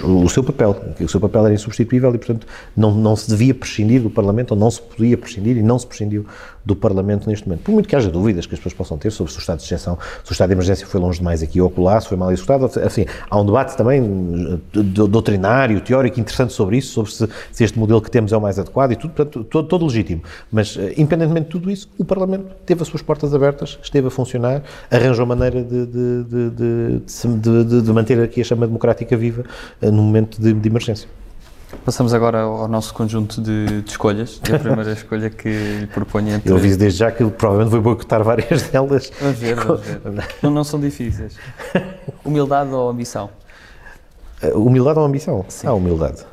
o 0.05 0.29
seu 0.29 0.45
papel, 0.45 0.75
que 0.97 1.05
o 1.05 1.09
seu 1.09 1.21
papel 1.21 1.47
era 1.47 1.55
insubstituível 1.55 2.15
e, 2.15 2.19
portanto, 2.19 2.47
não, 2.77 2.95
não 2.95 3.17
se 3.17 3.29
devia 3.29 3.55
prescindir 3.55 4.03
do 4.03 4.11
Parlamento, 4.11 4.53
ou 4.53 4.57
não 4.57 4.71
se 4.71 4.81
podia 4.81 5.17
prescindir 5.17 5.57
e 5.57 5.63
não 5.63 5.79
se 5.79 5.87
prescindiu 5.87 6.27
do 6.69 6.77
Parlamento 6.77 7.27
neste 7.27 7.49
momento. 7.49 7.63
Por 7.63 7.73
muito 7.73 7.89
que 7.89 7.97
haja 7.97 8.11
dúvidas 8.11 8.45
que 8.45 8.55
as 8.55 8.61
pessoas 8.61 8.75
possam 8.75 8.99
ter 8.99 9.11
sobre 9.11 9.33
se 9.33 9.39
o 9.39 9.41
estado 9.41 9.59
de 9.59 9.65
exceção, 9.65 9.99
se 10.23 10.31
o 10.31 10.33
estado 10.33 10.49
de 10.51 10.55
emergência 10.55 10.87
foi 10.87 11.01
longe 11.01 11.19
demais 11.19 11.43
aqui 11.43 11.59
ou 11.63 11.69
acolá, 11.69 11.99
se 11.99 12.09
foi 12.09 12.17
mal 12.19 12.31
executado, 12.31 12.67
assim, 12.85 13.07
há 13.31 13.41
um 13.41 13.47
debate 13.47 13.75
também 13.75 14.61
doutrinário, 14.73 15.81
teórico, 15.81 16.21
interessante 16.21 16.53
sobre 16.53 16.77
isso, 16.77 16.93
sobre 16.93 17.11
se, 17.11 17.29
se 17.51 17.65
este 17.65 17.79
modelo 17.79 18.03
que 18.03 18.11
temos 18.11 18.35
é 18.35 18.37
o 18.37 18.41
mais 18.41 18.59
adequado 18.59 18.93
e 18.93 18.97
tudo, 18.97 19.15
portanto, 19.15 19.45
todo, 19.45 19.67
todo 19.67 19.87
legítimo. 19.87 20.23
Mas, 20.53 20.77
eh, 20.77 20.93
independentemente 20.99 21.47
de 21.47 21.53
tudo 21.53 21.71
isso, 21.71 21.89
o 21.97 22.05
Parlamento 22.05 22.45
teve 22.67 22.83
as 22.83 22.89
suas 22.89 23.01
portas 23.01 23.35
abertas, 23.35 23.79
esteve 23.83 24.09
a 24.09 24.11
funcionar, 24.11 24.63
arranjou 24.91 25.25
maneira 25.25 25.65
de, 25.65 25.87
de, 25.87 27.01
de, 27.01 27.83
de 27.83 27.93
manter 27.93 28.23
aqui 28.23 28.43
a 28.43 28.45
chama 28.45 28.67
democrática 28.67 29.17
viva 29.17 29.43
uh, 29.81 29.91
no 29.91 30.03
momento 30.03 30.39
de, 30.39 30.69
emergência. 30.69 31.09
Passamos 31.85 32.15
agora 32.15 32.41
ao 32.41 32.67
nosso 32.69 32.95
conjunto 32.95 33.41
de, 33.41 33.83
de 33.83 33.91
escolhas. 33.91 34.41
E 34.49 34.55
a 34.55 34.59
primeira 34.59 34.93
escolha 34.93 35.29
que 35.29 35.49
lhe 35.81 35.87
proponho 35.87 36.35
entre... 36.35 36.51
Eu 36.51 36.57
aviso 36.57 36.79
desde 36.79 36.99
já 36.99 37.11
que 37.11 37.25
provavelmente 37.31 37.71
vou 37.73 37.81
boicotar 37.83 38.23
várias 38.25 38.63
delas. 38.71 39.13
Vamos 39.21 39.39
ver, 39.39 39.55
vamos 39.55 39.81
ver. 39.83 40.01
Não, 40.43 40.51
não 40.51 40.65
são 40.65 40.81
difíceis. 40.81 41.37
Humildade 42.25 42.71
ou 42.71 42.89
ambição? 42.89 43.31
Uh, 44.43 44.59
humildade 44.59 44.99
ou 44.99 45.05
ambição? 45.05 45.45
Sim. 45.49 45.67
Ah, 45.67 45.75
humildade. 45.75 46.25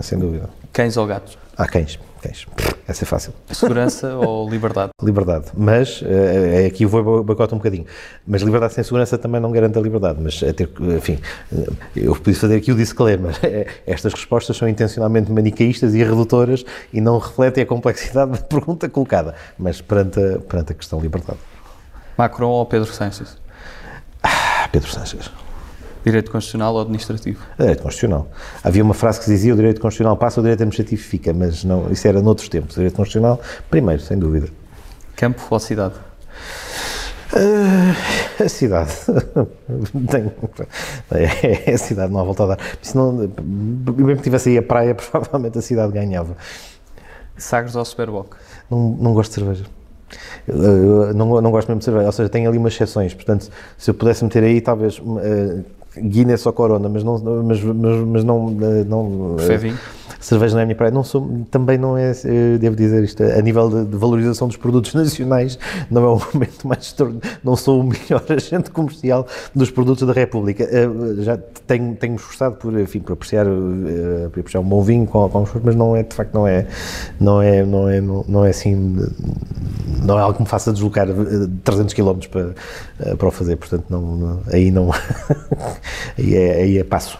sem 0.00 0.18
dúvida. 0.18 0.50
Cães 0.72 0.96
ou 0.96 1.06
gatos? 1.06 1.38
Há 1.56 1.66
cães, 1.66 1.98
cães. 2.26 2.46
Essa 2.86 3.04
é 3.04 3.06
fácil. 3.06 3.32
Segurança 3.50 4.14
ou 4.16 4.48
liberdade? 4.48 4.90
Liberdade. 5.02 5.46
Mas, 5.56 6.02
uh, 6.02 6.66
aqui 6.66 6.86
vou 6.86 7.22
boicotar 7.22 7.54
um 7.54 7.58
bocadinho, 7.58 7.86
mas 8.26 8.42
liberdade 8.42 8.74
sem 8.74 8.84
segurança 8.84 9.18
também 9.18 9.40
não 9.40 9.50
garante 9.50 9.78
a 9.78 9.80
liberdade. 9.80 10.18
Mas, 10.20 10.42
a 10.42 10.52
ter, 10.52 10.68
enfim, 10.96 11.18
eu 11.94 12.14
podia 12.14 12.34
fazer 12.34 12.56
aqui 12.56 12.72
o 12.72 12.76
disclaimer. 12.76 13.34
Estas 13.86 14.12
respostas 14.12 14.56
são 14.56 14.68
intencionalmente 14.68 15.30
manicaístas 15.30 15.94
e 15.94 16.02
redutoras 16.02 16.64
e 16.92 17.00
não 17.00 17.18
refletem 17.18 17.62
a 17.62 17.66
complexidade 17.66 18.32
da 18.32 18.38
pergunta 18.38 18.88
colocada. 18.88 19.34
Mas 19.58 19.80
perante 19.80 20.20
a, 20.20 20.38
perante 20.38 20.72
a 20.72 20.74
questão 20.74 21.00
liberdade. 21.00 21.38
Macron 22.16 22.48
ou 22.48 22.66
Pedro 22.66 22.92
Sánchez? 22.92 23.36
Ah, 24.22 24.68
Pedro 24.72 24.90
Sánchez. 24.90 25.30
Direito 26.06 26.30
constitucional 26.30 26.72
ou 26.72 26.82
administrativo? 26.82 27.42
Direito 27.58 27.82
constitucional. 27.82 28.28
Havia 28.62 28.84
uma 28.84 28.94
frase 28.94 29.18
que 29.18 29.26
dizia 29.26 29.52
o 29.52 29.56
direito 29.56 29.80
constitucional 29.80 30.16
passa, 30.16 30.38
o 30.38 30.42
direito 30.42 30.60
administrativo 30.60 31.02
fica, 31.02 31.32
mas 31.32 31.64
não, 31.64 31.90
isso 31.90 32.06
era 32.06 32.22
noutros 32.22 32.48
tempos. 32.48 32.76
O 32.76 32.78
direito 32.78 32.94
constitucional, 32.94 33.40
primeiro, 33.68 34.00
sem 34.00 34.16
dúvida. 34.16 34.48
Campo 35.16 35.42
ou 35.50 35.58
cidade? 35.58 35.94
Uh, 37.32 38.44
a 38.44 38.48
cidade. 38.48 38.92
É, 41.10 41.70
é, 41.70 41.74
a 41.74 41.78
cidade, 41.78 42.12
não 42.12 42.20
há 42.20 42.24
volta 42.24 42.44
a 42.44 42.46
dar. 42.46 42.58
Se 42.80 42.96
não, 42.96 43.12
mesmo 43.12 44.16
que 44.16 44.22
tivesse 44.22 44.50
aí 44.50 44.58
a 44.58 44.62
praia, 44.62 44.94
provavelmente 45.10 45.58
a 45.58 45.62
cidade 45.62 45.92
ganhava. 45.92 46.36
Sagres 47.36 47.74
ou 47.74 47.84
Superboc? 47.84 48.36
Não, 48.70 48.96
não 49.00 49.12
gosto 49.12 49.30
de 49.30 49.40
cerveja. 49.40 49.64
Eu, 50.46 51.12
não, 51.14 51.40
não 51.40 51.50
gosto 51.50 51.66
mesmo 51.66 51.80
de 51.80 51.84
cerveja, 51.84 52.06
ou 52.06 52.12
seja, 52.12 52.28
tem 52.28 52.46
ali 52.46 52.58
umas 52.58 52.74
exceções, 52.74 53.12
portanto, 53.12 53.50
se 53.76 53.90
eu 53.90 53.94
pudesse 53.94 54.22
meter 54.22 54.44
aí, 54.44 54.60
talvez 54.60 54.98
uh, 55.00 55.64
Guinness 55.98 56.46
ou 56.46 56.52
Corona, 56.52 56.88
mas 56.88 57.02
não, 57.02 57.18
mas, 57.44 57.62
mas, 57.62 58.06
mas 58.06 58.24
não, 58.24 58.50
não 58.50 59.36
vinho? 59.36 59.78
cerveja 60.26 60.54
não 60.54 60.60
é 60.60 60.62
a 60.62 60.66
minha 60.66 60.76
praia. 60.76 60.90
Não 60.90 61.04
sou, 61.04 61.46
também 61.50 61.78
não 61.78 61.96
é, 61.96 62.12
devo 62.58 62.74
dizer 62.76 63.02
isto, 63.04 63.22
a 63.22 63.40
nível 63.40 63.68
de, 63.68 63.90
de, 63.90 63.96
valorização 63.96 64.48
dos 64.48 64.56
produtos 64.56 64.94
nacionais, 64.94 65.58
não 65.90 66.02
é 66.02 66.08
o 66.08 66.20
momento 66.32 66.66
mais 66.66 66.94
não 67.44 67.56
sou 67.56 67.80
o 67.80 67.84
melhor 67.84 68.24
agente 68.30 68.70
comercial 68.70 69.26
dos 69.54 69.70
produtos 69.70 70.06
da 70.06 70.12
República. 70.12 70.64
Uh, 70.64 71.22
já 71.22 71.38
tenho, 71.66 71.94
tenho-me 71.94 72.18
esforçado 72.18 72.56
por, 72.56 72.78
enfim, 72.78 73.00
por 73.00 73.12
apreciar, 73.12 73.46
por 74.32 74.40
apreciar 74.40 74.60
um 74.60 74.64
bom 74.64 74.82
vinho 74.82 75.06
com, 75.06 75.28
com 75.28 75.46
mas 75.62 75.74
não 75.74 75.96
é, 75.96 76.02
de 76.02 76.14
facto, 76.14 76.34
não 76.34 76.46
é, 76.46 76.66
não 77.20 77.42
é, 77.42 77.64
não 77.64 77.88
é, 77.88 78.00
não, 78.00 78.24
não 78.28 78.44
é 78.44 78.50
assim, 78.50 78.96
não 80.02 80.18
é 80.18 80.22
algo 80.22 80.34
que 80.34 80.42
me 80.42 80.48
faça 80.48 80.72
deslocar 80.72 81.06
300 81.64 81.94
km 81.94 82.18
para, 82.30 83.16
para 83.16 83.28
o 83.28 83.30
fazer, 83.30 83.56
portanto, 83.56 83.84
não, 83.88 84.00
não 84.00 84.40
aí 84.52 84.70
não, 84.70 84.90
aí 86.18 86.34
é, 86.34 86.62
aí 86.62 86.78
é 86.78 86.84
passo. 86.84 87.18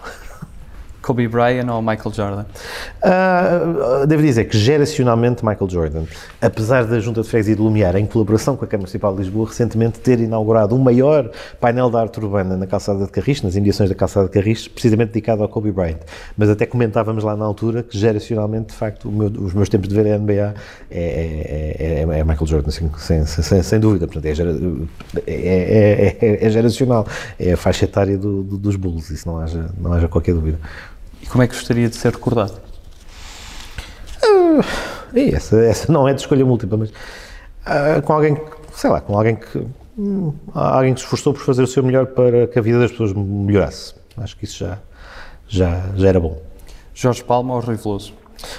Kobe 1.07 1.29
Bryant 1.29 1.69
ou 1.71 1.81
Michael 1.81 2.13
Jordan? 2.13 2.45
Uh, 3.01 4.07
devo 4.09 4.23
dizer 4.23 4.47
que 4.47 4.59
geracionalmente 4.59 5.45
Michael 5.45 5.71
Jordan, 5.71 6.03
apesar 6.43 6.85
da 6.85 6.99
Junta 6.99 7.23
de 7.23 7.29
Freguesia 7.29 7.55
de 7.55 7.63
Lumiar, 7.63 7.95
em 7.95 8.05
colaboração 8.05 8.57
com 8.57 8.65
a 8.65 8.69
Câmara 8.69 8.83
Municipal 8.83 9.15
de 9.15 9.23
Lisboa, 9.23 9.47
recentemente 9.47 10.01
ter 10.01 10.19
inaugurado 10.19 10.75
o 10.75 10.79
maior 10.81 11.31
painel 11.61 11.89
de 11.89 11.97
arte 11.97 12.19
urbana 12.19 12.57
na 12.57 12.67
calçada 12.67 13.05
de 13.05 13.13
Carris, 13.13 13.41
nas 13.41 13.55
imediações 13.55 13.89
da 13.89 13.95
calçada 13.95 14.27
de 14.27 14.33
Carris, 14.33 14.67
precisamente 14.67 15.13
dedicado 15.13 15.45
ao 15.45 15.49
Kobe 15.49 15.71
Bryant. 15.71 15.99
Mas 16.37 16.51
até 16.51 16.67
comentávamos 16.67 17.23
lá 17.23 17.37
na 17.37 17.45
altura 17.45 17.85
que 17.85 17.97
geracionalmente, 17.97 18.71
de 18.71 18.75
facto, 18.75 19.09
meu, 19.09 19.29
os 19.29 19.55
meus 19.55 19.69
tempos 19.69 19.89
de 19.89 19.95
ver 19.95 20.13
a 20.13 20.19
NBA 20.19 20.33
é, 20.33 20.55
é, 20.91 21.77
é, 21.79 22.19
é 22.19 22.25
Michael 22.25 22.47
Jordan, 22.47 22.71
sem, 22.71 22.91
sem, 22.99 23.25
sem, 23.25 23.63
sem 23.63 23.79
dúvida. 23.79 24.09
Portanto, 24.09 24.27
é, 25.25 26.17
é, 26.21 26.51
geracional, 26.51 27.07
é 27.39 27.53
a 27.53 27.57
faixa 27.57 27.85
etária 27.85 28.19
do, 28.19 28.43
do, 28.43 28.59
dos 28.59 28.75
Bulls, 28.75 29.11
isso 29.11 29.29
não 29.29 29.39
haja, 29.39 29.71
não 29.79 29.93
haja 29.93 30.09
qualquer 30.09 30.35
dúvida. 30.35 30.59
E 31.27 31.29
como 31.29 31.43
é 31.43 31.49
que 31.49 31.55
gostaria 31.55 31.89
de 31.89 31.97
ser 31.97 32.13
recordado? 32.13 32.61
Uh, 34.23 34.63
essa, 35.35 35.57
essa 35.59 35.93
não 35.93 36.07
é 36.07 36.15
de 36.15 36.21
escolha 36.21 36.47
múltipla, 36.47 36.79
mas 36.79 36.91
uh, 36.91 38.01
com 38.05 38.13
alguém 38.13 38.37
que, 38.37 38.43
sei 38.73 38.91
lá, 38.91 39.01
com 39.01 39.19
alguém 39.19 39.35
que 39.35 39.67
um, 39.99 40.33
alguém 40.55 40.95
que 40.95 41.01
se 41.01 41.05
esforçou 41.05 41.35
por 41.35 41.43
fazer 41.43 41.63
o 41.63 41.67
seu 41.67 41.83
melhor 41.83 42.07
para 42.07 42.47
que 42.47 42.59
a 42.59 42.63
vida 42.63 42.79
das 42.79 42.93
pessoas 42.93 43.13
melhorasse. 43.13 43.95
Acho 44.17 44.37
que 44.37 44.45
isso 44.45 44.59
já, 44.59 44.79
já, 45.49 45.91
já 45.97 46.09
era 46.09 46.21
bom. 46.21 46.41
Jorge 46.95 47.25
Palma 47.25 47.55
ou 47.55 47.61
Rui 47.61 47.77
Veloso? 47.77 48.15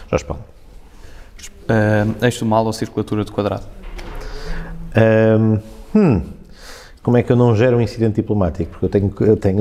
Jorge 0.09 0.26
Palma. 0.26 0.43
Uh, 1.70 2.26
eixo 2.26 2.39
do 2.39 2.45
mal 2.45 2.65
ou 2.65 2.74
circulatura 2.74 3.24
de 3.24 3.32
quadrado? 3.32 3.65
Um, 4.95 5.59
hum, 5.95 6.24
como 7.08 7.16
é 7.16 7.24
que 7.24 7.32
eu 7.32 7.38
não 7.38 7.55
gero 7.55 7.78
um 7.78 7.82
incidente 7.82 8.16
diplomático? 8.16 8.70
Porque 8.70 8.84
eu 8.84 8.89
tenho. 8.89 9.14
Eu 9.22 9.38
tenho 9.38 9.60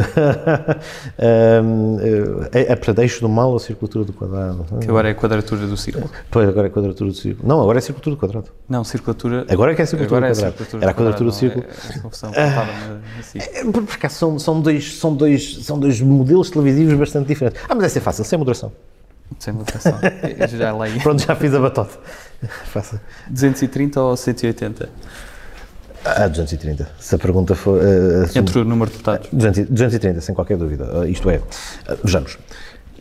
um, 1.62 1.96
é, 2.52 2.72
é, 2.72 2.74
portanto, 2.74 2.98
eixo 3.02 3.20
do 3.20 3.28
mal 3.28 3.52
ou 3.52 3.58
circulatura 3.60 4.04
do 4.04 4.12
quadrado? 4.12 4.66
Que 4.80 4.88
agora 4.88 5.10
é 5.10 5.12
a 5.12 5.14
quadratura 5.14 5.64
do 5.64 5.76
círculo. 5.76 6.10
Pois, 6.28 6.48
agora 6.48 6.66
é 6.66 6.70
a 6.70 6.72
quadratura 6.72 7.08
do 7.08 7.14
círculo. 7.16 7.48
Não, 7.48 7.60
agora 7.60 7.78
é 7.78 7.80
a 7.80 7.82
circulatura 7.82 8.16
do 8.16 8.18
quadrado. 8.18 8.48
Não, 8.68 8.82
circulatura. 8.82 9.46
Agora 9.48 9.70
é 9.70 9.74
que 9.76 9.80
é 9.80 9.84
a 9.84 9.86
circulatura 9.86 10.26
agora 10.26 10.34
do 10.34 10.40
quadrado. 10.40 10.72
É 10.72 10.76
a 10.76 10.80
Era 10.82 10.90
a 10.90 10.94
quadratura 10.94 11.30
do 11.30 11.36
círculo. 11.36 11.64
É, 11.64 11.96
é 11.96 11.98
confusão, 12.00 12.32
ah, 12.34 12.98
é, 13.36 13.64
por 13.70 13.84
acaso 13.94 14.16
são, 14.16 14.38
são, 14.40 14.60
dois, 14.60 14.98
são, 14.98 15.14
dois, 15.14 15.58
são 15.58 15.78
dois 15.78 16.00
modelos 16.00 16.50
televisivos 16.50 16.94
bastante 16.94 17.28
diferentes. 17.28 17.62
Ah, 17.68 17.76
mas 17.76 17.84
essa 17.84 18.00
é 18.00 18.02
fácil, 18.02 18.24
sem 18.24 18.36
moderação. 18.36 18.72
Sem 19.38 19.54
moderação. 19.54 19.96
já 20.50 20.76
leio. 20.76 21.00
Pronto, 21.00 21.24
já 21.24 21.36
fiz 21.36 21.54
a 21.54 21.60
batota. 21.60 21.96
Fácil. 22.64 22.98
230 23.30 24.00
ou 24.00 24.16
180? 24.16 24.88
Ah, 26.06 26.28
230. 26.28 26.88
Se 26.98 27.14
a 27.14 27.18
pergunta 27.18 27.54
for. 27.54 27.80
Uh, 27.80 28.38
Entre 28.38 28.58
o 28.60 28.64
número 28.64 28.90
de 28.90 28.96
deputados? 28.96 29.28
230, 29.32 30.20
sem 30.20 30.34
qualquer 30.34 30.56
dúvida. 30.56 31.00
Uh, 31.00 31.08
isto 31.08 31.28
é, 31.28 31.38
uh, 31.38 31.42
vejamos. 32.04 32.38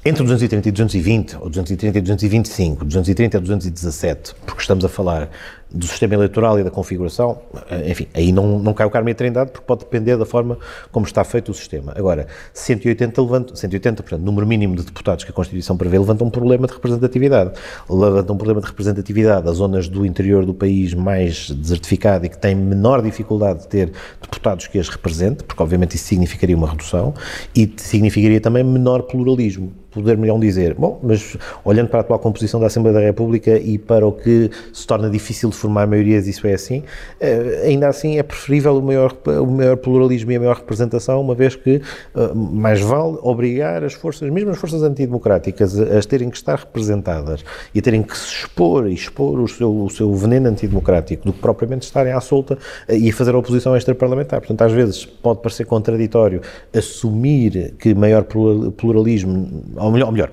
Entre 0.03 0.23
230 0.23 0.69
e 0.69 0.71
220, 0.71 1.37
ou 1.37 1.49
230 1.49 1.97
e 1.97 2.01
225, 2.01 2.85
230 2.85 3.37
e 3.37 3.39
217, 3.39 4.35
porque 4.45 4.61
estamos 4.61 4.85
a 4.85 4.89
falar 4.89 5.29
do 5.71 5.87
sistema 5.87 6.13
eleitoral 6.13 6.59
e 6.59 6.63
da 6.63 6.71
configuração, 6.71 7.39
eh, 7.69 7.91
enfim, 7.91 8.07
aí 8.13 8.31
não, 8.31 8.59
não 8.59 8.73
cai 8.73 8.85
o 8.85 8.89
Carmo 8.89 9.09
e 9.09 9.11
a 9.11 9.15
Trindade, 9.15 9.51
porque 9.51 9.65
pode 9.65 9.81
depender 9.81 10.15
da 10.15 10.25
forma 10.25 10.57
como 10.91 11.05
está 11.05 11.23
feito 11.23 11.51
o 11.51 11.53
sistema. 11.53 11.93
Agora, 11.95 12.27
180, 12.53 13.21
levanta, 13.21 13.55
180 13.55 14.03
portanto, 14.03 14.21
número 14.21 14.47
mínimo 14.47 14.75
de 14.75 14.83
deputados 14.83 15.23
que 15.23 15.31
a 15.31 15.33
Constituição 15.33 15.75
prevê, 15.75 15.97
levanta 15.97 16.23
um 16.23 16.29
problema 16.29 16.67
de 16.67 16.73
representatividade. 16.73 17.51
Levanta 17.89 18.31
um 18.31 18.37
problema 18.37 18.61
de 18.61 18.67
representatividade 18.67 19.49
as 19.49 19.57
zonas 19.57 19.87
do 19.87 20.05
interior 20.05 20.45
do 20.45 20.53
país 20.53 20.93
mais 20.93 21.49
desertificado 21.49 22.25
e 22.25 22.29
que 22.29 22.37
têm 22.37 22.55
menor 22.55 23.01
dificuldade 23.01 23.61
de 23.61 23.67
ter 23.67 23.91
deputados 24.21 24.67
que 24.67 24.79
as 24.79 24.87
represente, 24.87 25.43
porque 25.43 25.61
obviamente 25.61 25.95
isso 25.95 26.05
significaria 26.05 26.55
uma 26.55 26.69
redução, 26.69 27.13
e 27.55 27.71
significaria 27.77 28.39
também 28.39 28.63
menor 28.63 29.03
pluralismo 29.03 29.73
poder-me 29.95 30.39
dizer, 30.39 30.75
bom, 30.75 30.99
mas 31.01 31.37
olhando 31.63 31.87
para 31.87 31.99
a 31.99 32.01
atual 32.01 32.19
composição 32.19 32.59
da 32.59 32.67
Assembleia 32.67 32.99
da 32.99 33.05
República 33.05 33.57
e 33.57 33.77
para 33.77 34.05
o 34.05 34.11
que 34.11 34.51
se 34.73 34.85
torna 34.85 35.09
difícil 35.09 35.51
formar 35.57 35.87
maiorias, 35.87 36.27
isso 36.27 36.45
é 36.47 36.53
assim, 36.53 36.83
eh, 37.19 37.63
ainda 37.65 37.87
assim 37.87 38.17
é 38.17 38.23
preferível 38.23 38.77
o 38.77 38.81
maior, 38.81 39.15
o 39.25 39.45
maior 39.45 39.77
pluralismo 39.77 40.31
e 40.31 40.35
a 40.35 40.39
maior 40.39 40.57
representação, 40.57 41.21
uma 41.21 41.35
vez 41.35 41.55
que 41.55 41.81
eh, 42.15 42.31
mais 42.33 42.81
vale 42.81 43.17
obrigar 43.21 43.83
as 43.83 43.93
forças, 43.93 44.29
mesmo 44.29 44.51
as 44.51 44.57
forças 44.57 44.83
antidemocráticas, 44.83 45.79
a, 45.79 46.01
terem 46.07 46.29
que 46.29 46.37
estar 46.37 46.59
representadas 46.59 47.43
e 47.73 47.79
a 47.79 47.81
terem 47.81 48.03
que 48.03 48.17
se 48.17 48.27
expor 48.27 48.87
e 48.87 48.93
expor 48.93 49.39
o 49.39 49.47
seu, 49.47 49.83
o 49.83 49.89
seu 49.89 50.13
veneno 50.13 50.49
antidemocrático 50.49 51.25
do 51.25 51.33
que 51.33 51.39
propriamente 51.39 51.83
estarem 51.83 52.13
à 52.13 52.21
solta 52.21 52.57
eh, 52.87 52.95
e 52.95 53.11
fazer 53.11 53.35
a 53.35 53.37
oposição 53.37 53.75
extra-parlamentar. 53.75 54.39
Portanto, 54.39 54.61
às 54.61 54.71
vezes 54.71 55.05
pode 55.05 55.41
parecer 55.41 55.65
contraditório 55.65 56.41
assumir 56.73 57.73
que 57.79 57.93
maior 57.93 58.23
pluralismo 58.23 59.63
ou 59.75 59.91
melhor, 59.91 60.07
ou 60.07 60.11
melhor, 60.11 60.31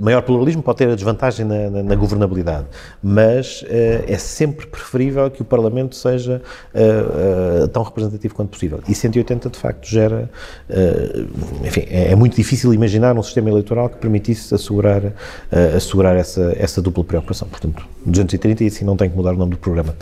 maior 0.00 0.22
pluralismo 0.22 0.62
pode 0.62 0.78
ter 0.78 0.88
a 0.88 0.94
desvantagem 0.94 1.44
na, 1.44 1.70
na, 1.70 1.82
na 1.82 1.94
governabilidade, 1.94 2.66
mas 3.02 3.64
é 3.68 4.16
sempre 4.18 4.55
preferível 4.64 5.30
que 5.30 5.42
o 5.42 5.44
Parlamento 5.44 5.94
seja 5.94 6.40
uh, 6.74 7.64
uh, 7.64 7.68
tão 7.68 7.82
representativo 7.82 8.34
quanto 8.34 8.50
possível. 8.50 8.80
E 8.88 8.94
180, 8.94 9.50
de 9.50 9.58
facto, 9.58 9.86
gera. 9.86 10.30
enfim, 11.64 11.84
é, 11.90 12.12
é, 12.12 12.16
muito 12.16 12.36
difícil 12.36 12.72
imaginar 12.72 13.16
um 13.18 13.22
sistema 13.22 13.50
eleitoral 13.50 13.88
que 13.88 13.96
permitisse 13.96 14.54
assegurar, 14.54 15.02
assegurar 15.76 16.16
essa, 16.16 16.54
essa 16.58 16.80
dupla 16.80 17.04
preocupação. 17.04 17.48
Portanto, 17.48 17.86
230 18.04 18.64
e 18.64 18.66
assim 18.68 18.84
não 18.84 18.96
tem 18.96 19.10
que 19.10 19.16
mudar 19.16 19.32
o 19.32 19.36
nome 19.36 19.52
do 19.52 19.58
programa. 19.58 19.94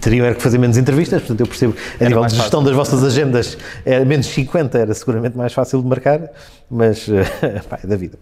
Teriam 0.00 0.32
que 0.32 0.40
fazer 0.40 0.58
menos 0.58 0.76
entrevistas, 0.76 1.20
portanto, 1.20 1.40
eu 1.40 1.46
percebo, 1.46 1.74
a 1.74 2.04
era 2.04 2.08
nível 2.08 2.24
de 2.26 2.36
gestão 2.36 2.62
das 2.62 2.74
vossas 2.74 3.02
agendas, 3.02 3.58
era 3.84 4.04
menos 4.04 4.26
50 4.26 4.78
era 4.78 4.94
seguramente 4.94 5.36
mais 5.36 5.52
fácil 5.52 5.82
de 5.82 5.88
marcar, 5.88 6.30
mas 6.70 7.06
pá, 7.68 7.80
é 7.82 7.86
da 7.86 7.96
vida. 7.96 8.16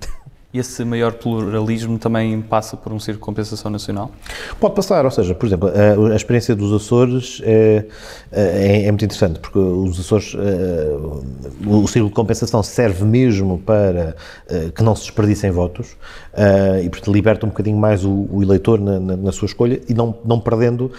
Esse 0.52 0.84
maior 0.84 1.12
pluralismo 1.12 1.96
também 1.96 2.42
passa 2.42 2.76
por 2.76 2.92
um 2.92 2.98
círculo 2.98 3.20
de 3.20 3.24
compensação 3.24 3.70
nacional? 3.70 4.10
Pode 4.58 4.74
passar, 4.74 5.04
ou 5.04 5.10
seja, 5.10 5.32
por 5.32 5.46
exemplo, 5.46 5.68
a, 5.68 6.12
a 6.12 6.16
experiência 6.16 6.56
dos 6.56 6.72
Açores 6.72 7.40
é, 7.44 7.86
é, 8.32 8.82
é, 8.82 8.90
muito 8.90 9.04
interessante, 9.04 9.38
porque 9.38 9.60
os 9.60 10.00
Açores, 10.00 10.34
é, 10.34 11.68
o 11.68 11.86
círculo 11.86 12.08
de 12.08 12.14
compensação 12.16 12.64
serve 12.64 13.04
mesmo 13.04 13.58
para 13.58 14.16
é, 14.48 14.70
que 14.74 14.82
não 14.82 14.96
se 14.96 15.02
desperdicem 15.02 15.52
votos 15.52 15.96
é, 16.32 16.82
e, 16.82 16.90
portanto, 16.90 17.12
liberta 17.12 17.46
um 17.46 17.50
bocadinho 17.50 17.76
mais 17.76 18.04
o, 18.04 18.26
o 18.32 18.42
eleitor 18.42 18.80
na, 18.80 18.98
na, 18.98 19.16
na, 19.16 19.30
sua 19.30 19.46
escolha 19.46 19.80
e 19.88 19.94
não, 19.94 20.18
não 20.24 20.40
perdendo 20.40 20.90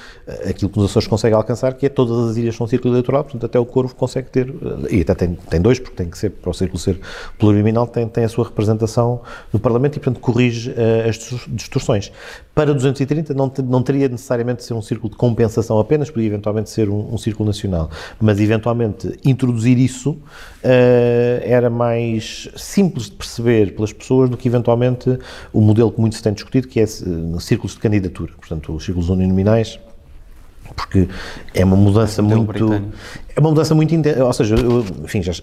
aquilo 0.50 0.72
que 0.72 0.80
os 0.80 0.86
Açores 0.86 1.10
conseguem 1.10 1.36
alcançar, 1.36 1.74
que 1.74 1.86
é 1.86 1.90
todas 1.90 2.30
as 2.30 2.38
ilhas 2.38 2.56
são 2.56 2.66
círculo 2.68 2.94
eleitoral, 2.94 3.26
portanto, 3.26 3.46
até 3.46 3.60
o 3.60 3.66
Corvo 3.66 3.94
consegue 3.96 4.30
ter, 4.30 4.54
e 4.90 5.02
até 5.02 5.14
tem, 5.14 5.38
tem 5.50 5.60
dois, 5.60 5.78
porque 5.78 5.98
tem 5.98 6.10
que 6.10 6.18
ser, 6.18 6.30
para 6.30 6.52
o 6.52 6.54
círculo 6.54 6.80
ser 6.80 7.02
pluriminal, 7.38 7.86
tem, 7.86 8.08
tem 8.08 8.24
a 8.24 8.30
sua 8.30 8.46
representação 8.46 9.20
no 9.52 9.60
Parlamento 9.60 9.98
e, 9.98 10.00
portanto, 10.00 10.20
corrige 10.20 10.72
uh, 10.72 11.10
as 11.10 11.48
distorções. 11.48 12.12
Para 12.54 12.74
230 12.74 13.34
não, 13.34 13.50
te, 13.50 13.62
não 13.62 13.82
teria 13.82 14.08
necessariamente 14.08 14.60
de 14.60 14.66
ser 14.66 14.74
um 14.74 14.82
círculo 14.82 15.10
de 15.10 15.18
compensação 15.18 15.80
apenas, 15.80 16.10
podia 16.10 16.28
eventualmente 16.28 16.70
ser 16.70 16.90
um, 16.90 17.14
um 17.14 17.18
círculo 17.18 17.48
nacional, 17.48 17.90
mas 18.20 18.40
eventualmente 18.40 19.18
introduzir 19.24 19.78
isso 19.78 20.12
uh, 20.12 20.22
era 21.44 21.70
mais 21.70 22.50
simples 22.56 23.06
de 23.06 23.12
perceber 23.12 23.74
pelas 23.76 23.94
pessoas 23.94 24.30
do 24.30 24.38
que 24.38 24.48
eventualmente 24.48 25.18
o 25.54 25.62
modelo 25.62 25.92
que 25.92 26.00
muito 26.00 26.16
se 26.16 26.24
tem 26.24 26.34
discutido, 26.34 26.68
que 26.68 26.80
é 26.80 26.84
uh, 26.84 27.40
círculos 27.40 27.74
de 27.74 27.80
candidatura, 27.80 28.34
portanto, 28.38 28.74
os 28.74 28.84
círculos 28.84 29.10
uninominais 29.10 29.80
porque 30.76 31.08
é 31.54 31.66
uma 31.66 31.76
mudança 31.76 32.22
muito 32.22 32.46
britânico. 32.46 32.94
é 33.36 33.40
uma 33.40 33.50
mudança 33.50 33.76
muito 33.76 33.94
ou 34.26 34.34
seja 34.34 34.56
eu, 34.56 34.86
enfim 35.04 35.22
já 35.22 35.34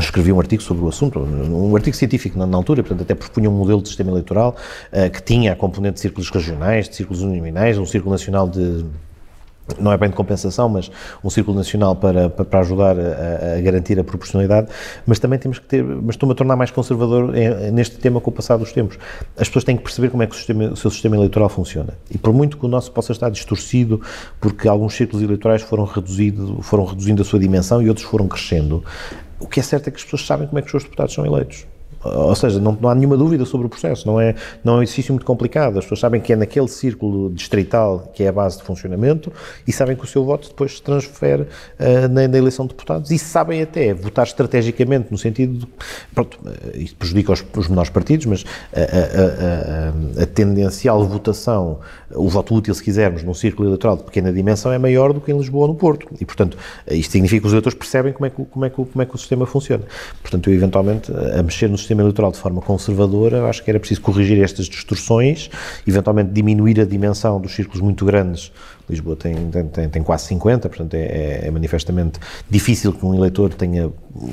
escrevi 0.00 0.32
um 0.32 0.40
artigo 0.40 0.62
sobre 0.62 0.84
o 0.84 0.88
assunto, 0.88 1.18
um 1.20 1.74
artigo 1.76 1.96
científico 1.96 2.38
na, 2.38 2.46
na 2.46 2.56
altura, 2.56 2.82
portanto 2.82 3.02
até 3.02 3.14
propunha 3.14 3.50
um 3.50 3.54
modelo 3.54 3.82
de 3.82 3.88
sistema 3.88 4.10
eleitoral 4.10 4.56
uh, 4.92 5.10
que 5.10 5.22
tinha 5.22 5.52
a 5.52 5.56
componente 5.56 5.94
de 5.94 6.00
círculos 6.00 6.30
regionais, 6.30 6.88
de 6.88 6.96
círculos 6.96 7.22
uninominais, 7.22 7.78
um 7.78 7.86
círculo 7.86 8.12
nacional 8.12 8.48
de 8.48 8.84
não 9.78 9.92
é 9.92 9.96
bem 9.96 10.10
de 10.10 10.16
compensação, 10.16 10.68
mas 10.68 10.90
um 11.22 11.30
círculo 11.30 11.56
nacional 11.56 11.94
para, 11.94 12.28
para 12.28 12.60
ajudar 12.60 12.96
a, 12.98 13.58
a, 13.58 13.60
garantir 13.60 13.98
a 13.98 14.04
proporcionalidade, 14.04 14.68
mas 15.06 15.18
também 15.18 15.38
temos 15.38 15.58
que 15.58 15.66
ter, 15.66 15.84
mas 15.84 16.14
estou-me 16.14 16.32
a 16.32 16.36
tornar 16.36 16.56
mais 16.56 16.70
conservador 16.70 17.32
neste 17.72 17.96
tema 17.96 18.20
com 18.20 18.30
o 18.30 18.32
passar 18.32 18.56
dos 18.56 18.72
tempos. 18.72 18.98
As 19.36 19.46
pessoas 19.48 19.64
têm 19.64 19.76
que 19.76 19.82
perceber 19.82 20.10
como 20.10 20.22
é 20.22 20.26
que 20.26 20.34
o, 20.34 20.36
sistema, 20.36 20.64
o 20.64 20.76
seu 20.76 20.90
sistema 20.90 21.16
eleitoral 21.16 21.48
funciona. 21.48 21.94
E 22.10 22.18
por 22.18 22.32
muito 22.32 22.58
que 22.58 22.66
o 22.66 22.68
nosso 22.68 22.90
possa 22.90 23.12
estar 23.12 23.30
distorcido, 23.30 24.00
porque 24.40 24.66
alguns 24.66 24.94
círculos 24.94 25.22
eleitorais 25.22 25.62
foram, 25.62 25.84
reduzido, 25.84 26.60
foram 26.62 26.84
reduzindo 26.84 27.22
a 27.22 27.24
sua 27.24 27.38
dimensão 27.38 27.80
e 27.80 27.88
outros 27.88 28.06
foram 28.06 28.26
crescendo, 28.26 28.84
o 29.42 29.48
que 29.48 29.60
é 29.60 29.62
certo 29.62 29.88
é 29.88 29.90
que 29.90 29.96
as 29.96 30.04
pessoas 30.04 30.24
sabem 30.24 30.46
como 30.46 30.58
é 30.58 30.62
que 30.62 30.66
os 30.66 30.70
seus 30.70 30.84
deputados 30.84 31.14
são 31.14 31.26
eleitos. 31.26 31.66
Ou 32.04 32.34
seja, 32.34 32.60
não, 32.60 32.76
não, 32.80 32.88
há 32.88 32.94
nenhuma 32.94 33.16
dúvida 33.16 33.44
sobre 33.44 33.66
o 33.66 33.70
processo, 33.70 34.06
não 34.06 34.20
é, 34.20 34.34
não 34.64 34.74
é 34.74 34.76
um 34.78 34.82
exercício 34.82 35.12
muito 35.12 35.24
complicado. 35.24 35.78
As 35.78 35.84
pessoas 35.84 36.00
sabem 36.00 36.20
que 36.20 36.32
é 36.32 36.36
naquele 36.36 36.68
círculo 36.68 37.30
distrital 37.30 38.10
que 38.12 38.24
é 38.24 38.28
a 38.28 38.32
base 38.32 38.58
de 38.58 38.64
funcionamento 38.64 39.32
e 39.66 39.72
sabem 39.72 39.96
que 39.96 40.04
o 40.04 40.06
seu 40.06 40.24
voto 40.24 40.48
depois 40.48 40.76
se 40.76 40.82
transfere 40.82 41.42
uh, 41.42 42.08
na, 42.10 42.26
na, 42.26 42.38
eleição 42.38 42.66
de 42.66 42.72
deputados 42.72 43.10
e 43.10 43.18
sabem 43.18 43.62
até 43.62 43.94
votar 43.94 44.26
estrategicamente, 44.26 45.08
no 45.10 45.18
sentido 45.18 45.58
de. 45.58 45.68
Pronto, 46.14 46.38
uh, 46.44 46.76
isto 46.76 46.96
prejudica 46.96 47.32
os, 47.32 47.44
os 47.56 47.68
menores 47.68 47.90
partidos, 47.90 48.26
mas 48.26 48.44
a, 48.74 48.80
a, 48.80 50.20
a, 50.20 50.22
a 50.22 50.26
tendencial 50.26 51.04
votação, 51.06 51.78
o 52.14 52.28
voto 52.28 52.54
útil, 52.54 52.74
se 52.74 52.82
quisermos, 52.82 53.22
num 53.22 53.34
círculo 53.34 53.68
eleitoral 53.68 53.96
de 53.96 54.04
pequena 54.04 54.32
dimensão 54.32 54.72
é 54.72 54.78
maior 54.78 55.12
do 55.12 55.20
que 55.20 55.30
em 55.30 55.38
Lisboa 55.38 55.62
ou 55.62 55.68
no 55.68 55.74
Porto. 55.74 56.08
E, 56.20 56.24
portanto, 56.24 56.56
isto 56.90 57.12
significa 57.12 57.42
que 57.42 57.46
os 57.46 57.52
eleitores 57.52 57.78
percebem 57.78 58.12
como 58.12 58.26
é 58.26 58.30
que, 58.30 58.44
como 58.44 58.64
é 58.64 58.70
que, 58.70 58.76
como 58.76 59.02
é 59.02 59.06
que 59.06 59.14
o 59.14 59.18
sistema 59.18 59.46
funciona. 59.46 59.84
Portanto, 60.20 60.50
eu, 60.50 60.54
eventualmente, 60.54 61.12
a 61.12 61.42
mexer 61.42 61.68
no 61.68 61.78
sistema 61.78 61.91
sistema 61.92 62.02
eleitoral 62.02 62.32
de 62.32 62.38
forma 62.38 62.60
conservadora, 62.60 63.48
acho 63.48 63.62
que 63.62 63.70
era 63.70 63.78
preciso 63.78 64.00
corrigir 64.00 64.42
estas 64.42 64.66
distorções, 64.66 65.50
eventualmente 65.86 66.30
diminuir 66.30 66.80
a 66.80 66.84
dimensão 66.84 67.40
dos 67.40 67.54
círculos 67.54 67.80
muito 67.80 68.04
grandes. 68.04 68.50
Lisboa 68.88 69.16
tem, 69.16 69.34
tem, 69.50 69.88
tem 69.88 70.02
quase 70.02 70.26
50, 70.26 70.68
portanto 70.68 70.94
é, 70.94 70.98
é, 70.98 71.40
é, 71.46 71.50
manifestamente 71.50 72.18
difícil 72.48 72.92
que 72.92 73.04
um 73.04 73.14
eleitor 73.14 73.52
tenha 73.54 73.90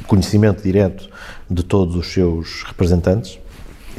conhecimento 0.07 0.63
direto 0.63 1.09
de 1.49 1.63
todos 1.63 1.95
os 1.95 2.07
seus 2.07 2.63
representantes 2.63 3.39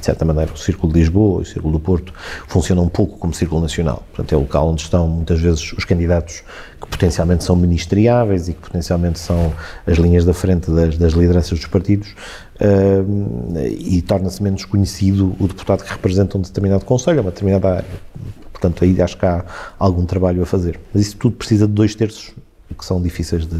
de 0.01 0.07
certa 0.07 0.24
maneira, 0.24 0.53
o 0.53 0.57
Círculo 0.57 0.92
de 0.92 0.98
Lisboa 0.98 1.40
e 1.40 1.42
o 1.42 1.46
Círculo 1.46 1.72
do 1.74 1.80
Porto 1.80 2.12
funcionam 2.48 2.84
um 2.84 2.88
pouco 2.88 3.18
como 3.18 3.32
Círculo 3.32 3.61
Nacional. 3.61 4.03
Portanto, 4.09 4.32
é 4.32 4.36
o 4.36 4.40
local 4.40 4.68
onde 4.68 4.82
estão 4.82 5.07
muitas 5.07 5.40
vezes 5.40 5.72
os 5.72 5.84
candidatos 5.84 6.42
que 6.80 6.88
potencialmente 6.88 7.44
são 7.44 7.55
ministriáveis 7.55 8.48
e 8.48 8.55
que 8.55 8.61
potencialmente 8.61 9.18
são 9.18 9.53
as 9.86 9.98
linhas 9.98 10.24
da 10.24 10.34
frente 10.34 10.70
das, 10.70 10.96
das 10.96 11.12
lideranças 11.12 11.59
dos 11.59 11.68
partidos 11.68 12.14
uh, 12.61 13.59
e 13.68 14.03
torna-se 14.03 14.42
menos 14.42 14.64
conhecido 14.64 15.36
o 15.38 15.46
deputado 15.46 15.84
que 15.84 15.90
representa 15.90 16.38
um 16.38 16.40
determinado 16.40 16.84
conselho, 16.84 17.20
uma 17.20 17.30
determinada 17.30 17.68
área. 17.76 18.01
Portanto, 18.53 18.84
aí 18.84 19.01
acho 19.01 19.16
que 19.16 19.24
há 19.24 19.44
algum 19.78 20.05
trabalho 20.05 20.42
a 20.42 20.46
fazer. 20.46 20.78
Mas 20.92 21.03
isso 21.03 21.16
tudo 21.16 21.36
precisa 21.36 21.66
de 21.66 21.72
dois 21.72 21.94
terços 21.94 22.32
que 22.76 22.84
são 22.84 23.01
difíceis 23.01 23.46
de, 23.46 23.59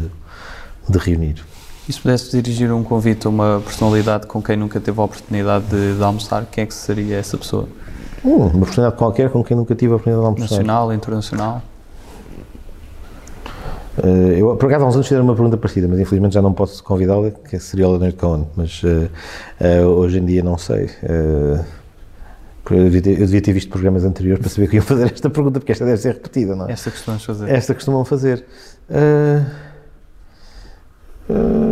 de 0.89 0.97
reunir. 0.97 1.43
E 1.89 1.93
se 1.93 1.99
pudesse 1.99 2.29
dirigir 2.31 2.71
um 2.71 2.83
convite 2.83 3.25
a 3.25 3.29
uma 3.29 3.61
personalidade 3.63 4.27
com 4.27 4.41
quem 4.41 4.55
nunca 4.55 4.79
teve 4.79 4.99
a 4.99 5.03
oportunidade 5.03 5.65
de, 5.65 5.97
de 5.97 6.03
almoçar, 6.03 6.45
quem 6.45 6.63
é 6.63 6.67
que 6.67 6.73
seria 6.73 7.17
essa 7.17 7.37
pessoa? 7.37 7.67
Hum, 8.23 8.47
uma 8.47 8.65
personalidade 8.65 8.97
qualquer 8.97 9.29
com 9.31 9.43
quem 9.43 9.57
nunca 9.57 9.73
tive 9.73 9.93
a 9.93 9.95
oportunidade 9.95 10.21
de 10.21 10.27
almoçar. 10.27 10.55
Nacional, 10.57 10.93
internacional? 10.93 11.61
Uh, 13.97 14.07
eu, 14.07 14.55
por 14.55 14.67
acaso, 14.67 14.85
há 14.85 14.87
uns 14.87 14.95
anos 14.95 15.07
fizeram 15.07 15.25
uma 15.25 15.33
pergunta 15.33 15.57
parecida, 15.57 15.87
mas 15.87 15.99
infelizmente 15.99 16.33
já 16.33 16.41
não 16.41 16.53
posso 16.53 16.83
convidá-la, 16.83 17.31
que 17.31 17.59
seria 17.59 17.87
o 17.87 17.91
Leonard 17.91 18.15
Cohen, 18.15 18.47
mas 18.55 18.81
uh, 18.83 19.09
uh, 19.59 19.87
hoje 19.87 20.19
em 20.19 20.25
dia 20.25 20.43
não 20.43 20.57
sei. 20.57 20.89
Eu 22.69 22.85
devia, 22.85 23.01
ter, 23.01 23.11
eu 23.19 23.25
devia, 23.25 23.41
ter, 23.41 23.51
visto 23.51 23.69
programas 23.69 24.05
anteriores 24.05 24.39
para 24.39 24.49
saber 24.49 24.69
que 24.69 24.77
iam 24.77 24.85
fazer 24.85 25.11
esta 25.11 25.29
pergunta, 25.29 25.59
porque 25.59 25.73
esta 25.73 25.83
deve 25.83 25.97
ser 25.97 26.13
repetida, 26.13 26.55
não 26.55 26.69
é? 26.69 26.71
Esta 26.71 26.89
costumamos 26.89 27.25
fazer. 27.25 27.49
Esta 27.49 27.73
costumam 27.73 28.05
fazer. 28.05 28.45
Uh, 28.89 29.71
Uh, 31.31 31.70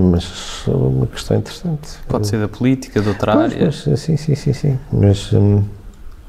mas 0.00 0.64
é 0.66 0.70
uma 0.70 1.06
questão 1.06 1.36
interessante. 1.36 1.98
Pode 2.08 2.26
ser 2.26 2.38
da 2.38 2.48
política, 2.48 3.00
de 3.00 3.08
outra 3.08 3.32
pois, 3.32 3.52
área. 3.52 3.66
Mas, 3.66 4.00
sim, 4.00 4.16
sim, 4.16 4.34
sim, 4.34 4.52
sim. 4.52 4.78
Mas, 4.92 5.32
um, 5.32 5.62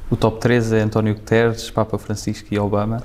o 0.09 0.15
top 0.15 0.39
3 0.39 0.73
é 0.73 0.81
António 0.81 1.13
Guterres, 1.13 1.69
Papa 1.69 1.97
Francisco 1.97 2.47
e 2.51 2.59
Obama. 2.59 3.03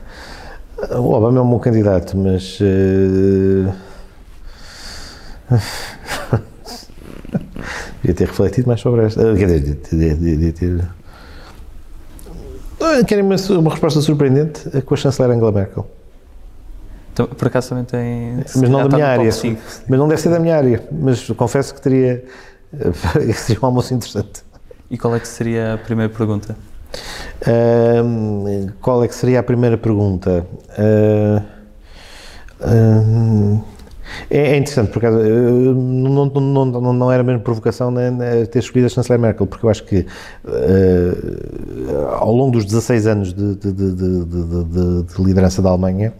O 0.90 1.12
Obama 1.12 1.38
é 1.38 1.42
um 1.42 1.50
bom 1.50 1.58
candidato, 1.58 2.16
mas. 2.16 2.58
Uh, 2.60 3.72
devia 8.02 8.14
ter 8.14 8.26
refletido 8.26 8.68
mais 8.68 8.80
sobre 8.80 9.04
esta. 9.06 9.34
Quer 9.34 9.60
dizer, 9.60 10.16
devia 10.16 10.52
ter. 10.52 10.84
Querem 13.06 13.24
uma, 13.24 13.36
uma 13.58 13.70
resposta 13.70 14.00
surpreendente 14.00 14.82
com 14.82 14.94
a 14.94 14.96
chanceler 14.96 15.30
Angela 15.30 15.52
Merkel. 15.52 15.88
Então, 17.12 17.26
por 17.26 17.46
acaso 17.48 17.70
também 17.70 17.84
tem. 17.84 18.36
Mas 18.36 18.54
não 18.70 18.88
da 18.88 18.96
minha 18.96 19.08
área. 19.08 19.30
Mas 19.88 19.98
não 19.98 20.08
deve 20.08 20.20
ser 20.20 20.30
da 20.30 20.38
minha 20.38 20.56
área. 20.56 20.82
Mas 20.90 21.28
confesso 21.30 21.74
que 21.74 21.80
teria. 21.80 22.24
seria 23.34 23.62
um 23.62 23.66
almoço 23.66 23.92
interessante. 23.92 24.42
E 24.90 24.96
qual 24.96 25.14
é 25.14 25.20
que 25.20 25.28
seria 25.28 25.74
a 25.74 25.78
primeira 25.78 26.12
pergunta? 26.12 26.56
Uh, 27.42 28.70
qual 28.80 29.02
é 29.02 29.08
que 29.08 29.14
seria 29.14 29.40
a 29.40 29.42
primeira 29.42 29.76
pergunta? 29.78 30.46
Uh, 30.78 31.42
uh, 32.60 33.64
é, 34.30 34.52
é, 34.52 34.56
interessante, 34.58 34.90
por 34.90 34.98
acaso, 34.98 35.18
não, 35.18 36.26
não, 36.26 36.64
não, 36.66 36.92
não 36.92 37.12
era 37.12 37.22
mesmo 37.22 37.40
provocação 37.40 37.90
né, 37.90 38.10
né, 38.10 38.44
ter 38.44 38.58
escolhido 38.58 38.86
a 38.86 38.90
chanceler 38.90 39.18
Merkel, 39.18 39.46
porque 39.46 39.64
eu 39.64 39.70
acho 39.70 39.84
que 39.84 40.06
ao 42.18 42.30
longo 42.30 42.52
dos 42.52 42.66
16 42.66 43.06
anos 43.06 43.32
de, 43.32 43.54
de, 43.54 43.72
de, 43.72 43.94
de 43.94 45.22
liderança 45.22 45.62
da 45.62 45.70
Alemanha, 45.70 46.12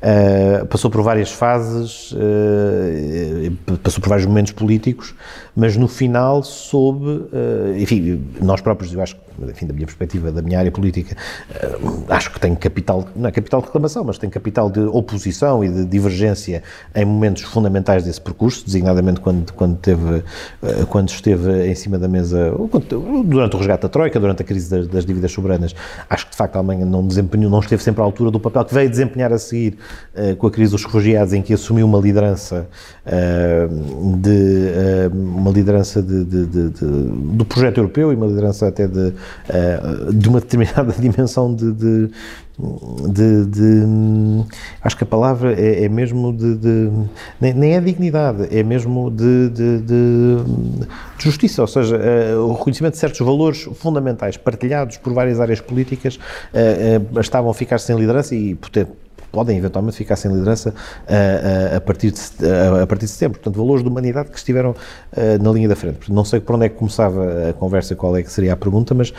Uh, 0.00 0.64
passou 0.66 0.88
por 0.88 1.02
várias 1.02 1.32
fases, 1.32 2.12
uh, 2.12 3.76
passou 3.82 4.00
por 4.00 4.08
vários 4.08 4.26
momentos 4.26 4.52
políticos, 4.52 5.12
mas 5.56 5.76
no 5.76 5.88
final 5.88 6.44
soube, 6.44 7.08
uh, 7.08 7.76
enfim, 7.76 8.24
nós 8.40 8.60
próprios, 8.60 8.92
eu 8.92 9.02
acho 9.02 9.16
que 9.16 9.27
enfim, 9.46 9.66
da 9.66 9.72
minha 9.72 9.86
perspectiva, 9.86 10.32
da 10.32 10.42
minha 10.42 10.58
área 10.58 10.70
política, 10.70 11.16
uh, 11.50 12.04
acho 12.08 12.32
que 12.32 12.40
tem 12.40 12.54
capital, 12.54 13.06
não 13.14 13.28
é 13.28 13.32
capital 13.32 13.60
de 13.60 13.66
reclamação, 13.66 14.04
mas 14.04 14.18
tem 14.18 14.28
capital 14.28 14.70
de 14.70 14.80
oposição 14.80 15.62
e 15.62 15.68
de 15.68 15.84
divergência 15.84 16.62
em 16.94 17.04
momentos 17.04 17.42
fundamentais 17.42 18.04
desse 18.04 18.20
percurso, 18.20 18.64
designadamente 18.64 19.20
quando, 19.20 19.52
quando, 19.52 19.76
teve, 19.76 20.16
uh, 20.16 20.86
quando 20.88 21.08
esteve 21.08 21.68
em 21.68 21.74
cima 21.74 21.98
da 21.98 22.08
mesa, 22.08 22.52
durante 23.24 23.56
o 23.56 23.58
resgate 23.58 23.82
da 23.82 23.88
Troika, 23.88 24.18
durante 24.18 24.42
a 24.42 24.44
crise 24.44 24.70
das, 24.70 24.88
das, 24.88 25.06
dívidas 25.06 25.32
soberanas, 25.32 25.74
acho 26.08 26.26
que 26.26 26.32
de 26.32 26.36
facto 26.36 26.56
a 26.56 26.58
Alemanha 26.58 26.84
não 26.84 27.06
desempenhou, 27.06 27.50
não 27.50 27.60
esteve 27.60 27.82
sempre 27.82 28.00
à 28.00 28.04
altura 28.04 28.30
do 28.30 28.40
papel 28.40 28.64
que 28.64 28.74
veio 28.74 28.90
desempenhar 28.90 29.32
a 29.32 29.38
seguir 29.38 29.78
uh, 30.14 30.36
com 30.36 30.46
a 30.46 30.50
crise 30.50 30.72
dos 30.72 30.84
refugiados, 30.84 31.32
em 31.32 31.42
que 31.42 31.52
assumiu 31.52 31.86
uma 31.86 31.98
liderança 31.98 32.68
de 34.20 35.08
uma 35.12 35.50
liderança 35.50 36.02
de, 36.02 36.24
de, 36.24 36.46
de, 36.46 36.70
do 36.70 37.44
projeto 37.44 37.78
europeu 37.78 38.12
e 38.12 38.16
uma 38.16 38.26
liderança 38.26 38.68
até 38.68 38.86
de 38.86 39.12
uh, 39.48 40.12
de 40.12 40.28
uma 40.28 40.40
determinada 40.40 40.92
dimensão 40.98 41.54
de, 41.54 41.72
de, 41.72 42.10
de, 43.08 43.46
de, 43.46 44.44
acho 44.82 44.96
que 44.96 45.04
a 45.04 45.06
palavra 45.06 45.54
é, 45.54 45.84
é 45.84 45.88
mesmo 45.88 46.32
de, 46.32 46.56
de 46.56 46.90
nem, 47.40 47.54
nem, 47.54 47.74
é 47.74 47.80
dignidade, 47.80 48.48
é 48.50 48.62
mesmo 48.62 49.10
de, 49.10 49.50
justiça, 51.18 51.62
ou 51.62 51.68
seja, 51.68 51.96
uh, 51.96 52.40
o 52.48 52.52
reconhecimento 52.54 52.94
de 52.94 52.98
certos 52.98 53.20
valores 53.20 53.68
fundamentais 53.74 54.36
partilhados 54.36 54.96
por 54.96 55.12
várias 55.12 55.40
áreas 55.40 55.60
políticas 55.60 56.16
uh, 56.16 57.20
estavam 57.20 57.50
a 57.50 57.54
ficar 57.54 57.78
sem 57.78 57.96
liderança 57.96 58.34
e, 58.34 58.54
portanto, 58.54 58.92
podem 59.30 59.56
eventualmente 59.58 59.96
ficar 59.96 60.16
sem 60.16 60.32
liderança 60.32 60.74
a, 61.06 61.74
a, 61.74 61.76
a 61.76 61.80
partir, 61.80 62.10
de, 62.10 62.20
a, 62.46 62.82
a, 62.82 62.86
partir 62.86 63.06
de 63.06 63.12
setembro. 63.12 63.38
Portanto, 63.38 63.56
valores 63.56 63.82
de 63.82 63.88
humanidade 63.88 64.30
que 64.30 64.38
estiveram 64.38 64.74
na 65.40 65.50
linha 65.52 65.68
da 65.68 65.76
frente. 65.76 65.96
Portanto, 65.96 66.14
não 66.14 66.24
sei 66.24 66.40
por 66.40 66.56
onde 66.56 66.66
é 66.66 66.68
que 66.68 66.76
começava 66.76 67.50
a 67.50 67.52
conversa, 67.52 67.94
qual 67.94 68.16
é 68.16 68.22
que 68.22 68.30
seria 68.30 68.52
a 68.52 68.56
pergunta, 68.56 68.94
mas 68.94 69.12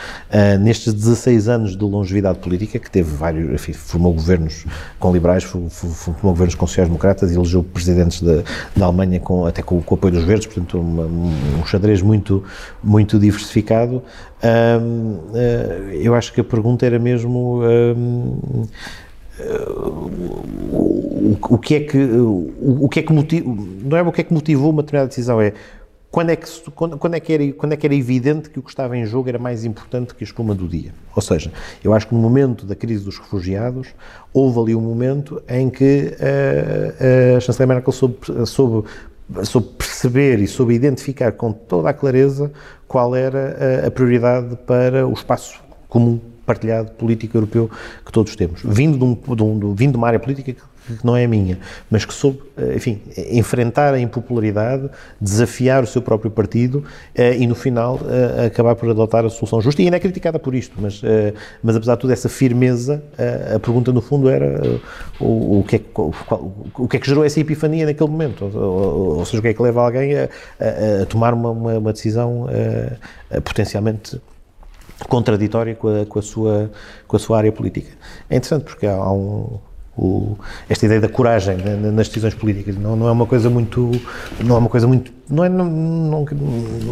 nestes 0.60 0.92
16 0.92 1.48
anos 1.48 1.76
de 1.76 1.84
longevidade 1.84 2.38
política, 2.38 2.78
que 2.78 2.90
teve 2.90 3.14
vários, 3.14 3.52
enfim, 3.52 3.72
formou 3.72 4.12
governos 4.12 4.64
com 4.98 5.12
liberais, 5.12 5.44
formou 5.44 6.32
governos 6.32 6.54
com 6.54 6.66
sociais-democratas 6.66 7.30
elegeu 7.40 7.62
presidentes 7.62 8.22
da, 8.22 8.42
da 8.76 8.86
Alemanha 8.86 9.20
com, 9.20 9.46
até 9.46 9.62
com, 9.62 9.80
com, 9.82 9.94
o 9.94 9.98
apoio 9.98 10.14
dos 10.14 10.24
verdes, 10.24 10.46
portanto, 10.46 10.78
uma, 10.80 11.04
um 11.04 11.64
xadrez 11.66 12.02
muito, 12.02 12.44
muito 12.82 13.18
diversificado. 13.18 14.02
Um, 14.42 15.18
uh, 15.32 15.90
eu 15.92 16.14
acho 16.14 16.32
que 16.32 16.40
a 16.40 16.44
pergunta 16.44 16.86
era 16.86 16.98
mesmo. 16.98 17.62
Um, 17.62 18.66
o, 20.72 21.38
o, 21.50 21.58
que 21.58 21.74
é 21.74 21.80
que 21.80 21.98
o, 21.98 22.52
o 22.82 22.88
que 22.88 23.00
é 23.00 23.02
que 23.02 23.12
motivou, 23.12 23.56
não 23.82 23.96
é 23.96 24.02
o 24.02 24.12
que 24.12 24.20
é 24.20 24.24
que 24.24 24.32
motivou 24.32 24.70
uma 24.70 24.82
determinada 24.82 25.08
decisão, 25.08 25.40
é 25.40 25.52
quando 26.10 26.30
é, 26.30 26.36
que, 26.36 26.48
quando, 26.72 26.98
quando, 26.98 27.14
é 27.14 27.20
que 27.20 27.32
era, 27.32 27.52
quando 27.52 27.72
é 27.72 27.76
que 27.76 27.86
era 27.86 27.94
evidente 27.94 28.50
que 28.50 28.58
o 28.58 28.62
que 28.62 28.68
estava 28.68 28.96
em 28.96 29.06
jogo 29.06 29.28
era 29.28 29.38
mais 29.38 29.64
importante 29.64 30.12
que 30.12 30.24
a 30.24 30.26
espuma 30.26 30.56
do 30.56 30.66
dia? 30.66 30.92
Ou 31.14 31.22
seja, 31.22 31.52
eu 31.84 31.94
acho 31.94 32.08
que 32.08 32.14
no 32.14 32.20
momento 32.20 32.66
da 32.66 32.74
crise 32.74 33.04
dos 33.04 33.16
refugiados, 33.16 33.88
houve 34.32 34.58
ali 34.58 34.74
um 34.74 34.80
momento 34.80 35.40
em 35.48 35.70
que 35.70 36.12
uh, 36.16 37.36
a 37.36 37.40
chanceler 37.40 37.68
Merkel 37.68 37.92
soube, 37.92 38.16
soube, 38.44 38.88
soube, 39.44 39.68
perceber 39.78 40.40
e 40.40 40.48
soube 40.48 40.74
identificar 40.74 41.30
com 41.30 41.52
toda 41.52 41.90
a 41.90 41.92
clareza 41.92 42.50
qual 42.88 43.14
era 43.14 43.84
a, 43.84 43.86
a 43.86 43.90
prioridade 43.92 44.56
para 44.66 45.06
o 45.06 45.12
espaço 45.12 45.60
comum 45.88 46.20
partilhado 46.46 46.92
político 46.92 47.36
europeu 47.36 47.70
que 48.04 48.12
todos 48.12 48.34
temos. 48.36 48.60
Vindo 48.64 48.98
de, 48.98 49.04
um, 49.04 49.34
de, 49.36 49.42
um, 49.42 49.74
vindo 49.74 49.92
de 49.92 49.96
uma 49.96 50.06
área 50.06 50.18
política 50.18 50.52
que 50.52 50.60
que 50.96 51.06
não 51.06 51.16
é 51.16 51.26
minha, 51.26 51.58
mas 51.90 52.04
que 52.04 52.12
soube, 52.12 52.40
eh, 52.56 52.74
enfim, 52.76 53.00
enfrentar 53.30 53.94
a 53.94 54.00
impopularidade, 54.00 54.88
desafiar 55.20 55.82
o 55.82 55.86
seu 55.86 56.02
próprio 56.02 56.30
partido 56.30 56.84
eh, 57.14 57.36
e 57.36 57.46
no 57.46 57.54
final 57.54 58.00
eh, 58.08 58.46
acabar 58.46 58.74
por 58.74 58.90
adotar 58.90 59.24
a 59.24 59.30
solução 59.30 59.60
justa. 59.60 59.82
E 59.82 59.84
ainda 59.84 59.96
é 59.96 60.00
criticada 60.00 60.38
por 60.38 60.54
isto, 60.54 60.74
mas, 60.78 61.02
mas 61.62 61.76
apesar 61.76 61.94
de 61.94 62.00
tudo, 62.00 62.12
essa 62.12 62.28
firmeza, 62.28 63.02
a 63.54 63.58
pergunta 63.58 63.92
no 63.92 64.00
fundo 64.00 64.28
era 64.28 64.80
o, 65.20 65.60
o, 65.60 65.64
que, 65.64 65.76
é, 65.76 65.80
o, 65.94 66.12
o 66.78 66.88
que 66.88 66.96
é 66.96 67.00
que 67.00 67.06
gerou 67.06 67.24
essa 67.24 67.40
epifania 67.40 67.86
naquele 67.86 68.10
momento, 68.10 68.44
ou, 68.44 69.18
ou 69.18 69.24
seja, 69.24 69.38
o 69.38 69.42
que 69.42 69.48
é 69.48 69.54
que 69.54 69.62
leva 69.62 69.82
alguém 69.82 70.16
a, 70.16 70.28
a, 70.58 71.02
a 71.02 71.06
tomar 71.06 71.34
uma, 71.34 71.50
uma, 71.50 71.78
uma 71.78 71.92
decisão 71.92 72.46
potencialmente 73.44 74.20
contraditória 75.08 75.74
com 75.74 75.88
a, 75.88 76.06
com 76.06 76.18
a, 76.18 76.22
sua, 76.22 76.70
com 77.06 77.16
a 77.16 77.18
sua 77.18 77.38
área 77.38 77.52
política. 77.52 77.90
É 78.28 78.36
interessante 78.36 78.64
porque 78.64 78.86
há, 78.86 78.94
há 78.94 79.12
um 79.12 79.58
o, 79.96 80.38
esta 80.68 80.86
ideia 80.86 81.00
da 81.00 81.08
coragem 81.08 81.56
nas 81.56 82.08
decisões 82.08 82.34
políticas 82.34 82.76
não, 82.76 82.96
não 82.96 83.08
é 83.08 83.10
uma 83.10 83.26
coisa 83.26 83.50
muito 83.50 83.90
não 84.42 84.56
é 84.56 84.58
uma 84.58 84.68
coisa 84.68 84.86
muito 84.86 85.12
não 85.30 85.44
é, 85.44 85.48
não, 85.48 85.64
não, 85.64 86.24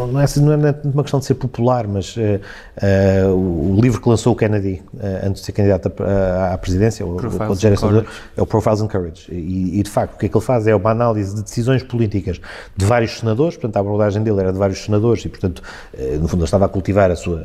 não, 0.07 0.21
é, 0.21 0.25
assim, 0.25 0.41
não 0.41 0.53
é 0.53 0.75
uma 0.85 1.03
questão 1.03 1.19
de 1.19 1.27
ser 1.27 1.35
popular, 1.35 1.87
mas 1.87 2.17
uh, 2.17 2.21
uh, 2.21 3.35
o 3.35 3.81
livro 3.81 4.01
que 4.01 4.09
lançou 4.09 4.33
o 4.33 4.37
Kennedy 4.37 4.83
uh, 4.95 5.27
antes 5.27 5.41
de 5.41 5.47
ser 5.47 5.53
candidato 5.53 5.93
à, 6.03 6.55
à 6.55 6.59
presidência, 6.59 7.05
o, 7.05 7.17
o 7.17 7.55
geração 7.57 8.05
é 8.37 8.43
o 8.43 8.47
Profiles 8.47 8.81
and 8.81 8.89
Courage. 8.89 9.27
E, 9.31 9.81
e, 9.81 9.83
de 9.83 9.91
facto, 9.91 10.15
o 10.15 10.19
que 10.19 10.27
é 10.27 10.29
que 10.29 10.37
ele 10.37 10.45
faz 10.45 10.67
é 10.67 10.75
uma 10.75 10.91
análise 10.91 11.35
de 11.35 11.43
decisões 11.43 11.83
políticas 11.83 12.41
de 12.77 12.85
vários 12.85 13.19
senadores, 13.19 13.57
portanto, 13.57 13.77
a 13.77 13.81
abordagem 13.81 14.23
dele 14.23 14.41
era 14.41 14.53
de 14.53 14.59
vários 14.59 14.85
senadores 14.85 15.25
e, 15.25 15.29
portanto, 15.29 15.63
no 16.21 16.29
fundo, 16.29 16.41
ele 16.41 16.45
estava 16.45 16.67
a 16.67 16.69
cultivar 16.69 17.11
a 17.11 17.17
sua, 17.17 17.43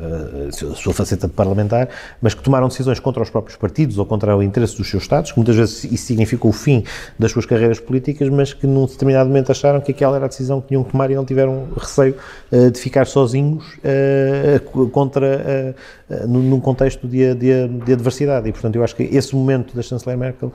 a 0.48 0.74
sua 0.74 0.94
faceta 0.94 1.26
de 1.26 1.32
parlamentar, 1.32 1.88
mas 2.22 2.34
que 2.34 2.42
tomaram 2.42 2.68
decisões 2.68 3.00
contra 3.00 3.22
os 3.22 3.30
próprios 3.30 3.56
partidos 3.56 3.98
ou 3.98 4.06
contra 4.06 4.36
o 4.36 4.42
interesse 4.42 4.76
dos 4.76 4.88
seus 4.88 5.02
Estados, 5.02 5.32
que 5.32 5.38
muitas 5.38 5.56
vezes 5.56 5.84
isso 5.84 6.06
significou 6.06 6.50
o 6.50 6.54
fim 6.54 6.84
das 7.18 7.32
suas 7.32 7.46
carreiras 7.46 7.80
políticas, 7.80 8.28
mas 8.28 8.52
que 8.52 8.66
num 8.66 8.86
determinado 8.86 9.28
momento 9.28 9.50
acharam 9.50 9.80
que 9.80 9.92
aquela 9.92 10.16
era 10.16 10.26
a 10.26 10.28
decisão 10.28 10.60
que 10.60 10.68
tinham 10.68 10.83
tomar 10.84 11.10
e 11.10 11.14
não 11.14 11.24
tiveram 11.24 11.68
receio 11.76 12.14
uh, 12.52 12.70
de 12.70 12.78
ficar 12.78 13.06
sozinhos 13.06 13.64
uh, 13.78 14.88
contra, 14.90 15.74
uh, 16.10 16.28
num 16.28 16.60
contexto 16.60 17.06
de, 17.06 17.34
de, 17.34 17.68
de, 17.68 17.92
adversidade. 17.92 18.48
E, 18.48 18.52
portanto, 18.52 18.76
eu 18.76 18.84
acho 18.84 18.94
que 18.94 19.02
esse 19.04 19.34
momento 19.34 19.74
da 19.74 19.82
chanceler 19.82 20.16
Merkel, 20.16 20.52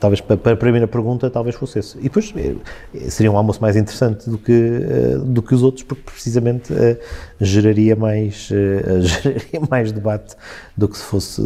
talvez 0.00 0.20
para, 0.20 0.36
para 0.36 0.52
a 0.52 0.56
primeira 0.56 0.88
pergunta, 0.88 1.28
talvez 1.28 1.56
fosse 1.56 1.78
esse. 1.78 1.98
E 1.98 2.02
depois 2.02 2.32
seria 3.08 3.30
um 3.30 3.36
almoço 3.36 3.60
mais 3.60 3.76
interessante 3.76 4.28
do 4.28 4.38
que, 4.38 4.80
do 5.24 5.42
que 5.42 5.54
os 5.54 5.62
outros, 5.62 5.82
porque 5.82 6.02
precisamente 6.02 6.72
geraria, 7.40 7.96
mais, 7.96 8.48
geraria 9.00 9.60
mais 9.70 9.92
debate 9.92 10.34
do 10.76 10.88
que 10.88 10.96
se 10.96 11.04
fosse 11.04 11.42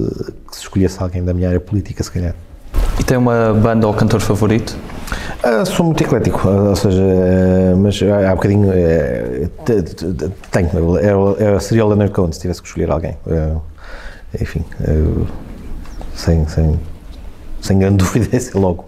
que 0.49 0.57
se 0.57 0.63
escolhesse 0.63 1.03
alguém 1.03 1.25
da 1.25 1.35
minha 1.35 1.49
área 1.49 1.61
política, 1.61 2.03
se 2.03 2.11
calhar. 2.11 2.35
E 2.99 3.05
tem 3.05 3.17
uma 3.17 3.53
banda 3.53 3.87
ou 3.87 3.95
cantor 3.95 4.21
favorito? 4.21 4.77
Uh, 5.45 5.65
sou 5.65 5.87
muito 5.87 6.03
eclético, 6.03 6.49
ou 6.49 6.75
seja, 6.75 7.01
uh, 7.01 7.77
mas 7.77 8.01
há 8.03 8.35
bocadinho 8.35 8.73
tenho, 10.51 10.99
é, 10.99 11.61
seria 11.61 11.85
o 11.85 11.89
Leonard 11.89 12.13
Cohen 12.13 12.33
se 12.33 12.41
tivesse 12.41 12.61
que 12.61 12.69
escolher 12.69 12.91
alguém. 12.91 13.17
enfim, 14.41 14.65
sem, 16.15 16.49
sem, 16.49 16.81
sem 17.61 17.79
grande 17.79 17.99
dúvida, 18.03 18.35
esse 18.37 18.57
é 18.57 18.61
logo 18.61 18.87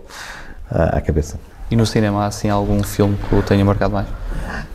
à 0.70 1.00
cabeça. 1.00 1.38
E 1.70 1.76
no 1.76 1.84
cinema 1.84 2.24
há 2.24 2.26
assim 2.26 2.48
algum 2.48 2.82
filme 2.82 3.16
que 3.28 3.34
o 3.34 3.42
tenha 3.42 3.64
marcado 3.64 3.92
mais? 3.94 4.08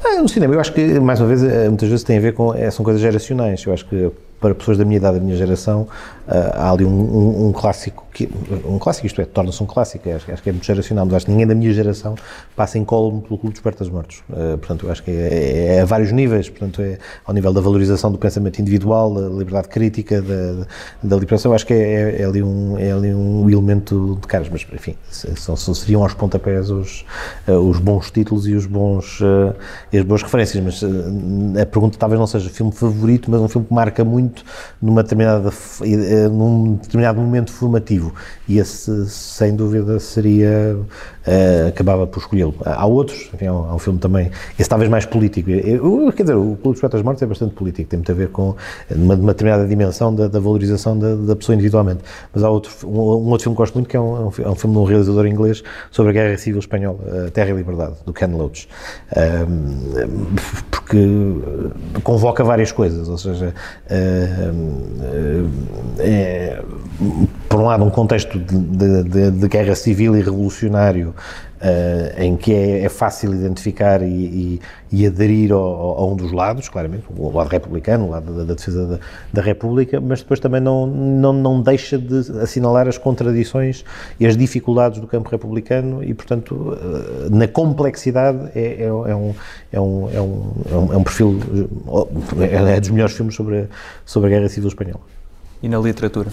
Ah, 0.05 0.21
no 0.21 0.29
cinema, 0.29 0.53
eu 0.53 0.59
acho 0.59 0.71
que, 0.71 0.99
mais 0.99 1.19
uma 1.19 1.27
vez, 1.27 1.41
muitas 1.41 1.89
vezes 1.89 2.03
tem 2.03 2.17
a 2.17 2.21
ver 2.21 2.33
com. 2.33 2.53
são 2.71 2.85
coisas 2.85 3.01
geracionais. 3.01 3.63
Eu 3.65 3.73
acho 3.73 3.85
que 3.85 4.11
para 4.43 4.53
pessoas 4.53 4.77
da 4.77 4.83
minha 4.83 4.97
idade, 4.97 5.19
da 5.19 5.23
minha 5.23 5.37
geração, 5.37 5.87
há 6.27 6.69
ali 6.69 6.83
um, 6.83 6.89
um, 6.89 7.47
um 7.47 7.51
clássico 7.53 8.05
que, 8.13 8.29
um 8.65 8.77
clássico, 8.77 9.07
isto 9.07 9.21
é, 9.21 9.25
torna-se 9.25 9.61
um 9.63 9.65
clássico, 9.65 10.09
acho, 10.09 10.31
acho, 10.31 10.43
que 10.43 10.49
é 10.49 10.51
muito 10.51 10.65
geracional, 10.65 11.05
mas 11.05 11.15
acho 11.15 11.25
que 11.25 11.31
ninguém 11.31 11.47
da 11.47 11.55
minha 11.55 11.73
geração 11.73 12.15
passa 12.55 12.77
em 12.77 12.85
colo 12.85 13.21
pelo 13.21 13.37
Clube 13.37 13.53
dos 13.53 13.61
Poetas 13.61 13.89
Mortos. 13.89 14.21
Uh, 14.29 14.57
portanto, 14.57 14.85
eu 14.85 14.91
acho 14.91 15.03
que 15.03 15.11
é, 15.11 15.13
é, 15.13 15.75
é, 15.75 15.81
a 15.81 15.85
vários 15.85 16.11
níveis, 16.11 16.49
portanto, 16.49 16.81
é 16.81 16.99
ao 17.25 17.33
nível 17.33 17.51
da 17.51 17.61
valorização 17.61 18.11
do 18.11 18.17
pensamento 18.17 18.59
individual, 18.59 19.13
da 19.13 19.29
liberdade 19.29 19.67
crítica, 19.67 20.21
da, 20.21 20.65
da 21.01 21.15
liberação, 21.15 21.53
acho 21.53 21.65
que 21.65 21.73
é, 21.73 22.21
é, 22.21 22.25
ali 22.25 22.43
um, 22.43 22.77
é 22.77 22.91
ali 22.91 23.13
um 23.13 23.49
elemento 23.49 24.17
de 24.21 24.27
caras, 24.27 24.47
mas 24.49 24.65
enfim, 24.73 24.95
são, 25.09 25.55
seriam 25.55 26.03
aos 26.03 26.13
pontapés 26.13 26.69
os, 26.69 27.05
uh, 27.47 27.53
os 27.53 27.79
bons 27.79 28.11
títulos 28.11 28.47
e 28.47 28.53
os 28.53 28.65
bons, 28.65 29.21
uh, 29.21 29.55
as 29.93 30.03
boas 30.03 30.21
referências, 30.21 30.63
mas 30.63 30.83
a 31.59 31.65
pergunta 31.65 31.97
talvez 31.97 32.19
não 32.19 32.27
seja 32.27 32.49
filme 32.49 32.71
favorito, 32.71 33.31
mas 33.31 33.41
um 33.41 33.47
filme 33.47 33.67
que 33.67 33.73
marca 33.73 34.03
muito 34.03 34.32
numa 34.81 35.03
determinada, 35.03 35.51
num 36.31 36.75
determinado 36.75 37.19
momento 37.19 37.51
formativo 37.51 38.13
e 38.47 38.57
esse, 38.57 39.09
sem 39.09 39.55
dúvida, 39.55 39.99
seria. 39.99 40.77
Uh, 41.25 41.69
acabava 41.69 42.05
por 42.05 42.19
escolhê-lo. 42.19 42.53
Há 42.65 42.85
outros, 42.85 43.29
enfim, 43.33 43.47
há, 43.47 43.53
um, 43.53 43.79
filme 43.79 43.97
também, 43.97 44.29
esse 44.59 44.67
talvez 44.67 44.91
mais 44.91 45.05
político. 45.05 45.49
Eu, 45.49 46.11
quer 46.11 46.23
dizer, 46.23 46.35
o 46.35 46.57
Clube 46.61 46.71
dos 46.71 46.81
Poetas 46.81 47.01
Mortos 47.01 47.23
é 47.23 47.25
bastante 47.25 47.53
político, 47.53 47.89
tem 47.89 47.97
muito 47.97 48.11
a 48.11 48.15
ver 48.15 48.27
com 48.27 48.55
uma, 48.91 49.15
uma 49.15 49.31
determinada 49.31 49.65
dimensão 49.65 50.13
da, 50.13 50.27
da 50.27 50.39
valorização 50.39 50.99
da, 50.99 51.15
da, 51.15 51.35
pessoa 51.35 51.53
individualmente. 51.53 52.01
Mas 52.33 52.43
há 52.43 52.49
outro, 52.49 52.71
um, 52.85 52.89
um, 52.89 53.29
outro 53.29 53.43
filme 53.43 53.55
que 53.55 53.61
gosto 53.61 53.73
muito, 53.75 53.87
que 53.87 53.95
é 53.95 54.01
um, 54.01 54.25
é 54.25 54.49
um 54.49 54.55
filme 54.55 54.75
de 54.75 54.81
um 54.81 54.83
realizador 54.83 55.25
inglês 55.25 55.63
sobre 55.91 56.09
a 56.09 56.13
Guerra 56.13 56.37
Civil 56.37 56.59
Espanhola, 56.59 56.99
Terra 57.31 57.51
e 57.51 57.53
Liberdade, 57.53 57.95
do 58.05 58.11
Ken 58.11 58.27
Loach. 58.27 58.67
Um, 59.15 60.35
porque 60.93 62.01
convoca 62.03 62.43
várias 62.43 62.71
coisas, 62.71 63.09
ou 63.09 63.17
seja, 63.17 63.53
é, 63.89 64.51
por 67.49 67.59
um 67.59 67.65
lado, 67.65 67.83
um 67.83 67.89
contexto 67.89 68.37
de, 68.37 69.03
de, 69.03 69.31
de 69.31 69.47
guerra 69.47 69.75
civil 69.75 70.15
e 70.15 70.21
revolucionário 70.21 71.15
Uh, 71.63 72.21
em 72.21 72.35
que 72.35 72.53
é, 72.53 72.83
é, 72.83 72.89
fácil 72.89 73.33
identificar 73.33 74.01
e, 74.01 74.05
e, 74.05 74.61
e 74.91 75.07
aderir 75.07 75.53
a 75.53 76.05
um 76.05 76.13
dos 76.13 76.33
lados, 76.33 76.67
claramente, 76.67 77.05
o 77.15 77.31
lado 77.31 77.47
republicano, 77.47 78.07
o 78.07 78.09
lado 78.09 78.33
da, 78.33 78.43
da 78.43 78.53
defesa 78.53 78.85
da, 78.85 78.99
da, 79.31 79.41
República, 79.41 80.01
mas 80.01 80.19
depois 80.21 80.41
também 80.41 80.59
não, 80.59 80.85
não, 80.85 81.31
não 81.31 81.61
deixa 81.61 81.97
de 81.97 82.17
assinalar 82.41 82.89
as 82.89 82.97
contradições 82.97 83.85
e 84.19 84.25
as 84.25 84.35
dificuldades 84.35 84.99
do 84.99 85.07
campo 85.07 85.29
republicano 85.29 86.03
e, 86.03 86.13
portanto, 86.13 86.53
uh, 86.53 87.33
na 87.33 87.47
complexidade 87.47 88.49
é, 88.53 88.83
é, 88.83 88.83
é, 88.83 88.91
um, 88.91 89.33
é, 89.71 89.79
um, 89.79 90.09
é, 90.11 90.21
um, 90.21 90.93
é 90.93 90.97
um 90.97 91.03
perfil, 91.03 91.39
é, 92.41 92.75
é 92.75 92.79
dos 92.81 92.89
melhores 92.89 93.15
filmes 93.15 93.35
sobre 93.35 93.59
a, 93.59 93.65
sobre 94.05 94.27
a 94.27 94.37
Guerra 94.37 94.49
Civil 94.49 94.67
Espanhola. 94.67 94.99
E 95.61 95.69
na 95.69 95.79
literatura? 95.79 96.29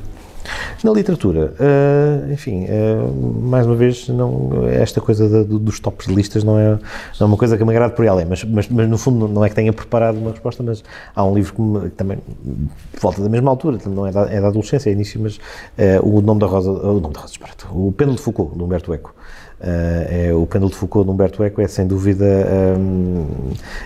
Na 0.82 0.92
literatura, 0.92 1.54
uh, 1.60 2.32
enfim, 2.32 2.64
uh, 2.64 3.42
mais 3.42 3.66
uma 3.66 3.74
vez, 3.74 4.08
não, 4.08 4.66
esta 4.68 5.00
coisa 5.00 5.44
dos 5.44 5.78
tops 5.78 6.06
de 6.06 6.14
listas 6.14 6.42
não 6.42 6.58
é, 6.58 6.70
não 6.70 6.78
é 7.20 7.24
uma 7.24 7.36
coisa 7.36 7.58
que 7.58 7.64
me 7.64 7.70
agrada 7.70 7.92
por 7.92 8.02
aí 8.02 8.08
além, 8.08 8.24
mas, 8.24 8.44
mas, 8.44 8.68
mas, 8.68 8.88
no 8.88 8.96
fundo 8.96 9.28
não 9.28 9.44
é 9.44 9.48
que 9.50 9.54
tenha 9.54 9.72
preparado 9.72 10.16
uma 10.16 10.30
resposta, 10.30 10.62
mas 10.62 10.82
há 11.14 11.24
um 11.24 11.34
livro 11.34 11.54
que, 11.54 11.60
me, 11.60 11.80
que 11.90 11.96
também 11.96 12.18
volta 12.98 13.22
da 13.22 13.28
mesma 13.28 13.50
altura, 13.50 13.78
não 13.86 14.06
é 14.06 14.12
da, 14.12 14.22
é 14.30 14.40
da 14.40 14.48
adolescência, 14.48 14.88
é 14.88 14.92
início, 14.92 15.20
mas 15.20 15.36
uh, 15.36 15.40
o 16.02 16.22
nome 16.22 16.40
da 16.40 16.46
Rosa, 16.46 16.70
o 16.70 16.98
nome 17.00 17.12
da 17.12 17.20
Rosa, 17.20 17.34
o 17.72 17.92
Pêndulo 17.92 18.16
de 18.16 18.22
Foucault, 18.22 18.56
de 18.56 18.62
Humberto 18.62 18.94
Eco. 18.94 19.14
Uh, 19.60 20.30
é, 20.30 20.34
o 20.34 20.46
Pêndulo 20.46 20.70
de 20.70 20.76
Foucault 20.78 21.06
de 21.06 21.12
Humberto 21.12 21.44
Eco 21.44 21.60
é 21.60 21.68
sem 21.68 21.86
dúvida 21.86 22.24
um, 22.78 23.26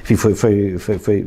enfim, 0.02 0.14
foi, 0.14 0.32
foi, 0.32 0.78
foi, 0.78 0.98
foi, 0.98 1.26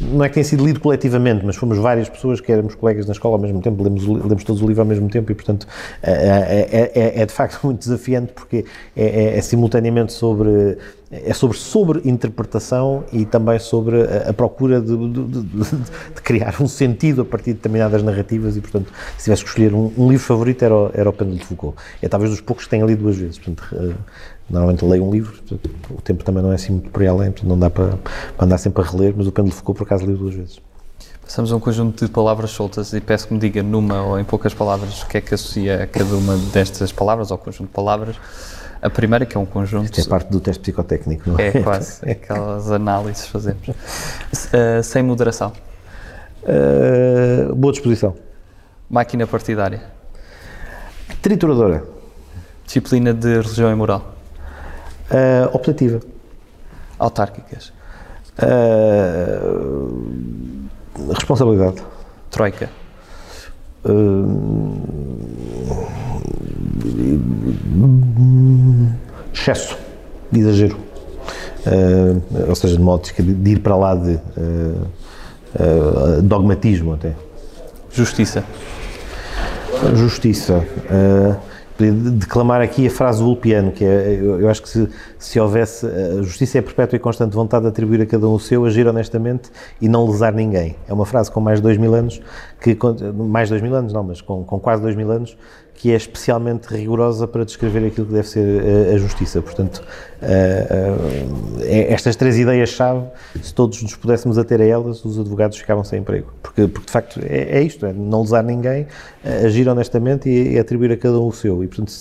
não 0.00 0.24
é 0.24 0.28
que 0.28 0.34
tenha 0.34 0.44
sido 0.44 0.64
lido 0.64 0.78
coletivamente 0.78 1.44
mas 1.44 1.56
fomos 1.56 1.78
várias 1.78 2.08
pessoas 2.08 2.40
que 2.40 2.52
éramos 2.52 2.76
colegas 2.76 3.06
na 3.06 3.12
escola 3.12 3.34
ao 3.34 3.40
mesmo 3.40 3.60
tempo 3.60 3.82
lemos, 3.82 4.06
lemos 4.06 4.44
todos 4.44 4.62
o 4.62 4.68
livro 4.68 4.82
ao 4.82 4.86
mesmo 4.86 5.08
tempo 5.08 5.32
e, 5.32 5.34
portanto, 5.34 5.66
é, 6.00 6.92
é, 6.94 7.22
é 7.22 7.26
de 7.26 7.32
facto 7.32 7.58
muito 7.66 7.80
desafiante 7.80 8.32
porque 8.32 8.64
é, 8.96 9.36
é 9.36 9.40
simultaneamente 9.40 10.12
sobre 10.12 10.78
é 11.10 11.32
sobre 11.32 11.56
sobre-interpretação 11.56 13.04
e 13.12 13.24
também 13.24 13.58
sobre 13.58 14.02
a, 14.02 14.30
a 14.30 14.32
procura 14.32 14.80
de, 14.80 14.94
de, 14.94 15.24
de, 15.24 15.42
de, 15.42 16.22
criar 16.22 16.54
um 16.60 16.68
sentido 16.68 17.22
a 17.22 17.24
partir 17.24 17.50
de 17.50 17.54
determinadas 17.54 18.02
narrativas 18.02 18.56
e, 18.56 18.60
portanto, 18.60 18.92
se 19.16 19.24
tivesse 19.24 19.42
que 19.42 19.48
escolher 19.48 19.74
um, 19.74 19.90
um 19.96 20.08
livro 20.08 20.24
favorito 20.24 20.62
era 20.64 20.74
o, 20.74 20.90
era 20.92 21.08
o 21.08 21.12
Pêndulo 21.12 21.38
de 21.38 21.46
Foucault. 21.46 21.78
É 22.02 22.08
talvez 22.08 22.30
dos 22.30 22.42
poucos 22.42 22.64
que 22.64 22.70
tenha 22.70 22.84
lido 22.84 23.02
duas 23.02 23.16
vezes. 23.16 23.38
Portanto, 23.38 23.66
uh, 23.72 23.94
normalmente 24.50 24.84
leio 24.84 25.04
um 25.04 25.10
livro, 25.10 25.32
portanto, 25.32 25.70
o 25.90 26.02
tempo 26.02 26.24
também 26.24 26.42
não 26.42 26.52
é 26.52 26.56
assim 26.56 26.72
muito 26.72 26.90
por 26.90 27.00
aí 27.00 27.08
além, 27.08 27.30
portanto, 27.30 27.48
não 27.48 27.58
dá 27.58 27.70
para, 27.70 27.98
para 28.36 28.44
andar 28.44 28.58
sempre 28.58 28.82
a 28.82 28.86
reler, 28.86 29.14
mas 29.16 29.26
o 29.26 29.32
Pêndulo 29.32 29.50
de 29.50 29.56
Foucault, 29.56 29.78
por 29.78 29.84
acaso, 29.84 30.04
li 30.04 30.14
duas 30.14 30.34
vezes. 30.34 30.60
Passamos 31.22 31.52
a 31.52 31.56
um 31.56 31.60
conjunto 31.60 32.06
de 32.06 32.10
palavras 32.10 32.50
soltas 32.50 32.92
e 32.92 33.00
peço 33.00 33.28
que 33.28 33.34
me 33.34 33.40
diga 33.40 33.62
numa 33.62 34.02
ou 34.02 34.18
em 34.18 34.24
poucas 34.24 34.54
palavras 34.54 35.02
o 35.02 35.06
que 35.06 35.18
é 35.18 35.20
que 35.20 35.34
associa 35.34 35.82
a 35.82 35.86
cada 35.86 36.16
uma 36.16 36.36
destas 36.52 36.90
palavras 36.90 37.30
ou 37.30 37.36
conjunto 37.36 37.68
de 37.68 37.74
palavras. 37.74 38.16
A 38.80 38.88
primeira, 38.88 39.26
que 39.26 39.36
é 39.36 39.40
um 39.40 39.46
conjunto. 39.46 39.86
Isto 39.86 40.00
é 40.00 40.10
parte 40.10 40.30
do 40.30 40.40
teste 40.40 40.60
psicotécnico, 40.62 41.30
não 41.30 41.38
é? 41.38 41.48
É 41.48 41.62
quase, 41.62 42.08
aquelas 42.08 42.70
análises 42.70 43.26
fazemos. 43.26 43.68
Uh, 43.68 44.82
sem 44.82 45.02
moderação. 45.02 45.52
Uh, 46.42 47.54
boa 47.54 47.72
disposição. 47.72 48.14
Máquina 48.88 49.26
partidária. 49.26 49.82
Trituradora. 51.20 51.84
Disciplina 52.64 53.12
de 53.12 53.28
religião 53.28 53.70
e 53.70 53.74
moral. 53.74 54.14
Uh, 55.10 55.54
optativa. 55.54 56.00
Autárquicas. 56.98 57.72
responsabilidade. 61.14 61.82
Troika. 62.30 62.68
Excesso, 69.32 69.76
de 70.30 70.40
exagero. 70.40 70.76
Uh, 71.66 72.48
ou 72.48 72.54
seja, 72.54 72.76
de 72.76 72.82
modo 72.82 73.02
de 73.18 73.50
ir 73.50 73.58
para 73.58 73.76
lá 73.76 73.94
de 73.94 74.14
uh, 74.14 74.88
dogmatismo 76.22 76.94
até. 76.94 77.12
Justiça. 77.92 78.44
Justiça. 79.94 80.64
declamar 81.78 82.60
aqui 82.60 82.86
a 82.86 82.90
frase 82.90 83.22
do 83.22 83.28
Ulpiano, 83.28 83.70
que 83.70 83.84
é, 83.84 84.18
eu, 84.20 84.40
eu 84.40 84.48
acho 84.48 84.62
que 84.62 84.68
se, 84.68 84.88
se 85.18 85.38
houvesse, 85.38 85.86
a 85.86 86.22
justiça 86.22 86.58
é 86.58 86.62
perpétua 86.62 86.96
e 86.96 86.98
constante 86.98 87.34
vontade 87.34 87.62
de 87.62 87.68
atribuir 87.68 88.00
a 88.02 88.06
cada 88.06 88.26
um 88.28 88.34
o 88.34 88.40
seu, 88.40 88.64
agir 88.64 88.86
honestamente 88.86 89.50
e 89.80 89.88
não 89.88 90.08
lesar 90.08 90.32
ninguém. 90.32 90.76
É 90.88 90.92
uma 90.92 91.06
frase 91.06 91.30
com 91.30 91.40
mais 91.40 91.58
de 91.58 91.62
dois 91.62 91.76
mil 91.76 91.94
anos, 91.94 92.20
que, 92.60 92.76
mais 93.14 93.48
de 93.48 93.54
dois 93.54 93.62
mil 93.62 93.74
anos 93.74 93.92
não, 93.92 94.02
mas 94.02 94.20
com, 94.20 94.42
com 94.44 94.58
quase 94.58 94.82
dois 94.82 94.96
mil 94.96 95.10
anos, 95.10 95.36
que 95.78 95.92
é 95.92 95.96
especialmente 95.96 96.66
rigorosa 96.66 97.28
para 97.28 97.44
descrever 97.44 97.86
aquilo 97.86 98.08
que 98.08 98.12
deve 98.12 98.26
ser 98.26 98.62
a, 98.90 98.94
a 98.94 98.98
justiça. 98.98 99.40
Portanto, 99.40 99.80
uh, 100.20 100.24
uh, 100.26 101.62
estas 101.62 102.16
três 102.16 102.36
ideias-chave, 102.36 103.04
se 103.40 103.54
todos 103.54 103.80
nos 103.80 103.94
pudéssemos 103.94 104.36
ater 104.38 104.60
a 104.60 104.64
elas, 104.64 105.04
os 105.04 105.20
advogados 105.20 105.56
ficavam 105.56 105.84
sem 105.84 106.00
emprego. 106.00 106.32
Porque, 106.42 106.66
porque 106.66 106.86
de 106.86 106.92
facto, 106.92 107.20
é, 107.22 107.58
é 107.58 107.62
isto, 107.62 107.86
é 107.86 107.92
não 107.92 108.22
lesar 108.22 108.42
ninguém, 108.42 108.88
agir 109.44 109.68
honestamente 109.68 110.28
e, 110.28 110.54
e, 110.54 110.58
atribuir 110.58 110.90
a 110.90 110.96
cada 110.96 111.20
um 111.20 111.28
o 111.28 111.32
seu. 111.32 111.62
E, 111.62 111.68
portanto, 111.68 111.92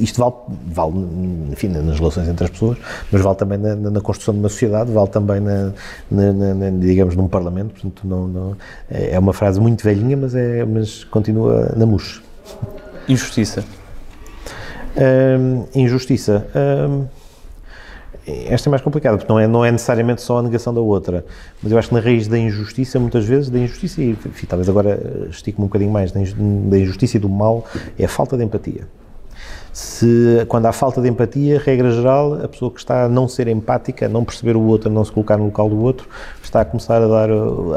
isto 0.00 0.18
vale, 0.18 0.34
vale, 0.66 1.06
enfim, 1.52 1.68
nas 1.68 2.00
relações 2.00 2.28
entre 2.28 2.44
as 2.44 2.50
pessoas, 2.50 2.78
mas 3.12 3.22
vale 3.22 3.36
também 3.36 3.58
na, 3.58 3.76
na 3.76 4.00
construção 4.00 4.34
de 4.34 4.40
uma 4.40 4.48
sociedade, 4.48 4.90
vale 4.90 5.08
também, 5.08 5.38
na, 5.38 5.72
na, 6.10 6.32
na 6.32 6.70
digamos, 6.70 7.14
num 7.14 7.28
parlamento. 7.28 7.74
Portanto, 7.74 8.00
não, 8.04 8.26
não, 8.26 8.56
é 8.90 9.16
uma 9.16 9.32
frase 9.32 9.60
muito 9.60 9.84
velhinha, 9.84 10.16
mas, 10.16 10.34
é, 10.34 10.64
mas 10.64 11.04
continua 11.04 11.72
na 11.76 11.86
mousse. 11.86 12.20
Injustiça. 13.10 13.64
Um, 14.96 15.66
injustiça. 15.74 16.46
Um, 16.54 17.06
esta 18.46 18.68
é 18.68 18.70
mais 18.70 18.82
complicada, 18.82 19.16
porque 19.18 19.32
não 19.32 19.40
é, 19.40 19.48
não 19.48 19.64
é 19.64 19.72
necessariamente 19.72 20.22
só 20.22 20.38
a 20.38 20.42
negação 20.42 20.72
da 20.72 20.80
outra, 20.80 21.24
mas 21.60 21.72
eu 21.72 21.78
acho 21.78 21.88
que 21.88 21.94
na 21.94 22.00
raiz 22.00 22.28
da 22.28 22.38
injustiça, 22.38 23.00
muitas 23.00 23.24
vezes, 23.24 23.50
da 23.50 23.58
injustiça, 23.58 24.00
e 24.00 24.10
enfim, 24.10 24.46
talvez 24.46 24.68
agora 24.68 25.26
estico-me 25.28 25.64
um 25.64 25.66
bocadinho 25.66 25.90
mais, 25.90 26.12
da 26.12 26.78
injustiça 26.78 27.16
e 27.16 27.20
do 27.20 27.28
mal, 27.28 27.64
é 27.98 28.04
a 28.04 28.08
falta 28.08 28.36
de 28.36 28.44
empatia. 28.44 28.86
Se, 29.72 30.44
quando 30.46 30.66
há 30.66 30.72
falta 30.72 31.00
de 31.00 31.08
empatia, 31.08 31.58
regra 31.58 31.90
geral, 31.90 32.34
a 32.34 32.46
pessoa 32.46 32.70
que 32.70 32.78
está 32.78 33.06
a 33.06 33.08
não 33.08 33.26
ser 33.26 33.48
empática, 33.48 34.06
a 34.06 34.08
não 34.08 34.24
perceber 34.24 34.54
o 34.54 34.62
outro, 34.62 34.88
a 34.88 34.92
não 34.92 35.04
se 35.04 35.10
colocar 35.10 35.36
no 35.36 35.46
local 35.46 35.68
do 35.68 35.82
outro, 35.82 36.08
está 36.44 36.60
a 36.60 36.64
começar 36.64 37.02
a 37.02 37.08
dar, 37.08 37.28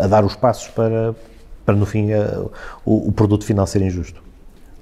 a 0.03 0.05
dar 0.05 0.23
os 0.23 0.35
passos 0.35 0.67
para, 0.67 1.15
para 1.65 1.75
no 1.75 1.87
fim, 1.87 2.13
a, 2.13 2.43
o, 2.85 3.07
o 3.07 3.11
produto 3.11 3.43
final 3.43 3.65
ser 3.65 3.81
injusto. 3.81 4.22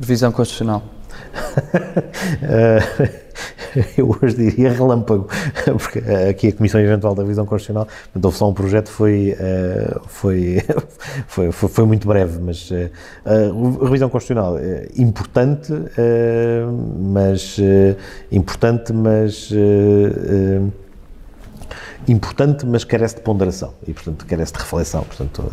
Revisão 0.02 0.32
Constitucional. 0.32 0.84
eu 3.98 4.18
hoje 4.22 4.36
diria 4.36 4.72
relâmpago, 4.72 5.28
porque 5.78 6.00
aqui 6.30 6.50
a 6.50 6.54
Comissão 6.54 6.82
Eventual 6.82 7.16
da 7.16 7.22
Revisão 7.22 7.46
Constitucional, 7.46 7.88
houve 8.22 8.38
só 8.38 8.50
um 8.50 8.54
projeto, 8.54 8.90
foi, 8.90 9.36
eh, 9.40 9.98
foi, 10.08 10.62
foi, 11.28 11.52
foi, 11.52 11.86
muito 11.86 12.08
breve, 12.08 12.40
mas 12.40 12.70
eh, 12.72 12.90
a 13.26 13.86
revisão 13.86 14.10
constitucional 14.10 14.58
é 14.58 14.88
importante, 14.98 15.72
eh, 15.98 16.66
mas 17.00 17.58
importante, 18.32 18.94
mas 18.94 19.52
importante, 22.08 22.66
mas 22.66 22.84
carece 22.84 23.16
de 23.16 23.22
ponderação 23.22 23.74
e, 23.88 23.94
portanto, 23.94 24.26
carece 24.26 24.54
de 24.54 24.60
reflexão. 24.60 25.04
Portanto, 25.04 25.44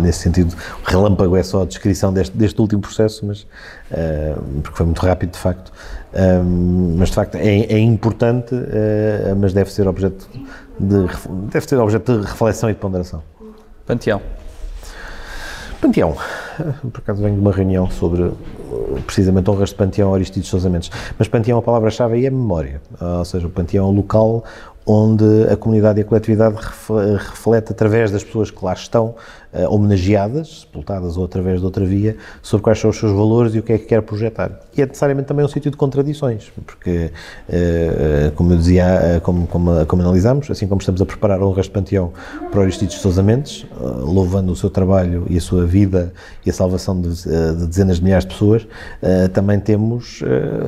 nesse 0.00 0.20
sentido, 0.20 0.54
o 0.84 0.90
relâmpago 0.90 1.36
é 1.36 1.42
só 1.42 1.62
a 1.62 1.66
descrição 1.66 2.12
deste, 2.12 2.36
deste 2.36 2.60
último 2.60 2.82
processo, 2.82 3.26
mas, 3.26 3.42
uh, 3.42 4.40
porque 4.62 4.76
foi 4.76 4.86
muito 4.86 5.04
rápido, 5.04 5.32
de 5.32 5.38
facto. 5.38 5.72
Um, 6.14 6.94
eh, 6.94 6.96
mas, 6.98 7.08
de 7.08 7.14
facto, 7.14 7.34
é, 7.34 7.60
é 7.60 7.78
importante, 7.78 8.54
uh, 8.54 9.36
mas 9.38 9.52
deve 9.52 9.70
ser 9.72 9.86
objeto 9.88 10.28
de, 10.78 11.06
deve 11.50 11.68
ser 11.68 11.76
objeto 11.76 12.20
de 12.20 12.26
reflexão 12.26 12.70
e 12.70 12.72
de 12.72 12.78
ponderação. 12.78 13.22
Panteão. 13.86 14.20
Panteão. 15.80 16.16
Por 16.92 17.00
acaso 17.00 17.22
venho 17.22 17.34
de 17.34 17.40
uma 17.40 17.52
reunião 17.52 17.90
sobre 17.90 18.32
precisamente 19.06 19.48
honras 19.50 19.70
de 19.70 19.74
Panteão 19.74 20.14
Aristides 20.14 20.48
Sousa 20.48 20.68
Mendes. 20.68 20.90
Mas 21.18 21.28
Panteão, 21.28 21.58
a 21.58 21.62
palavra-chave 21.62 22.16
aí 22.16 22.26
é 22.26 22.30
memória. 22.30 22.80
Ou 23.00 23.24
seja, 23.24 23.46
o 23.46 23.50
Panteão 23.50 23.86
é 23.86 23.88
um 23.88 23.94
local 23.94 24.44
onde 24.86 25.24
a 25.50 25.56
comunidade 25.56 25.98
e 25.98 26.02
a 26.02 26.04
coletividade 26.04 26.54
reflete 27.18 27.72
através 27.72 28.12
das 28.12 28.22
pessoas 28.22 28.52
que 28.52 28.64
lá 28.64 28.72
estão 28.72 29.16
uh, 29.52 29.74
homenageadas, 29.74 30.60
sepultadas 30.60 31.16
ou 31.16 31.24
através 31.24 31.58
de 31.58 31.66
outra 31.66 31.84
via, 31.84 32.16
sobre 32.40 32.62
quais 32.62 32.78
são 32.78 32.90
os 32.90 32.96
seus 32.96 33.10
valores 33.10 33.52
e 33.56 33.58
o 33.58 33.64
que 33.64 33.72
é 33.72 33.78
que 33.78 33.86
quer 33.86 34.00
projetar. 34.02 34.52
E 34.76 34.82
é 34.82 34.86
necessariamente 34.86 35.26
também 35.26 35.44
um 35.44 35.48
sítio 35.48 35.72
de 35.72 35.76
contradições, 35.76 36.52
porque, 36.64 37.10
uh, 37.48 38.30
como 38.36 38.52
eu 38.52 38.58
dizia, 38.58 39.20
como, 39.24 39.48
como, 39.48 39.84
como 39.86 40.02
analisamos, 40.02 40.48
assim 40.52 40.68
como 40.68 40.80
estamos 40.80 41.02
a 41.02 41.06
preparar 41.06 41.42
o 41.42 41.50
resto 41.50 41.72
panteão 41.72 42.12
para 42.52 42.60
Aristides 42.62 42.98
Sousa 42.98 43.24
Mendes, 43.24 43.66
louvando 43.80 44.52
o 44.52 44.56
seu 44.56 44.70
trabalho 44.70 45.26
e 45.28 45.36
a 45.36 45.40
sua 45.40 45.66
vida 45.66 46.12
e 46.44 46.50
a 46.50 46.52
salvação 46.52 47.00
de, 47.00 47.24
de 47.24 47.66
dezenas 47.66 47.96
de 47.96 48.04
milhares 48.04 48.24
de 48.24 48.32
pessoas, 48.32 48.66
também 49.32 49.58
temos 49.58 50.22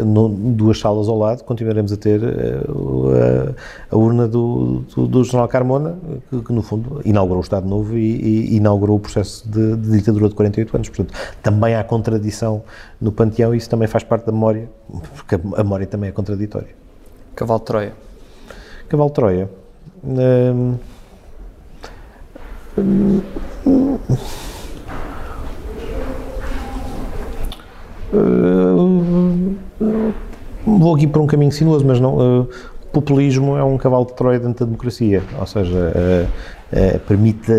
no, 0.05 0.29
duas 0.29 0.81
salas 0.81 1.09
ao 1.09 1.17
lado, 1.17 1.45
continuaremos 1.45 1.93
a 1.93 1.97
ter 1.97 2.21
a, 2.25 3.95
a 3.95 3.97
urna 4.09 4.27
do, 4.27 4.85
do, 4.95 5.07
do 5.07 5.25
Jornal 5.25 5.49
Carmona, 5.49 5.99
que, 6.31 6.43
que, 6.43 6.53
no 6.53 6.63
fundo 6.63 7.01
inaugurou 7.05 7.39
o 7.39 7.43
Estado 7.43 7.69
Novo 7.69 7.97
e, 7.97 8.53
e 8.53 8.57
inaugurou 8.57 8.97
o 8.97 9.01
processo 9.01 9.49
de, 9.49 9.77
de, 9.77 9.99
ditadura 9.99 10.29
de 10.29 10.35
48 10.35 10.77
anos. 10.77 10.89
Portanto, 10.89 11.15
também 11.43 11.75
há 11.75 11.85
contradição 11.85 12.63
no 13.01 13.13
panteão 13.13 13.55
e 13.55 13.59
isso 13.59 13.69
também 13.69 13.87
faz 13.87 14.05
parte 14.05 14.27
da 14.27 14.33
memória, 14.33 14.69
porque 15.15 15.35
a, 15.35 15.63
memória 15.63 15.87
também 15.87 16.09
é 16.09 16.13
contraditória. 16.13 16.69
Cavalo 17.35 17.61
de 17.61 17.67
Troia. 17.67 17.93
Cavalo 18.89 19.11
de 19.11 19.15
Troia. 19.15 19.51
Hum, 20.05 20.77
hum, 22.79 23.21
hum, 23.67 23.99
vou 30.79 30.95
aqui 30.95 31.07
por 31.07 31.21
um 31.21 31.27
caminho 31.27 31.53
sinuoso, 31.53 31.85
mas 31.87 32.01
não. 32.01 32.49
Populismo 32.99 33.57
é 33.57 33.63
um 33.63 33.79
cavalo 33.79 34.05
de 34.07 34.15
Troia 34.15 34.41
dentro 34.41 34.65
da 34.65 34.65
democracia, 34.65 35.23
ou 35.39 35.47
seja, 35.47 35.77
uh, 35.79 36.97
uh, 36.97 36.99
permite, 37.07 37.53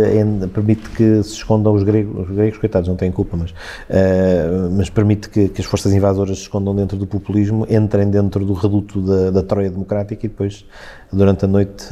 permite 0.53 0.89
que 0.89 1.23
se 1.23 1.35
escondam 1.35 1.73
os 1.73 1.81
gregos, 1.81 2.27
os 2.27 2.35
gregos, 2.35 2.57
coitados, 2.59 2.89
não 2.89 2.97
têm 2.97 3.09
culpa, 3.09 3.37
mas, 3.37 3.51
uh, 3.51 4.69
mas 4.75 4.89
permite 4.89 5.29
que, 5.29 5.47
que, 5.47 5.61
as 5.61 5.65
forças 5.65 5.93
invasoras 5.93 6.39
se 6.39 6.43
escondam 6.43 6.75
dentro 6.75 6.97
do 6.97 7.07
populismo, 7.07 7.65
entrem 7.69 8.09
dentro 8.09 8.45
do 8.45 8.51
reduto 8.51 8.99
da, 8.99 9.31
da 9.31 9.41
Troia 9.41 9.69
democrática 9.69 10.25
e 10.25 10.27
depois, 10.27 10.65
durante 11.09 11.45
a 11.45 11.47
noite, 11.47 11.85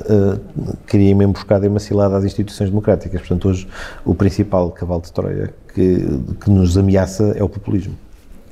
criem 0.86 1.14
uma 1.14 1.24
emboscada 1.24 1.66
e 1.66 1.70
uma 1.70 1.80
cilada 1.80 2.18
às 2.18 2.26
instituições 2.26 2.70
democráticas. 2.70 3.22
Portanto, 3.22 3.48
hoje, 3.48 3.66
o 4.04 4.14
principal 4.14 4.72
cavalo 4.72 5.04
de 5.04 5.14
Troia 5.14 5.54
que, 5.74 6.06
que 6.44 6.50
nos 6.50 6.78
ameaça 6.78 7.34
é 7.38 7.42
o 7.42 7.48
populismo. 7.48 7.96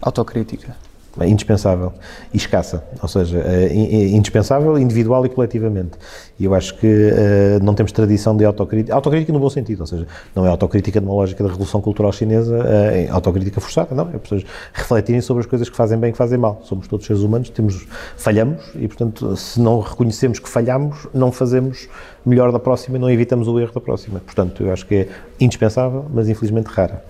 Autocrítica. 0.02 0.74
É 1.20 1.28
indispensável 1.28 1.94
e 2.34 2.38
escassa, 2.38 2.84
ou 3.02 3.08
seja, 3.08 3.40
é 3.40 3.74
indispensável 3.74 4.78
individual 4.78 5.26
e 5.26 5.30
coletivamente. 5.30 5.92
E 6.38 6.46
eu 6.46 6.54
acho 6.54 6.76
que 6.78 6.88
uh, 6.88 7.64
não 7.64 7.74
temos 7.74 7.92
tradição 7.92 8.36
de 8.36 8.44
autocrítica, 8.44 8.94
autocrítica 8.94 9.32
no 9.32 9.40
bom 9.40 9.50
sentido, 9.50 9.82
ou 9.82 9.88
seja, 9.88 10.06
não 10.36 10.46
é 10.46 10.50
autocrítica 10.50 11.00
numa 11.00 11.14
lógica 11.14 11.44
da 11.44 11.50
revolução 11.50 11.80
cultural 11.82 12.12
chinesa, 12.12 12.58
é 12.92 13.10
autocrítica 13.10 13.62
forçada, 13.62 13.96
não, 13.96 14.10
é 14.14 14.18
pessoas 14.18 14.44
refletirem 14.74 15.22
sobre 15.22 15.42
as 15.42 15.48
coisas 15.48 15.70
que 15.70 15.76
fazem 15.76 15.98
bem 15.98 16.10
e 16.10 16.12
que 16.12 16.18
fazem 16.18 16.38
mal. 16.38 16.62
Somos 16.64 16.88
todos 16.88 17.06
seres 17.06 17.22
humanos, 17.22 17.50
temos, 17.50 17.88
falhamos 18.18 18.64
e, 18.76 18.88
portanto, 18.88 19.36
se 19.38 19.60
não 19.60 19.80
reconhecemos 19.80 20.40
que 20.40 20.50
falhamos, 20.50 21.08
não 21.14 21.32
fazemos 21.32 21.88
melhor 22.26 22.52
da 22.52 22.60
próxima 22.60 22.98
e 22.98 23.00
não 23.00 23.10
evitamos 23.10 23.48
o 23.48 23.60
erro 23.60 23.74
da 23.74 23.82
próxima. 23.82 24.20
Portanto, 24.20 24.64
eu 24.64 24.74
acho 24.74 24.86
que 24.86 24.96
é 24.96 25.08
indispensável, 25.40 26.06
mas 26.14 26.28
infelizmente 26.28 26.68
rara. 26.68 27.04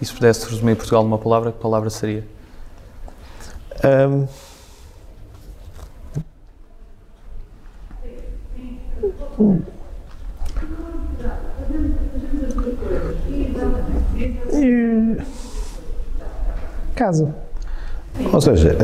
E 0.00 0.06
se 0.06 0.14
pudesse 0.14 0.48
resumir 0.48 0.76
Portugal 0.76 1.02
numa 1.02 1.18
palavra, 1.18 1.52
que 1.52 1.58
palavra 1.58 1.90
seria? 1.90 2.24
Um, 3.82 4.26
casa. 16.94 17.34
Ou 18.30 18.40
seja, 18.40 18.76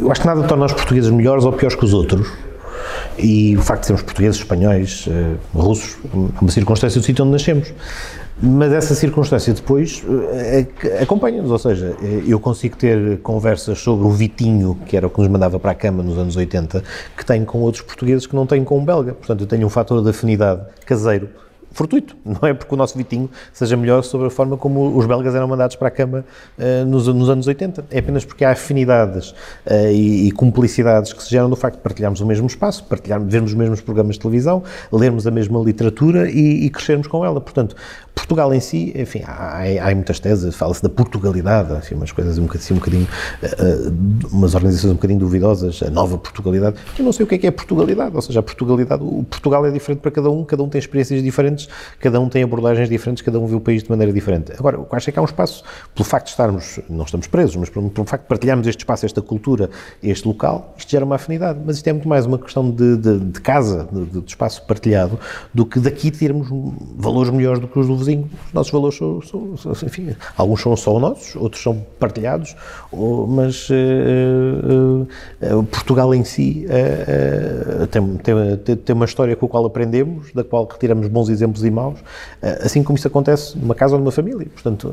eu 0.00 0.10
acho 0.10 0.20
que 0.20 0.26
nada 0.26 0.42
torna 0.42 0.66
os 0.66 0.72
portugueses 0.72 1.10
melhores 1.10 1.44
ou 1.44 1.52
piores 1.52 1.76
que 1.76 1.84
os 1.84 1.94
outros. 1.94 2.28
E 3.16 3.56
o 3.56 3.62
facto 3.62 3.82
de 3.82 3.86
sermos 3.86 4.02
portugueses, 4.02 4.40
espanhóis, 4.40 5.06
eh, 5.08 5.34
russos, 5.54 5.98
é 6.04 6.40
uma 6.40 6.50
circunstância 6.50 7.00
do 7.00 7.04
sítio 7.04 7.24
onde 7.24 7.32
nascemos. 7.32 7.72
Mas 8.42 8.72
essa 8.72 8.94
circunstância 8.94 9.52
depois 9.52 10.02
eh, 10.32 10.66
acompanha-nos, 11.02 11.50
ou 11.50 11.58
seja, 11.58 11.94
eh, 12.02 12.22
eu 12.26 12.40
consigo 12.40 12.74
ter 12.74 13.18
conversas 13.18 13.78
sobre 13.78 14.06
o 14.06 14.10
Vitinho, 14.10 14.78
que 14.86 14.96
era 14.96 15.06
o 15.06 15.10
que 15.10 15.18
nos 15.18 15.28
mandava 15.28 15.60
para 15.60 15.72
a 15.72 15.74
cama 15.74 16.02
nos 16.02 16.16
anos 16.16 16.36
80, 16.36 16.82
que 17.14 17.24
tenho 17.24 17.44
com 17.44 17.58
outros 17.58 17.82
portugueses 17.82 18.26
que 18.26 18.34
não 18.34 18.46
tenho 18.46 18.64
com 18.64 18.78
um 18.78 18.84
belga. 18.84 19.12
Portanto, 19.12 19.42
eu 19.42 19.46
tenho 19.46 19.66
um 19.66 19.70
fator 19.70 20.02
de 20.02 20.08
afinidade 20.08 20.62
caseiro 20.86 21.28
fortuito, 21.72 22.16
não 22.24 22.48
é 22.48 22.54
porque 22.54 22.74
o 22.74 22.76
nosso 22.76 22.96
Vitinho 22.96 23.30
seja 23.52 23.76
melhor 23.76 24.02
sobre 24.02 24.26
a 24.26 24.30
forma 24.30 24.56
como 24.56 24.96
os 24.96 25.06
belgas 25.06 25.34
eram 25.34 25.48
mandados 25.48 25.76
para 25.76 25.88
a 25.88 25.90
cama 25.90 26.24
uh, 26.58 26.84
nos, 26.86 27.06
nos, 27.08 27.28
anos 27.28 27.46
80. 27.46 27.84
É 27.90 27.98
apenas 27.98 28.24
porque 28.24 28.44
há 28.44 28.52
afinidades 28.52 29.30
uh, 29.30 29.90
e, 29.90 30.28
e, 30.28 30.32
cumplicidades 30.32 31.12
que 31.12 31.22
se 31.22 31.30
geram 31.30 31.48
do 31.48 31.56
facto 31.56 31.76
de 31.76 31.82
partilharmos 31.82 32.20
o 32.20 32.26
mesmo 32.26 32.46
espaço, 32.46 32.84
partilharmos, 32.84 33.30
vermos 33.30 33.52
os 33.52 33.56
mesmos 33.56 33.80
programas 33.80 34.16
de 34.16 34.20
televisão, 34.20 34.62
lermos 34.92 35.26
a 35.26 35.30
mesma 35.30 35.60
literatura 35.60 36.30
e, 36.30 36.66
e 36.66 36.70
crescermos 36.70 37.06
com 37.06 37.24
ela. 37.24 37.40
Portanto, 37.40 37.76
Portugal 38.20 38.52
em 38.54 38.60
si, 38.60 38.92
enfim, 38.96 39.22
há, 39.26 39.62
há 39.82 39.94
muitas 39.94 40.20
teses, 40.20 40.54
fala-se 40.54 40.82
da 40.82 40.88
Portugalidade, 40.88 41.72
enfim, 41.74 41.94
umas 41.94 42.12
coisas 42.12 42.38
um 42.38 42.44
bocadinho, 42.44 42.72
um 42.72 42.78
bocadinho 42.78 43.08
uh, 43.42 44.26
umas 44.32 44.54
organizações 44.54 44.90
um 44.92 44.94
bocadinho 44.94 45.20
duvidosas, 45.20 45.82
a 45.82 45.90
nova 45.90 46.18
Portugalidade. 46.18 46.76
Eu 46.98 47.04
não 47.04 47.12
sei 47.12 47.24
o 47.24 47.26
que 47.26 47.34
é 47.34 47.38
que 47.38 47.46
é 47.46 47.50
Portugalidade, 47.50 48.14
ou 48.14 48.22
seja, 48.22 48.40
a 48.40 48.42
Portugalidade, 48.42 49.02
o 49.02 49.24
Portugal 49.24 49.64
é 49.66 49.70
diferente 49.70 50.00
para 50.00 50.10
cada 50.10 50.30
um, 50.30 50.44
cada 50.44 50.62
um 50.62 50.68
tem 50.68 50.78
experiências 50.78 51.22
diferentes, 51.22 51.68
cada 51.98 52.20
um 52.20 52.28
tem 52.28 52.42
abordagens 52.42 52.88
diferentes, 52.88 53.22
cada 53.22 53.38
um 53.38 53.46
vê 53.46 53.54
o 53.54 53.60
país 53.60 53.82
de 53.82 53.90
maneira 53.90 54.12
diferente. 54.12 54.52
Agora, 54.58 54.78
que 54.90 54.96
acho 54.96 55.10
é 55.10 55.12
que 55.12 55.18
há 55.18 55.22
um 55.22 55.26
espaço, 55.26 55.62
pelo 55.94 56.04
facto 56.04 56.26
de 56.26 56.30
estarmos, 56.32 56.80
não 56.88 57.04
estamos 57.04 57.26
presos, 57.26 57.56
mas 57.56 57.70
pelo, 57.70 57.88
pelo 57.90 58.06
facto 58.06 58.24
de 58.24 58.28
partilharmos 58.28 58.66
este 58.66 58.80
espaço, 58.80 59.06
esta 59.06 59.22
cultura, 59.22 59.70
este 60.02 60.26
local, 60.26 60.74
isto 60.76 60.90
gera 60.90 61.04
uma 61.04 61.14
afinidade. 61.14 61.60
Mas 61.64 61.76
isto 61.76 61.86
é 61.86 61.92
muito 61.92 62.08
mais 62.08 62.26
uma 62.26 62.38
questão 62.38 62.70
de, 62.70 62.96
de, 62.96 63.18
de 63.18 63.40
casa, 63.40 63.88
de, 63.90 64.20
de, 64.20 64.26
espaço 64.26 64.62
partilhado, 64.66 65.18
do 65.54 65.64
que 65.64 65.78
daqui 65.78 66.10
termos 66.10 66.48
valores 66.96 67.30
melhores 67.30 67.60
do 67.60 67.68
que 67.68 67.78
os 67.78 67.86
do 67.86 67.96
vizinho. 67.96 68.09
Os 68.18 68.52
nossos 68.52 68.72
valores 68.72 68.96
são, 68.96 69.22
são, 69.22 69.56
são 69.56 69.72
enfim, 69.86 70.14
alguns 70.36 70.60
são 70.60 70.76
só 70.76 70.98
nossos, 70.98 71.36
outros 71.36 71.62
são 71.62 71.84
partilhados, 71.98 72.54
mas 73.28 73.68
uh, 73.70 75.06
uh, 75.56 75.62
Portugal 75.64 76.14
em 76.14 76.24
si 76.24 76.66
uh, 76.66 77.86
tem, 77.86 78.16
tem, 78.16 78.76
tem 78.76 78.96
uma 78.96 79.04
história 79.04 79.34
com 79.36 79.46
a 79.46 79.48
qual 79.48 79.64
aprendemos, 79.66 80.32
da 80.32 80.44
qual 80.44 80.66
retiramos 80.70 81.08
bons 81.08 81.28
exemplos 81.28 81.64
e 81.64 81.70
maus, 81.70 81.98
assim 82.62 82.82
como 82.82 82.96
isso 82.96 83.08
acontece 83.08 83.58
numa 83.58 83.74
casa 83.74 83.94
ou 83.94 84.00
numa 84.00 84.12
família. 84.12 84.46
Portanto, 84.52 84.90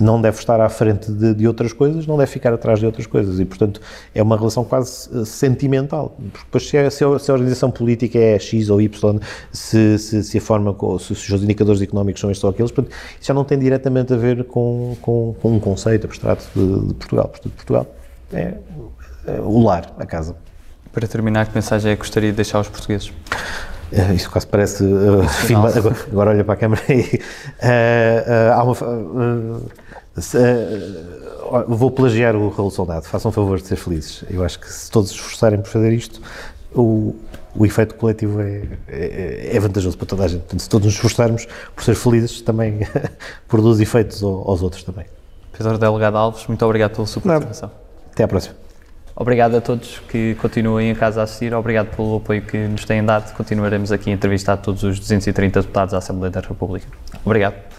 não 0.00 0.20
deve 0.20 0.38
estar 0.38 0.60
à 0.60 0.68
frente 0.68 1.10
de, 1.10 1.34
de 1.34 1.46
outras 1.46 1.72
coisas, 1.72 2.06
não 2.06 2.16
deve 2.16 2.30
ficar 2.30 2.52
atrás 2.52 2.78
de 2.78 2.86
outras 2.86 3.06
coisas 3.06 3.40
e, 3.40 3.44
portanto, 3.44 3.80
é 4.14 4.22
uma 4.22 4.36
relação 4.36 4.64
quase 4.64 5.26
sentimental. 5.26 6.16
Depois, 6.18 6.68
se 6.68 6.76
a, 6.78 6.90
se 6.90 7.04
a 7.04 7.08
organização 7.08 7.70
política 7.70 8.18
é 8.18 8.38
X 8.38 8.70
ou 8.70 8.80
Y, 8.80 9.20
se, 9.52 9.98
se, 9.98 10.22
se 10.22 10.38
a 10.38 10.40
forma, 10.40 10.76
se, 10.98 11.14
se 11.14 11.26
os 11.26 11.32
indicadores 11.52 11.80
económicos 11.82 12.20
são 12.20 12.30
estes 12.30 12.42
ou 12.42 12.50
aqueles, 12.50 12.72
portanto, 12.72 12.94
isso 13.18 13.28
já 13.28 13.34
não 13.34 13.44
tem 13.44 13.58
diretamente 13.58 14.12
a 14.12 14.16
ver 14.16 14.44
com, 14.44 14.96
com, 15.00 15.34
com 15.40 15.52
um 15.52 15.60
conceito 15.60 16.06
abstrato 16.06 16.44
de, 16.54 16.88
de 16.88 16.94
Portugal. 16.94 17.28
Portanto, 17.28 17.52
Portugal 17.52 17.86
é, 18.32 18.54
é 19.26 19.40
o 19.40 19.62
lar, 19.62 19.94
a 19.98 20.06
casa. 20.06 20.34
Para 20.92 21.06
terminar, 21.06 21.46
que 21.46 21.54
mensagem 21.54 21.92
é 21.92 21.94
que 21.94 22.00
gostaria 22.00 22.30
de 22.30 22.36
deixar 22.36 22.58
aos 22.58 22.68
portugueses? 22.68 23.08
Uh, 23.08 24.12
isso 24.14 24.30
quase 24.30 24.46
parece 24.46 24.84
uh, 24.84 25.28
filma, 25.28 25.68
agora, 25.68 25.96
agora, 26.10 26.30
olha 26.30 26.44
para 26.44 26.54
a 26.54 26.56
câmera 26.56 26.82
e 26.88 27.20
uh, 27.62 28.52
há 28.54 28.64
uma, 28.64 28.74
vou 31.68 31.90
plagiar 31.90 32.34
o 32.34 32.48
Raul 32.48 32.70
Soldado, 32.70 33.04
façam 33.04 33.28
um 33.30 33.32
favor 33.32 33.60
de 33.60 33.66
ser 33.66 33.76
felizes. 33.76 34.24
Eu 34.30 34.42
acho 34.42 34.58
que 34.58 34.72
se 34.72 34.90
todos 34.90 35.10
se 35.10 35.16
esforçarem 35.16 35.60
por 35.60 35.68
fazer 35.68 35.92
isto, 35.92 36.22
o, 36.74 37.14
o 37.54 37.66
efeito 37.66 37.94
coletivo 37.94 38.40
é, 38.40 38.62
é, 38.88 39.56
é, 39.56 39.60
vantajoso 39.60 39.96
para 39.96 40.06
toda 40.06 40.24
a 40.24 40.28
gente. 40.28 40.40
Portanto, 40.40 40.60
se 40.60 40.68
todos 40.68 40.86
nos 40.86 40.94
esforçarmos 40.94 41.46
por 41.74 41.84
ser 41.84 41.94
felizes, 41.94 42.40
também 42.40 42.80
produz 43.46 43.80
efeitos 43.80 44.22
aos 44.22 44.62
outros 44.62 44.82
também. 44.82 45.04
Pedro 45.56 45.78
Delegado 45.78 46.16
Alves, 46.16 46.46
muito 46.46 46.64
obrigado 46.64 46.94
pela 46.94 47.06
sua 47.06 47.20
participação. 47.20 47.70
Até 48.10 48.24
à 48.24 48.28
próxima. 48.28 48.56
Obrigado 49.14 49.56
a 49.56 49.60
todos 49.60 50.00
que 50.08 50.34
continuem 50.40 50.90
em 50.90 50.94
casa 50.94 51.20
a 51.20 51.24
assistir, 51.24 51.52
obrigado 51.52 51.94
pelo 51.94 52.16
apoio 52.16 52.40
que 52.42 52.56
nos 52.56 52.84
têm 52.86 53.04
dado. 53.04 53.32
Continuaremos 53.34 53.92
aqui 53.92 54.10
a 54.10 54.14
entrevistar 54.14 54.56
todos 54.56 54.82
os 54.82 54.98
230 54.98 55.60
deputados 55.60 55.92
da 55.92 55.98
Assembleia 55.98 56.30
da 56.30 56.40
República. 56.40 56.86
Obrigado. 57.24 57.71